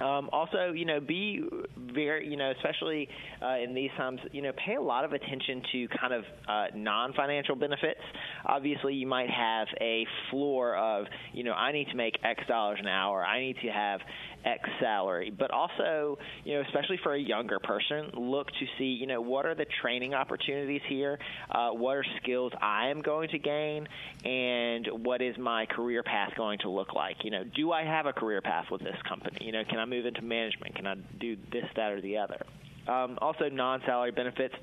Um, 0.00 0.28
also, 0.32 0.72
you 0.74 0.84
know, 0.84 1.00
be 1.00 1.42
very, 1.76 2.28
you 2.28 2.36
know, 2.36 2.52
especially 2.56 3.08
uh, 3.42 3.56
in 3.56 3.74
these 3.74 3.90
times, 3.96 4.20
you 4.32 4.42
know, 4.42 4.52
pay 4.64 4.74
a 4.74 4.82
lot 4.82 5.04
of 5.04 5.12
attention 5.12 5.62
to 5.72 5.88
kind 5.98 6.12
of 6.12 6.24
uh, 6.48 6.66
non-financial 6.74 7.56
benefits. 7.56 8.00
Obviously, 8.44 8.94
you 8.94 9.06
might 9.06 9.30
have 9.30 9.68
a 9.80 10.06
floor 10.30 10.76
of, 10.76 11.06
you 11.32 11.44
know, 11.44 11.52
I 11.52 11.72
need 11.72 11.88
to 11.88 11.96
make 11.96 12.14
X 12.22 12.42
dollars 12.46 12.78
an 12.80 12.88
hour. 12.88 13.24
I 13.24 13.40
need 13.40 13.56
to 13.62 13.68
have 13.68 14.00
X 14.44 14.68
salary. 14.80 15.32
But 15.36 15.50
also, 15.50 16.18
you 16.44 16.54
know, 16.54 16.62
especially 16.66 16.98
for 17.02 17.14
a 17.14 17.20
younger 17.20 17.58
person, 17.58 18.10
look 18.14 18.48
to 18.48 18.66
see, 18.78 18.84
you 18.84 19.06
know, 19.06 19.20
what 19.20 19.46
are 19.46 19.54
the 19.54 19.66
training 19.82 20.14
opportunities 20.14 20.82
here? 20.88 21.18
Uh, 21.50 21.70
what 21.70 21.96
are 21.96 22.04
skills 22.22 22.52
I 22.60 22.88
am 22.88 23.02
going 23.02 23.30
to 23.30 23.38
gain? 23.38 23.86
And 24.24 24.86
what 25.04 25.22
is 25.22 25.36
my 25.38 25.66
career 25.66 26.02
path 26.02 26.32
going 26.36 26.58
to 26.60 26.70
look 26.70 26.94
like? 26.94 27.16
You 27.24 27.30
know, 27.30 27.44
do 27.44 27.72
I 27.72 27.84
have 27.84 28.06
a 28.06 28.12
career 28.12 28.40
path 28.40 28.66
with 28.70 28.82
this 28.82 28.96
company? 29.08 29.38
You 29.40 29.52
know, 29.52 29.62
can 29.68 29.78
I 29.78 29.85
move 29.86 30.06
into 30.06 30.22
management? 30.22 30.74
Can 30.74 30.86
I 30.86 30.94
do 31.20 31.36
this, 31.52 31.64
that, 31.76 31.92
or 31.92 32.00
the 32.00 32.18
other? 32.18 32.44
Um, 32.88 33.18
also, 33.20 33.48
non 33.48 33.80
salary 33.84 34.12
benefits 34.12 34.54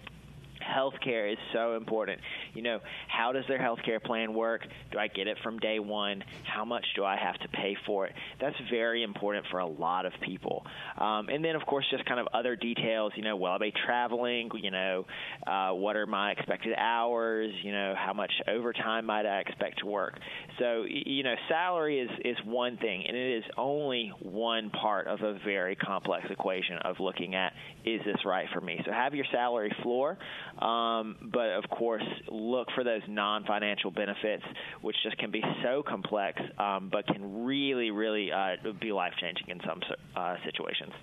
healthcare 0.64 1.32
is 1.32 1.38
so 1.54 1.76
important. 1.76 2.20
You 2.54 2.62
know, 2.62 2.80
how 3.08 3.32
does 3.32 3.46
their 3.48 3.60
healthcare 3.60 4.02
plan 4.02 4.34
work? 4.34 4.62
Do 4.92 4.98
I 4.98 5.08
get 5.08 5.28
it 5.28 5.38
from 5.44 5.60
day 5.60 5.80
one? 5.80 6.24
How 6.44 6.66
much 6.66 6.86
do 6.96 7.04
I 7.04 7.18
have 7.18 7.38
to 7.40 7.48
pay 7.50 7.76
for 7.86 8.06
it? 8.06 8.14
That's 8.40 8.56
very 8.70 9.04
important 9.04 9.46
for 9.52 9.60
a 9.60 9.68
lot 9.68 10.06
of 10.06 10.14
people. 10.22 10.66
Um, 10.98 11.30
and 11.30 11.44
then, 11.44 11.56
of 11.56 11.66
course, 11.66 11.86
just 11.92 12.06
kind 12.06 12.20
of 12.20 12.28
other 12.34 12.56
details. 12.56 13.14
You 13.16 13.24
know, 13.24 13.36
will 13.36 13.52
I 13.52 13.58
be 13.58 13.74
traveling? 13.86 14.50
You 14.56 14.72
know, 14.72 15.06
uh, 15.46 15.72
what 15.72 15.96
are 15.96 16.06
my 16.06 16.32
expected 16.32 16.74
hours? 16.78 17.52
You 17.64 17.72
know, 17.72 17.94
how 17.98 18.14
much 18.14 18.32
overtime 18.48 19.06
might 19.06 19.26
I 19.26 19.40
expect 19.40 19.80
to 19.80 19.86
work? 19.86 20.20
So, 20.60 20.86
you 20.88 21.24
know, 21.24 21.36
salary 21.50 22.00
is 22.00 22.10
is 22.24 22.38
one 22.46 22.78
thing, 22.78 23.04
and 23.08 23.16
it 23.18 23.38
is 23.38 23.44
only 23.58 24.12
one 24.22 24.70
part 24.70 25.08
of 25.08 25.22
a 25.22 25.40
very 25.46 25.76
complex 25.76 26.26
equation 26.30 26.78
of 26.84 27.00
looking 27.00 27.36
at 27.36 27.54
is 27.86 28.02
this 28.06 28.18
right 28.26 28.48
for 28.54 28.62
me. 28.62 28.80
So, 28.86 28.92
have 28.92 29.14
your 29.14 29.26
salary 29.32 29.76
floor. 29.82 30.18
Um, 30.60 31.18
but 31.34 31.50
of 31.52 31.70
course, 31.70 32.04
look 32.30 32.68
for 32.76 32.84
those 32.84 33.02
non-financial 33.08 33.92
benefits, 33.92 34.44
which 34.82 34.96
just 35.04 35.18
can 35.18 35.32
be 35.32 35.44
so 35.64 35.84
complex, 35.84 36.40
um, 36.58 36.90
but 36.92 37.08
can 37.08 37.44
really, 37.44 37.92
really 37.92 38.32
uh, 38.32 38.56
be 38.80 38.92
life-changing 38.92 39.50
in 39.50 39.60
some 39.66 39.82
uh, 40.16 40.36
situations. 40.46 40.94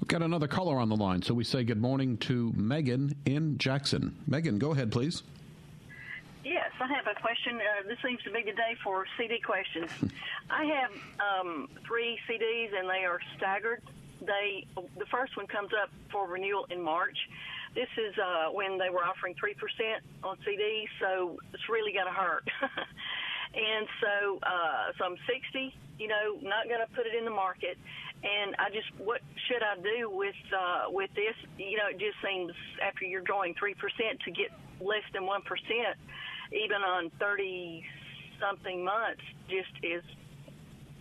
We've 0.00 0.08
got 0.08 0.22
another 0.22 0.46
caller 0.46 0.78
on 0.78 0.88
the 0.88 0.96
line, 0.96 1.22
so 1.22 1.34
we 1.34 1.44
say 1.44 1.64
good 1.64 1.80
morning 1.80 2.18
to 2.18 2.52
Megan 2.54 3.16
in 3.24 3.56
Jackson. 3.58 4.16
Megan, 4.26 4.58
go 4.58 4.72
ahead, 4.72 4.92
please. 4.92 5.22
Yes, 6.44 6.70
I 6.80 6.86
have 6.88 7.06
a 7.06 7.20
question. 7.20 7.56
Uh, 7.56 7.88
this 7.88 7.98
seems 8.04 8.22
to 8.22 8.30
be 8.30 8.42
the 8.42 8.52
day 8.52 8.74
for 8.82 9.04
CD 9.18 9.40
questions. 9.40 9.90
I 10.50 10.64
have 10.64 10.90
um, 11.20 11.68
three 11.86 12.18
CDs, 12.28 12.76
and 12.78 12.88
they 12.88 13.04
are 13.04 13.18
staggered. 13.36 13.82
They 14.20 14.66
the 14.98 15.06
first 15.06 15.36
one 15.36 15.46
comes 15.46 15.70
up 15.80 15.90
for 16.10 16.26
renewal 16.26 16.66
in 16.70 16.82
March, 16.82 17.16
this 17.74 17.88
is 17.96 18.14
uh, 18.18 18.50
when 18.50 18.78
they 18.78 18.90
were 18.90 19.04
offering 19.04 19.34
3% 19.34 19.54
on 20.24 20.36
CDs, 20.46 20.88
so 21.00 21.38
it's 21.54 21.68
really 21.68 21.92
going 21.92 22.06
to 22.06 22.12
hurt. 22.12 22.44
and 23.54 23.86
so, 24.00 24.38
uh, 24.42 24.92
so 24.98 25.04
I'm 25.04 25.16
60, 25.26 25.74
you 25.98 26.08
know, 26.08 26.38
not 26.42 26.66
going 26.66 26.80
to 26.80 26.90
put 26.94 27.06
it 27.06 27.14
in 27.14 27.24
the 27.24 27.30
market. 27.30 27.78
And 28.22 28.54
I 28.58 28.68
just, 28.70 28.88
what 28.98 29.20
should 29.48 29.62
I 29.62 29.80
do 29.80 30.10
with 30.10 30.34
uh, 30.52 30.90
with 30.90 31.08
this? 31.14 31.32
You 31.56 31.78
know, 31.78 31.88
it 31.88 31.98
just 31.98 32.20
seems 32.22 32.52
after 32.82 33.06
you're 33.06 33.22
drawing 33.22 33.54
three 33.54 33.72
percent 33.72 34.20
to 34.26 34.30
get 34.30 34.52
less 34.78 35.04
than 35.14 35.24
one 35.24 35.40
percent, 35.40 35.96
even 36.52 36.82
on 36.82 37.10
thirty 37.18 37.82
something 38.38 38.84
months, 38.84 39.22
just 39.48 39.72
is 39.82 40.02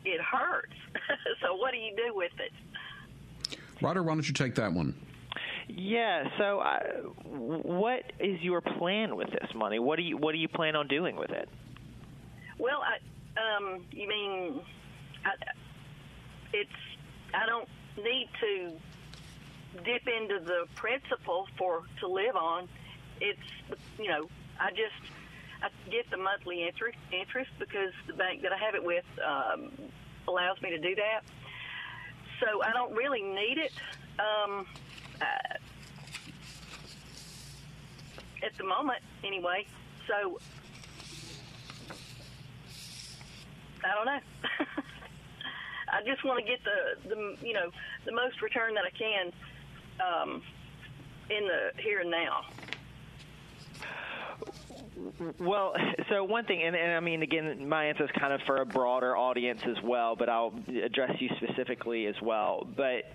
it 0.06 0.22
hurts. 0.22 0.72
so 1.42 1.56
what 1.56 1.72
do 1.74 1.78
you 1.78 1.94
do 1.94 2.16
with 2.16 2.32
it? 2.40 2.54
Ryder, 3.82 4.02
why 4.02 4.14
don't 4.14 4.26
you 4.26 4.34
take 4.34 4.56
that 4.56 4.72
one? 4.72 4.96
Yeah. 5.70 6.30
So, 6.38 6.60
uh, 6.60 6.80
what 7.26 8.04
is 8.20 8.42
your 8.42 8.62
plan 8.62 9.16
with 9.16 9.30
this 9.30 9.54
money? 9.56 9.80
What 9.80 9.98
do 9.98 10.02
you 10.02 10.18
What 10.18 10.32
do 10.32 10.40
you 10.40 10.48
plan 10.48 10.76
on 10.76 10.88
doing 10.88 11.16
with 11.16 11.30
it? 11.30 11.48
Well, 12.58 12.82
I, 12.84 12.98
um, 13.40 13.86
you 13.92 14.08
mean 14.08 14.62
I, 15.24 15.32
it's 16.54 16.70
I 17.34 17.46
don't 17.46 17.70
need 17.98 18.30
to 18.42 18.72
dip 19.84 20.08
into 20.08 20.44
the 20.44 20.66
principal 20.76 21.48
for 21.58 21.84
to 22.00 22.08
live 22.08 22.36
on. 22.36 22.68
It's 23.22 23.40
you 24.00 24.08
know 24.08 24.28
I 24.60 24.72
just 24.72 25.14
I 25.62 25.70
get 25.92 26.10
the 26.10 26.18
monthly 26.18 26.68
interest 26.68 26.98
interest 27.14 27.52
because 27.60 27.94
the 28.08 28.14
bank 28.14 28.42
that 28.42 28.52
I 28.52 28.58
have 28.58 28.74
it 28.74 28.84
with 28.84 29.06
um, 29.26 29.72
allows 30.28 30.62
me 30.62 30.72
to 30.72 30.80
do 30.80 30.96
that. 30.96 31.22
So 32.40 32.64
I 32.64 32.72
don't 32.72 32.94
really 32.94 33.22
need 33.22 33.58
it. 33.58 33.74
Um, 34.20 34.66
uh, 35.22 35.26
at 38.46 38.58
the 38.58 38.64
moment, 38.64 39.00
anyway. 39.24 39.66
So 40.08 40.40
I 43.84 43.96
don't 43.96 44.06
know. 44.06 44.20
I 45.92 46.04
just 46.06 46.24
want 46.24 46.44
to 46.44 46.50
get 46.50 46.60
the, 46.64 47.10
the 47.10 47.48
you 47.48 47.54
know 47.54 47.70
the 48.06 48.12
most 48.12 48.42
return 48.42 48.74
that 48.76 48.84
I 48.86 48.92
can 48.98 49.32
um, 50.00 50.42
in 51.30 51.48
the 51.48 51.82
here 51.82 52.02
and 52.02 52.12
now. 52.12 52.46
Well, 55.40 55.76
so 56.10 56.24
one 56.24 56.46
thing, 56.46 56.62
and, 56.64 56.76
and, 56.76 56.92
I 56.92 57.00
mean, 57.00 57.22
again, 57.22 57.68
my 57.68 57.86
answer 57.86 58.04
is 58.04 58.10
kind 58.20 58.34
of 58.34 58.42
for 58.46 58.58
a 58.58 58.66
broader 58.66 59.16
audience 59.16 59.62
as 59.66 59.82
well, 59.84 60.16
but 60.16 60.28
I'll 60.28 60.54
address 60.84 61.16
you 61.20 61.30
specifically 61.38 62.06
as 62.08 62.16
well. 62.22 62.68
But 62.76 63.06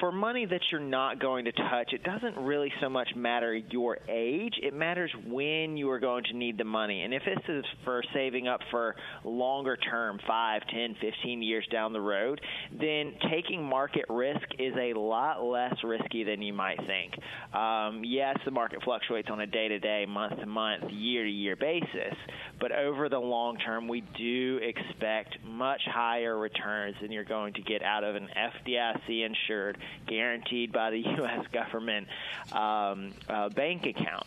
for 0.00 0.10
money 0.10 0.46
that 0.46 0.60
you're 0.72 0.80
not 0.80 1.20
going 1.20 1.44
to 1.44 1.52
touch, 1.52 1.92
it 1.92 2.02
doesn't 2.02 2.36
really 2.42 2.72
so 2.80 2.88
much 2.88 3.08
matter 3.14 3.54
your 3.54 3.98
age. 4.08 4.54
It 4.62 4.74
matters 4.74 5.12
when 5.26 5.76
you 5.76 5.90
are 5.90 6.00
going 6.00 6.24
to 6.24 6.36
need 6.36 6.58
the 6.58 6.64
money. 6.64 7.02
And 7.02 7.14
if 7.14 7.22
this 7.24 7.38
is 7.48 7.64
for 7.84 8.02
saving 8.14 8.48
up 8.48 8.60
for 8.70 8.96
longer 9.24 9.76
term, 9.76 10.18
5, 10.26 10.62
10, 10.72 10.96
15 11.00 11.42
years 11.42 11.66
down 11.70 11.92
the 11.92 12.00
road, 12.00 12.40
then 12.72 13.12
taking 13.30 13.62
market 13.62 14.06
risk 14.08 14.46
is 14.58 14.74
a 14.76 14.98
lot 14.98 15.44
less 15.44 15.74
risky 15.84 16.24
than 16.24 16.42
you 16.42 16.54
might 16.54 16.78
think. 16.86 17.14
Um, 17.54 18.02
yes, 18.04 18.36
the 18.44 18.50
market 18.50 18.82
fluctuates 18.82 19.28
on 19.30 19.40
a 19.40 19.46
day 19.46 19.68
to 19.68 19.78
day, 19.78 20.06
month 20.08 20.38
to 20.40 20.46
month, 20.46 20.84
year 20.90 21.24
to 21.24 21.30
year 21.30 21.56
basis, 21.56 22.16
but 22.60 22.72
over 22.72 23.08
the 23.08 23.18
long 23.18 23.56
term, 23.58 23.86
we 23.86 24.02
do 24.16 24.60
expect 24.62 25.36
much 25.44 25.80
higher 25.86 26.38
returns 26.38 26.96
than 27.02 27.12
you're 27.12 27.24
going 27.24 27.52
to 27.54 27.62
get 27.62 27.82
out 27.82 28.04
of 28.04 28.16
an 28.16 28.28
FDIC 28.36 29.26
insured 29.26 29.78
guaranteed 30.06 30.72
by 30.72 30.90
the 30.90 30.98
U.S. 31.18 31.46
government 31.52 32.08
um, 32.52 33.12
uh, 33.28 33.48
bank 33.50 33.86
account. 33.86 34.26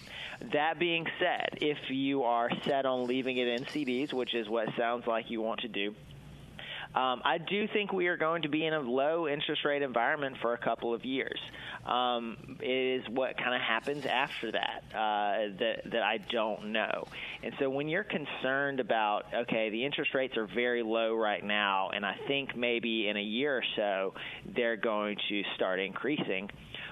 That 0.52 0.80
being 0.80 1.06
said, 1.20 1.58
if 1.62 1.78
you 1.90 2.24
are 2.24 2.50
set 2.66 2.86
on 2.86 3.08
leaving 3.08 3.38
it 3.38 3.48
in 3.48 3.66
CDs, 3.66 4.14
which 4.14 4.34
is 4.34 4.50
what 4.50 4.68
sounds 4.78 5.08
like 5.08 5.30
you 5.30 5.42
want 5.42 5.62
to 5.62 5.68
do, 5.68 5.96
um, 6.96 7.22
I 7.26 7.40
do 7.40 7.68
think 7.68 7.92
we 7.92 8.08
are 8.08 8.18
going 8.18 8.44
to 8.44 8.50
be 8.50 8.66
in 8.66 8.74
a 8.74 8.80
low 8.80 9.28
interest 9.28 9.66
rate 9.66 9.82
environment 9.82 10.38
for 10.42 10.54
a 10.54 10.58
couple 10.58 10.94
of 10.94 11.04
years. 11.04 11.40
Um, 11.88 12.58
it 12.62 13.02
is 13.02 13.10
what 13.10 13.36
kind 13.38 13.56
of 13.56 13.62
happens 13.62 14.06
after 14.06 14.52
that 14.52 14.84
uh, 14.94 15.58
that 15.60 15.82
that 15.92 16.04
I 16.04 16.20
don't 16.32 16.72
know. 16.72 17.08
And 17.42 17.54
so 17.60 17.70
when 17.70 17.88
you're 17.88 18.04
concerned 18.04 18.80
about 18.80 19.26
okay, 19.34 19.72
the 19.72 19.84
interest 19.84 20.14
rates 20.14 20.38
are 20.38 20.46
very 20.46 20.84
low 20.84 21.16
right 21.16 21.44
now, 21.44 21.90
and 21.90 22.06
I 22.06 22.16
think 22.28 22.56
maybe 22.56 23.08
in 23.10 23.18
a 23.18 23.24
year 23.24 23.58
or 23.58 23.64
so 23.76 24.14
they're 24.56 24.78
going 24.78 25.18
to 25.30 25.42
start 25.56 25.80
increasing. 25.80 26.50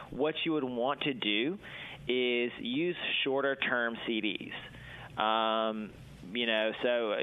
What 0.09 0.33
you 0.43 0.53
would 0.53 0.63
want 0.63 1.01
to 1.01 1.13
do 1.13 1.59
is 2.07 2.51
use 2.59 2.95
shorter 3.23 3.55
term 3.55 3.95
CDs. 4.07 4.51
Um, 5.21 5.91
you 6.33 6.45
know, 6.45 6.71
so 6.81 7.11
uh, 7.11 7.17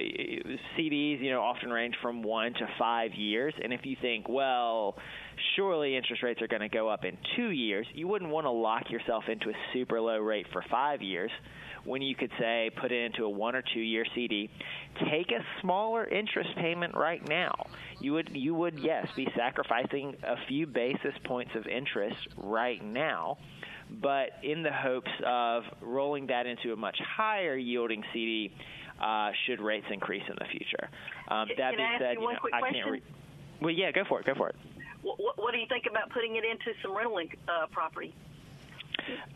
CDs, 0.77 1.21
you 1.23 1.31
know, 1.31 1.41
often 1.41 1.71
range 1.71 1.95
from 2.03 2.23
one 2.23 2.53
to 2.55 2.67
five 2.79 3.13
years. 3.15 3.55
And 3.63 3.73
if 3.73 3.81
you 3.85 3.97
think, 4.01 4.29
well, 4.29 4.97
surely 5.57 5.97
interest 5.97 6.23
rates 6.23 6.43
are 6.43 6.49
going 6.49 6.63
to 6.63 6.69
go 6.69 6.89
up 6.89 7.05
in 7.05 7.17
two 7.37 7.51
years, 7.51 7.87
you 7.95 8.09
wouldn't 8.09 8.31
want 8.31 8.45
to 8.45 8.51
lock 8.51 8.91
yourself 8.91 9.25
into 9.29 9.51
a 9.51 9.55
super 9.73 10.01
low 10.01 10.19
rate 10.19 10.47
for 10.53 10.65
five 10.71 11.03
years 11.03 11.31
when 11.85 12.03
you 12.03 12.15
could 12.15 12.31
say 12.39 12.71
put 12.81 12.93
it 12.93 13.05
into 13.05 13.25
a 13.25 13.31
one 13.31 13.55
or 13.55 13.63
two 13.75 13.81
year 13.81 14.05
CD, 14.15 14.51
take 15.11 15.31
a 15.31 15.43
smaller 15.61 16.07
interest 16.07 16.51
payment 16.57 16.95
right 16.95 17.27
now. 17.27 17.55
You 18.01 18.13
would 18.15 18.31
you 18.33 18.55
would 18.55 18.79
yes 18.79 19.07
be 19.17 19.27
sacrificing 19.37 20.15
a 20.23 20.37
few 20.47 20.67
basis 20.67 21.15
points 21.25 21.53
of 21.55 21.67
interest 21.67 22.17
right 22.37 22.85
now, 22.85 23.39
but 24.03 24.31
in 24.43 24.63
the 24.63 24.73
hopes 24.73 25.11
of 25.27 25.63
rolling 25.81 26.27
that 26.29 26.47
into 26.47 26.73
a 26.73 26.77
much 26.77 26.99
higher 27.17 27.57
yielding 27.57 28.03
CD 28.13 28.53
uh, 29.01 29.31
should 29.47 29.61
rates 29.61 29.87
increase 29.91 30.23
in 30.29 30.35
the 30.39 30.47
future. 30.47 30.89
Um, 31.29 31.49
that 31.57 31.71
Can 31.71 31.77
being 31.77 31.99
said, 31.99 32.15
you, 32.15 32.21
know, 32.21 32.37
I 32.53 32.59
question? 32.61 32.81
can't. 32.83 32.91
Re- 32.93 33.03
well, 33.61 33.71
yeah, 33.71 33.91
go 33.93 34.03
for 34.09 34.21
it. 34.21 34.27
Go 34.27 34.35
for 34.35 34.49
it. 34.49 34.57
What, 35.03 35.39
what, 35.39 35.53
do 35.53 35.59
you 35.59 35.67
think 35.69 35.85
about 35.89 36.11
putting 36.11 36.37
it 36.37 36.45
into 36.45 36.77
some 36.83 36.97
rental 36.97 37.19
uh, 37.49 37.67
property? 37.71 38.15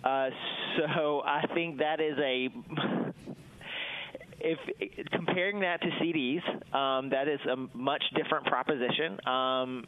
Uh, 0.04 0.30
so 0.76 1.22
I 1.24 1.46
think 1.54 1.78
that 1.78 2.00
is 2.00 2.18
a. 2.18 2.48
If 4.44 4.58
comparing 5.12 5.60
that 5.60 5.80
to 5.82 5.88
CDs, 6.02 6.42
um, 6.74 7.10
that 7.10 7.28
is 7.28 7.38
a 7.48 7.56
much 7.76 8.02
different 8.16 8.44
proposition. 8.46 9.24
Um, 9.24 9.84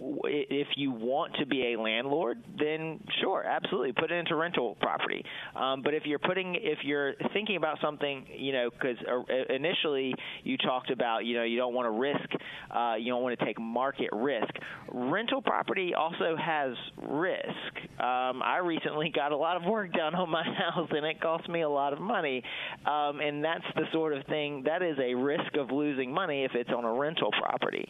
if 0.00 0.68
you 0.76 0.90
want 0.90 1.34
to 1.36 1.46
be 1.46 1.74
a 1.74 1.80
landlord, 1.80 2.42
then 2.58 3.00
sure, 3.20 3.44
absolutely, 3.44 3.92
put 3.92 4.10
it 4.10 4.14
into 4.14 4.34
rental 4.36 4.76
property. 4.80 5.24
Um, 5.54 5.82
but 5.82 5.94
if 5.94 6.04
you're 6.04 6.18
putting, 6.18 6.56
if 6.56 6.78
you're 6.82 7.14
thinking 7.32 7.56
about 7.56 7.78
something, 7.80 8.26
you 8.36 8.52
know, 8.52 8.70
because 8.70 8.96
uh, 9.08 9.54
initially 9.54 10.14
you 10.42 10.56
talked 10.56 10.90
about, 10.90 11.24
you 11.24 11.36
know, 11.36 11.44
you 11.44 11.56
don't 11.56 11.74
want 11.74 11.86
to 11.86 11.98
risk, 11.98 12.28
uh, 12.74 12.94
you 12.98 13.12
don't 13.12 13.22
want 13.22 13.38
to 13.38 13.44
take 13.44 13.60
market 13.60 14.08
risk. 14.12 14.52
Rental 14.92 15.40
property 15.40 15.94
also 15.94 16.36
has 16.36 16.74
risk. 17.02 18.00
Um, 18.00 18.42
I 18.42 18.60
recently 18.64 19.10
got 19.14 19.32
a 19.32 19.36
lot 19.36 19.56
of 19.56 19.64
work 19.64 19.92
done 19.92 20.14
on 20.14 20.30
my 20.30 20.42
house, 20.58 20.88
and 20.90 21.04
it 21.06 21.20
cost 21.20 21.48
me 21.48 21.62
a 21.62 21.68
lot 21.68 21.92
of 21.92 22.00
money. 22.00 22.42
Um, 22.86 23.20
and 23.20 23.44
that's 23.44 23.64
the 23.74 23.84
sort 23.92 24.12
of 24.12 24.24
thing 24.26 24.64
that 24.64 24.82
is 24.82 24.98
a 24.98 25.14
risk 25.14 25.56
of 25.58 25.70
losing 25.70 26.12
money 26.12 26.44
if 26.44 26.52
it's 26.54 26.70
on 26.70 26.84
a 26.84 26.92
rental 26.92 27.30
property. 27.40 27.88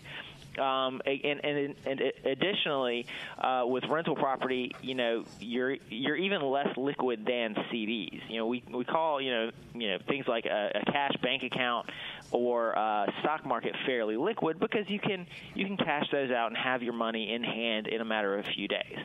Um, 0.59 1.01
and, 1.07 1.45
and, 1.45 1.75
and 1.85 2.01
additionally, 2.25 3.07
uh, 3.39 3.65
with 3.67 3.85
rental 3.85 4.17
property, 4.17 4.73
you 4.83 4.95
know, 4.95 5.25
you're 5.41 5.77
you're 5.91 6.17
even 6.17 6.43
less 6.43 6.77
liquid 6.77 7.25
than 7.27 7.55
CDs. 7.73 8.21
You 8.29 8.39
know, 8.39 8.47
we 8.47 8.63
we 8.73 8.85
call 8.85 9.21
you 9.21 9.31
know 9.31 9.51
you 9.75 9.91
know 9.91 9.99
things 10.07 10.27
like 10.29 10.47
a, 10.47 10.71
a 10.75 10.93
cash 10.93 11.13
bank 11.23 11.43
account 11.43 11.89
or 12.31 12.77
uh, 12.77 13.07
stock 13.21 13.45
market 13.47 13.75
fairly 13.87 14.17
liquid 14.17 14.59
because 14.59 14.89
you 14.89 14.99
can 14.99 15.27
you 15.55 15.67
can 15.67 15.77
cash 15.77 16.07
those 16.11 16.31
out 16.31 16.49
and 16.49 16.57
have 16.57 16.83
your 16.83 16.93
money 16.93 17.33
in 17.33 17.43
hand 17.43 17.87
in 17.87 18.01
a 18.01 18.05
matter 18.05 18.35
of 18.37 18.47
a 18.47 18.49
few 18.51 18.69
days. 18.69 18.99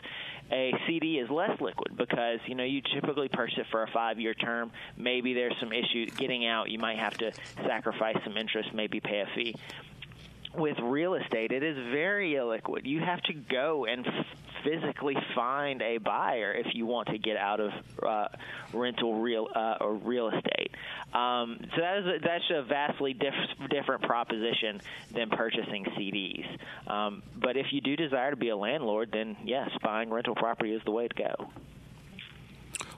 A 0.51 0.73
CD 0.87 1.19
is 1.19 1.29
less 1.29 1.61
liquid 1.61 1.95
because 1.95 2.39
you 2.47 2.55
know 2.55 2.63
you 2.63 2.81
typically 2.81 3.27
purchase 3.27 3.59
it 3.59 3.67
for 3.69 3.83
a 3.83 3.87
five-year 3.91 4.33
term. 4.33 4.71
Maybe 4.97 5.33
there's 5.33 5.55
some 5.59 5.71
issue 5.71 6.07
getting 6.07 6.47
out. 6.47 6.71
You 6.71 6.79
might 6.79 6.97
have 6.97 7.15
to 7.17 7.31
sacrifice 7.65 8.17
some 8.23 8.35
interest, 8.35 8.73
maybe 8.73 8.99
pay 8.99 9.19
a 9.19 9.27
fee 9.35 9.55
with 10.55 10.77
real 10.79 11.13
estate, 11.15 11.51
it 11.51 11.63
is 11.63 11.77
very 11.91 12.33
illiquid. 12.33 12.85
You 12.85 12.99
have 13.01 13.21
to 13.23 13.33
go 13.33 13.85
and 13.85 14.05
physically 14.63 15.15
find 15.35 15.81
a 15.81 15.97
buyer 15.99 16.51
if 16.53 16.73
you 16.73 16.85
want 16.85 17.07
to 17.09 17.17
get 17.17 17.37
out 17.37 17.59
of 17.59 17.71
uh, 18.03 18.27
rental 18.73 19.21
real 19.21 19.47
uh, 19.53 19.77
or 19.79 19.95
real 19.95 20.29
estate. 20.29 20.71
Um, 21.13 21.59
so 21.75 21.81
that 21.81 21.97
is 21.99 22.05
a, 22.05 22.19
that's 22.23 22.43
a 22.51 22.63
vastly 22.63 23.13
diff- 23.13 23.69
different 23.69 24.03
proposition 24.03 24.81
than 25.11 25.29
purchasing 25.29 25.85
CDs. 25.97 26.45
Um, 26.87 27.23
but 27.35 27.57
if 27.57 27.67
you 27.71 27.81
do 27.81 27.95
desire 27.95 28.31
to 28.31 28.37
be 28.37 28.49
a 28.49 28.57
landlord, 28.57 29.09
then 29.11 29.37
yes, 29.43 29.69
buying 29.83 30.09
rental 30.09 30.35
property 30.35 30.73
is 30.73 30.81
the 30.85 30.91
way 30.91 31.07
to 31.07 31.15
go. 31.15 31.49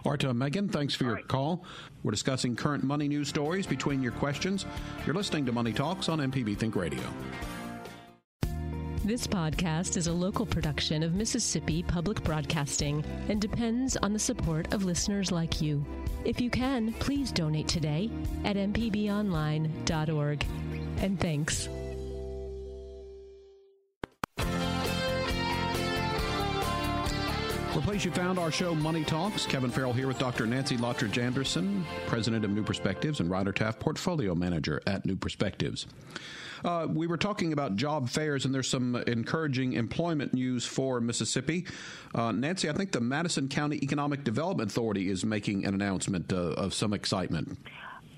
All 0.04 0.12
right, 0.12 0.26
uh, 0.26 0.34
Megan, 0.34 0.68
thanks 0.68 0.96
for 0.96 1.04
your 1.04 1.16
right. 1.16 1.28
call. 1.28 1.64
We're 2.04 2.12
discussing 2.12 2.56
current 2.56 2.84
money 2.84 3.08
news 3.08 3.30
stories 3.30 3.68
between 3.68 4.02
your 4.02 4.14
questions. 4.14 4.66
You're 5.06 5.16
listening 5.16 5.46
to 5.46 5.52
Money 5.52 5.74
Talks 5.74 6.10
on 6.10 6.20
MPB 6.20 6.58
Think 6.58 6.76
Radio. 6.76 7.04
This 9.04 9.26
podcast 9.26 9.98
is 9.98 10.06
a 10.06 10.14
local 10.14 10.46
production 10.46 11.02
of 11.02 11.16
Mississippi 11.16 11.82
Public 11.82 12.24
Broadcasting 12.24 13.04
and 13.30 13.42
depends 13.42 13.98
on 13.98 14.14
the 14.14 14.20
support 14.20 14.72
of 14.76 14.86
listeners 14.86 15.32
like 15.32 15.60
you. 15.60 15.84
If 16.24 16.40
you 16.40 16.52
can, 16.52 16.94
please 16.94 17.32
donate 17.32 17.68
today 17.68 18.12
at 18.44 18.58
mpbonline.org. 18.58 20.46
And 20.98 21.20
thanks. 21.20 21.68
The 27.82 27.88
place 27.88 28.06
you 28.06 28.12
found 28.12 28.38
our 28.38 28.52
show, 28.52 28.76
Money 28.76 29.04
Talks. 29.04 29.48
Kevin 29.48 29.72
Farrell 29.72 29.92
here 29.92 30.06
with 30.06 30.20
Dr. 30.20 30.46
Nancy 30.46 30.78
Lottridge 30.78 31.18
Anderson, 31.18 31.84
President 32.06 32.46
of 32.46 32.52
New 32.52 32.62
Perspectives, 32.62 33.20
and 33.20 33.28
Ryder 33.28 33.52
Taft, 33.52 33.80
Portfolio 33.80 34.36
Manager 34.36 34.84
at 34.86 35.04
New 35.04 35.16
Perspectives. 35.16 35.88
Uh, 36.64 36.86
we 36.88 37.08
were 37.08 37.18
talking 37.18 37.54
about 37.54 37.78
job 37.78 38.08
fairs, 38.08 38.46
and 38.46 38.54
there's 38.54 38.70
some 38.70 38.98
encouraging 39.08 39.74
employment 39.74 40.32
news 40.32 40.64
for 40.64 41.02
Mississippi. 41.02 41.66
Uh, 42.14 42.32
Nancy, 42.32 42.70
I 42.70 42.74
think 42.74 42.92
the 42.92 43.02
Madison 43.02 43.48
County 43.50 43.80
Economic 43.82 44.24
Development 44.24 44.70
Authority 44.70 45.10
is 45.10 45.26
making 45.26 45.66
an 45.66 45.74
announcement 45.74 46.32
uh, 46.32 46.36
of 46.36 46.76
some 46.76 46.94
excitement. 46.94 47.58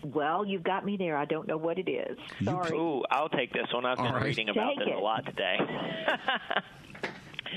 Well, 0.03 0.45
you've 0.45 0.63
got 0.65 0.83
me 0.83 0.97
there. 0.97 1.15
I 1.15 1.23
don't 1.23 1.47
know 1.47 1.55
what 1.55 1.77
it 1.77 1.89
is. 1.89 2.17
Sorry. 2.43 2.77
Ooh, 2.77 3.03
I'll 3.09 3.29
take 3.29 3.53
this 3.53 3.67
one. 3.73 3.85
I've 3.85 3.95
been 3.95 4.11
right. 4.11 4.23
reading 4.25 4.49
about 4.49 4.71
Take 4.71 4.79
this 4.79 4.87
it. 4.89 4.95
a 4.95 4.99
lot 4.99 5.25
today. 5.25 5.57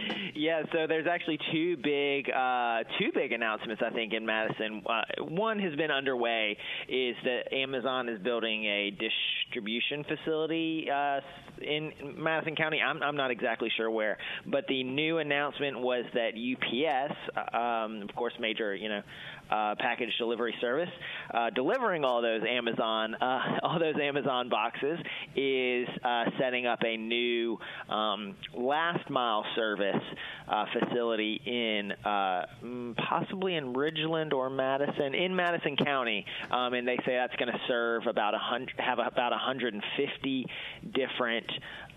yeah, 0.35 0.63
so 0.73 0.87
there's 0.87 1.07
actually 1.07 1.39
two 1.53 1.77
big 1.77 2.31
uh, 2.31 2.81
two 2.99 3.11
big 3.15 3.33
announcements 3.33 3.83
I 3.85 3.91
think 3.91 4.13
in 4.13 4.25
Madison. 4.25 4.83
Uh, 4.89 5.25
one 5.25 5.59
has 5.59 5.75
been 5.77 5.91
underway 5.91 6.57
is 6.89 7.17
that 7.25 7.53
Amazon 7.53 8.09
is 8.09 8.21
building 8.21 8.65
a 8.65 8.91
distribution 8.91 10.05
facility 10.05 10.89
uh, 10.93 11.21
in 11.63 11.93
Madison 12.17 12.57
County. 12.57 12.81
I'm, 12.81 13.03
I'm 13.03 13.17
not 13.17 13.31
exactly 13.31 13.71
sure 13.77 13.91
where, 13.91 14.19
but 14.47 14.67
the 14.69 14.83
new 14.85 15.19
announcement 15.19 15.81
was 15.81 16.05
that 16.15 16.33
UPS, 16.35 17.15
uh, 17.37 17.57
um, 17.57 18.03
of 18.03 18.15
course, 18.15 18.35
major 18.41 18.75
you 18.75 18.89
know 18.89 19.03
uh, 19.51 19.75
package 19.79 20.11
delivery 20.19 20.55
service, 20.61 20.89
uh, 21.33 21.51
delivering 21.51 22.05
all 22.05 22.21
those 22.21 22.43
Amazon 22.49 23.15
uh, 23.15 23.59
all 23.63 23.79
those 23.79 23.95
Amazon 24.01 24.49
boxes, 24.49 24.99
is 25.35 25.89
uh, 26.05 26.25
setting 26.39 26.67
up 26.67 26.81
a 26.85 26.97
new 26.97 27.59
um, 27.89 28.35
last 28.55 29.09
mile 29.11 29.45
service 29.55 30.03
uh, 30.49 30.65
facility 30.73 31.41
in 31.45 31.93
mm, 32.05 32.97
possibly 32.97 33.55
in 33.55 33.73
Ridgeland 33.73 34.33
or 34.33 34.51
Madison 34.51 35.15
in 35.15 35.35
Madison 35.35 35.77
County, 35.77 36.25
um, 36.51 36.75
and 36.75 36.87
they 36.87 36.97
say 37.07 37.15
that's 37.17 37.37
going 37.37 37.53
to 37.53 37.61
serve 37.69 38.07
about 38.07 38.35
a 38.35 38.39
hundred 38.39 38.75
have 38.79 38.99
about 38.99 39.33
150 39.33 40.47
different 40.93 41.46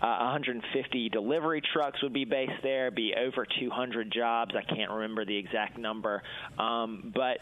uh, 0.00 0.16
150 0.18 1.08
delivery 1.10 1.62
trucks 1.72 2.02
would 2.02 2.12
be 2.12 2.24
based 2.24 2.62
there, 2.62 2.90
be 2.90 3.14
over 3.14 3.46
200 3.58 4.10
jobs. 4.10 4.54
I 4.56 4.62
can't 4.62 4.90
remember 4.90 5.24
the 5.24 5.36
exact 5.36 5.78
number, 5.78 6.22
um, 6.58 7.12
but 7.14 7.40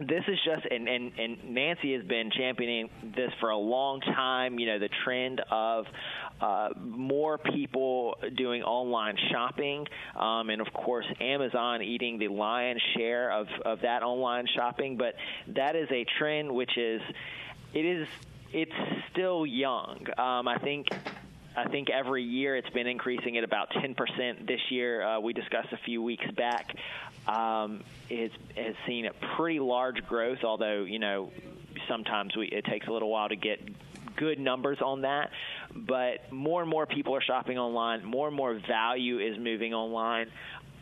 this 0.00 0.24
is 0.28 0.38
just 0.44 0.66
and, 0.66 0.88
and 0.88 1.12
and 1.18 1.54
Nancy 1.54 1.94
has 1.94 2.04
been 2.04 2.30
championing 2.30 2.90
this 3.16 3.30
for 3.40 3.50
a 3.50 3.56
long 3.56 4.00
time. 4.00 4.58
You 4.58 4.66
know 4.66 4.78
the 4.78 4.90
trend 5.04 5.40
of 5.50 5.86
uh, 6.40 6.68
more 6.78 7.38
people 7.38 8.18
doing 8.36 8.62
online 8.62 9.16
shopping, 9.30 9.86
um, 10.14 10.50
and 10.50 10.60
of 10.60 10.72
course 10.72 11.06
Amazon 11.20 11.82
eating 11.82 12.18
the 12.18 12.28
lion's 12.28 12.82
share 12.94 13.32
of 13.32 13.46
of 13.64 13.80
that 13.82 14.02
online 14.02 14.46
shopping. 14.54 14.98
But 14.98 15.14
that 15.54 15.76
is 15.76 15.88
a 15.90 16.04
trend 16.18 16.52
which 16.52 16.76
is 16.76 17.00
it 17.72 17.86
is 17.86 18.06
it's 18.52 18.72
still 19.12 19.46
young. 19.46 20.06
Um, 20.18 20.46
I 20.46 20.58
think 20.58 20.88
I 21.56 21.68
think 21.68 21.88
every 21.88 22.22
year 22.22 22.54
it's 22.54 22.68
been 22.70 22.86
increasing 22.86 23.38
at 23.38 23.44
about 23.44 23.70
10%. 23.70 24.46
This 24.46 24.60
year, 24.70 25.02
uh, 25.02 25.20
we 25.20 25.32
discussed 25.32 25.72
a 25.72 25.78
few 25.78 26.02
weeks 26.02 26.26
back, 26.36 26.76
um, 27.26 27.82
it 28.08 28.30
has 28.56 28.74
seen 28.86 29.06
a 29.06 29.12
pretty 29.36 29.58
large 29.58 30.04
growth, 30.06 30.44
although, 30.44 30.84
you 30.84 30.98
know, 30.98 31.32
sometimes 31.88 32.36
we, 32.36 32.46
it 32.48 32.64
takes 32.66 32.86
a 32.86 32.92
little 32.92 33.10
while 33.10 33.28
to 33.28 33.36
get 33.36 33.60
good 34.16 34.38
numbers 34.38 34.78
on 34.84 35.02
that. 35.02 35.30
But 35.74 36.32
more 36.32 36.60
and 36.60 36.70
more 36.70 36.86
people 36.86 37.14
are 37.16 37.22
shopping 37.22 37.58
online, 37.58 38.04
more 38.04 38.28
and 38.28 38.36
more 38.36 38.54
value 38.66 39.18
is 39.18 39.38
moving 39.38 39.74
online 39.74 40.30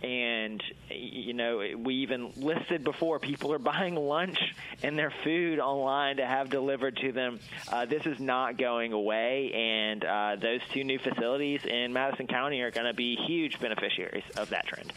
and 0.02 0.62
you 0.90 1.32
know 1.32 1.62
we 1.76 1.96
even 1.96 2.32
listed 2.36 2.84
before 2.84 3.18
people 3.18 3.52
are 3.52 3.58
buying 3.58 3.94
lunch 3.94 4.38
and 4.82 4.98
their 4.98 5.12
food 5.22 5.58
online 5.58 6.16
to 6.16 6.26
have 6.26 6.50
delivered 6.50 6.96
to 6.98 7.12
them. 7.12 7.40
Uh, 7.70 7.86
this 7.86 8.04
is 8.06 8.20
not 8.20 8.58
going 8.58 8.92
away. 8.92 9.52
And 9.52 10.04
uh, 10.04 10.36
those 10.36 10.60
two 10.72 10.84
new 10.84 10.98
facilities 10.98 11.64
in 11.64 11.92
madison 11.92 12.26
county 12.26 12.60
are 12.60 12.70
going 12.70 12.86
to 12.86 12.94
be 12.94 13.16
huge 13.16 13.58
beneficiaries 13.60 14.24
of 14.36 14.50
that 14.50 14.66
trend 14.66 14.92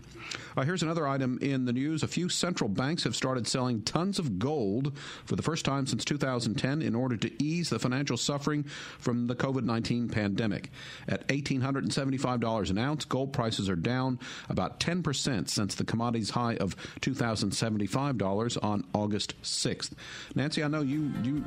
Uh, 0.57 0.63
here's 0.63 0.83
another 0.83 1.07
item 1.07 1.39
in 1.41 1.65
the 1.65 1.73
news. 1.73 2.03
A 2.03 2.09
few 2.09 2.29
central 2.29 2.69
banks 2.69 3.05
have 3.05 3.17
started 3.17 3.47
selling 3.47 3.83
tons 3.83 4.19
of 4.19 4.39
gold 4.39 4.97
for 5.25 5.37
the 5.37 5.43
first 5.43 5.65
time 5.65 5.87
since 5.87 6.05
2010 6.05 6.83
in 6.83 6.95
order 6.95 7.17
to 7.17 7.43
ease 7.43 7.71
the 7.71 7.79
financial 7.79 8.17
suffering 8.17 8.65
from 8.99 9.27
the 9.27 9.35
COVID 9.35 9.65
19 9.65 10.09
pandemic. 10.09 10.71
At 11.09 11.27
$1,875 11.29 12.71
an 12.71 12.79
ounce, 12.79 13.05
gold 13.05 13.33
prices 13.33 13.69
are 13.69 13.77
down 13.77 14.19
about 14.49 14.81
10% 14.81 15.49
since 15.49 15.75
the 15.75 15.85
commodity's 15.85 16.31
high 16.31 16.57
of 16.57 16.77
$2,075 17.01 18.59
on 18.63 18.85
August 18.95 19.41
6th. 19.43 19.93
Nancy, 20.35 20.63
I 20.63 20.69
know 20.69 20.83
you, 20.83 21.13
you, 21.37 21.45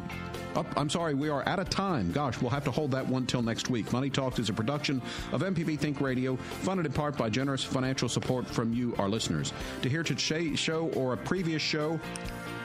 oh, 0.55 0.65
I'm 0.75 0.89
sorry, 0.89 1.13
we 1.13 1.29
are 1.29 1.47
out 1.47 1.59
of 1.59 1.69
time. 1.69 2.11
Gosh, 2.11 2.41
we'll 2.41 2.49
have 2.49 2.65
to 2.65 2.71
hold 2.71 2.91
that 2.91 3.07
one 3.07 3.25
till 3.25 3.41
next 3.41 3.69
week. 3.69 3.93
Money 3.93 4.09
Talks 4.09 4.39
is 4.39 4.49
a 4.49 4.53
production 4.53 5.01
of 5.31 5.41
MPB 5.41 5.79
Think 5.79 6.01
Radio, 6.01 6.35
funded 6.35 6.85
in 6.85 6.91
part 6.93 7.17
by 7.17 7.29
generous 7.29 7.63
financial 7.63 8.09
support 8.09 8.47
from 8.47 8.73
you, 8.73 8.93
our 8.97 9.09
listeners. 9.09 9.53
To 9.81 9.89
hear 9.89 10.03
today's 10.03 10.59
show 10.59 10.87
or 10.89 11.13
a 11.13 11.17
previous 11.17 11.61
show, 11.61 11.99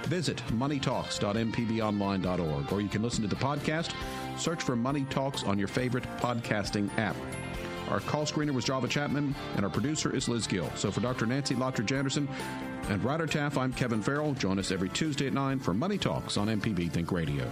visit 0.05 0.43
moneytalks.mpbonline.org 0.51 2.73
or 2.73 2.81
you 2.81 2.89
can 2.89 3.03
listen 3.03 3.21
to 3.23 3.29
the 3.29 3.37
podcast. 3.37 3.93
Search 4.39 4.63
for 4.63 4.77
Money 4.77 5.05
Talks 5.11 5.45
on 5.45 5.59
your 5.59 5.69
favorite 5.69 6.05
podcasting 6.19 6.89
app. 6.99 7.17
Our 7.91 8.01
call 8.01 8.25
screener 8.25 8.53
was 8.53 8.65
Java 8.65 8.87
Chapman, 8.87 9.35
and 9.57 9.65
our 9.65 9.71
producer 9.71 10.15
is 10.15 10.29
Liz 10.29 10.47
Gill. 10.47 10.71
So 10.77 10.91
for 10.91 11.01
Dr. 11.01 11.27
Nancy 11.27 11.57
Lottridge 11.57 11.97
Anderson 11.97 12.29
and 12.89 13.03
Ryder 13.03 13.27
Taff, 13.27 13.59
I'm 13.59 13.73
Kevin 13.73 14.01
Farrell. 14.01 14.33
Join 14.35 14.59
us 14.59 14.71
every 14.71 14.89
Tuesday 14.91 15.27
at 15.27 15.33
9 15.33 15.59
for 15.59 15.75
Money 15.75 15.99
Talks 15.99 16.37
on 16.37 16.49
MPB 16.49 16.93
Think 16.93 17.11
Radio. 17.11 17.51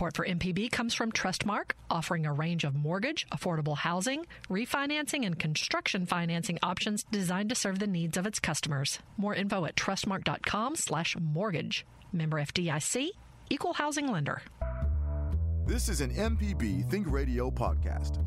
Support 0.00 0.16
for 0.16 0.24
MPB 0.24 0.72
comes 0.72 0.94
from 0.94 1.12
Trustmark, 1.12 1.72
offering 1.90 2.24
a 2.24 2.32
range 2.32 2.64
of 2.64 2.74
mortgage, 2.74 3.26
affordable 3.28 3.76
housing, 3.76 4.24
refinancing, 4.48 5.26
and 5.26 5.38
construction 5.38 6.06
financing 6.06 6.58
options 6.62 7.04
designed 7.10 7.50
to 7.50 7.54
serve 7.54 7.80
the 7.80 7.86
needs 7.86 8.16
of 8.16 8.26
its 8.26 8.40
customers. 8.40 8.98
More 9.18 9.34
info 9.34 9.66
at 9.66 9.76
trustmark.com/mortgage. 9.76 11.86
Member 12.14 12.40
FDIC, 12.40 13.10
equal 13.50 13.74
housing 13.74 14.10
lender. 14.10 14.40
This 15.66 15.90
is 15.90 16.00
an 16.00 16.12
MPB 16.12 16.88
Think 16.88 17.10
Radio 17.10 17.50
podcast. 17.50 18.24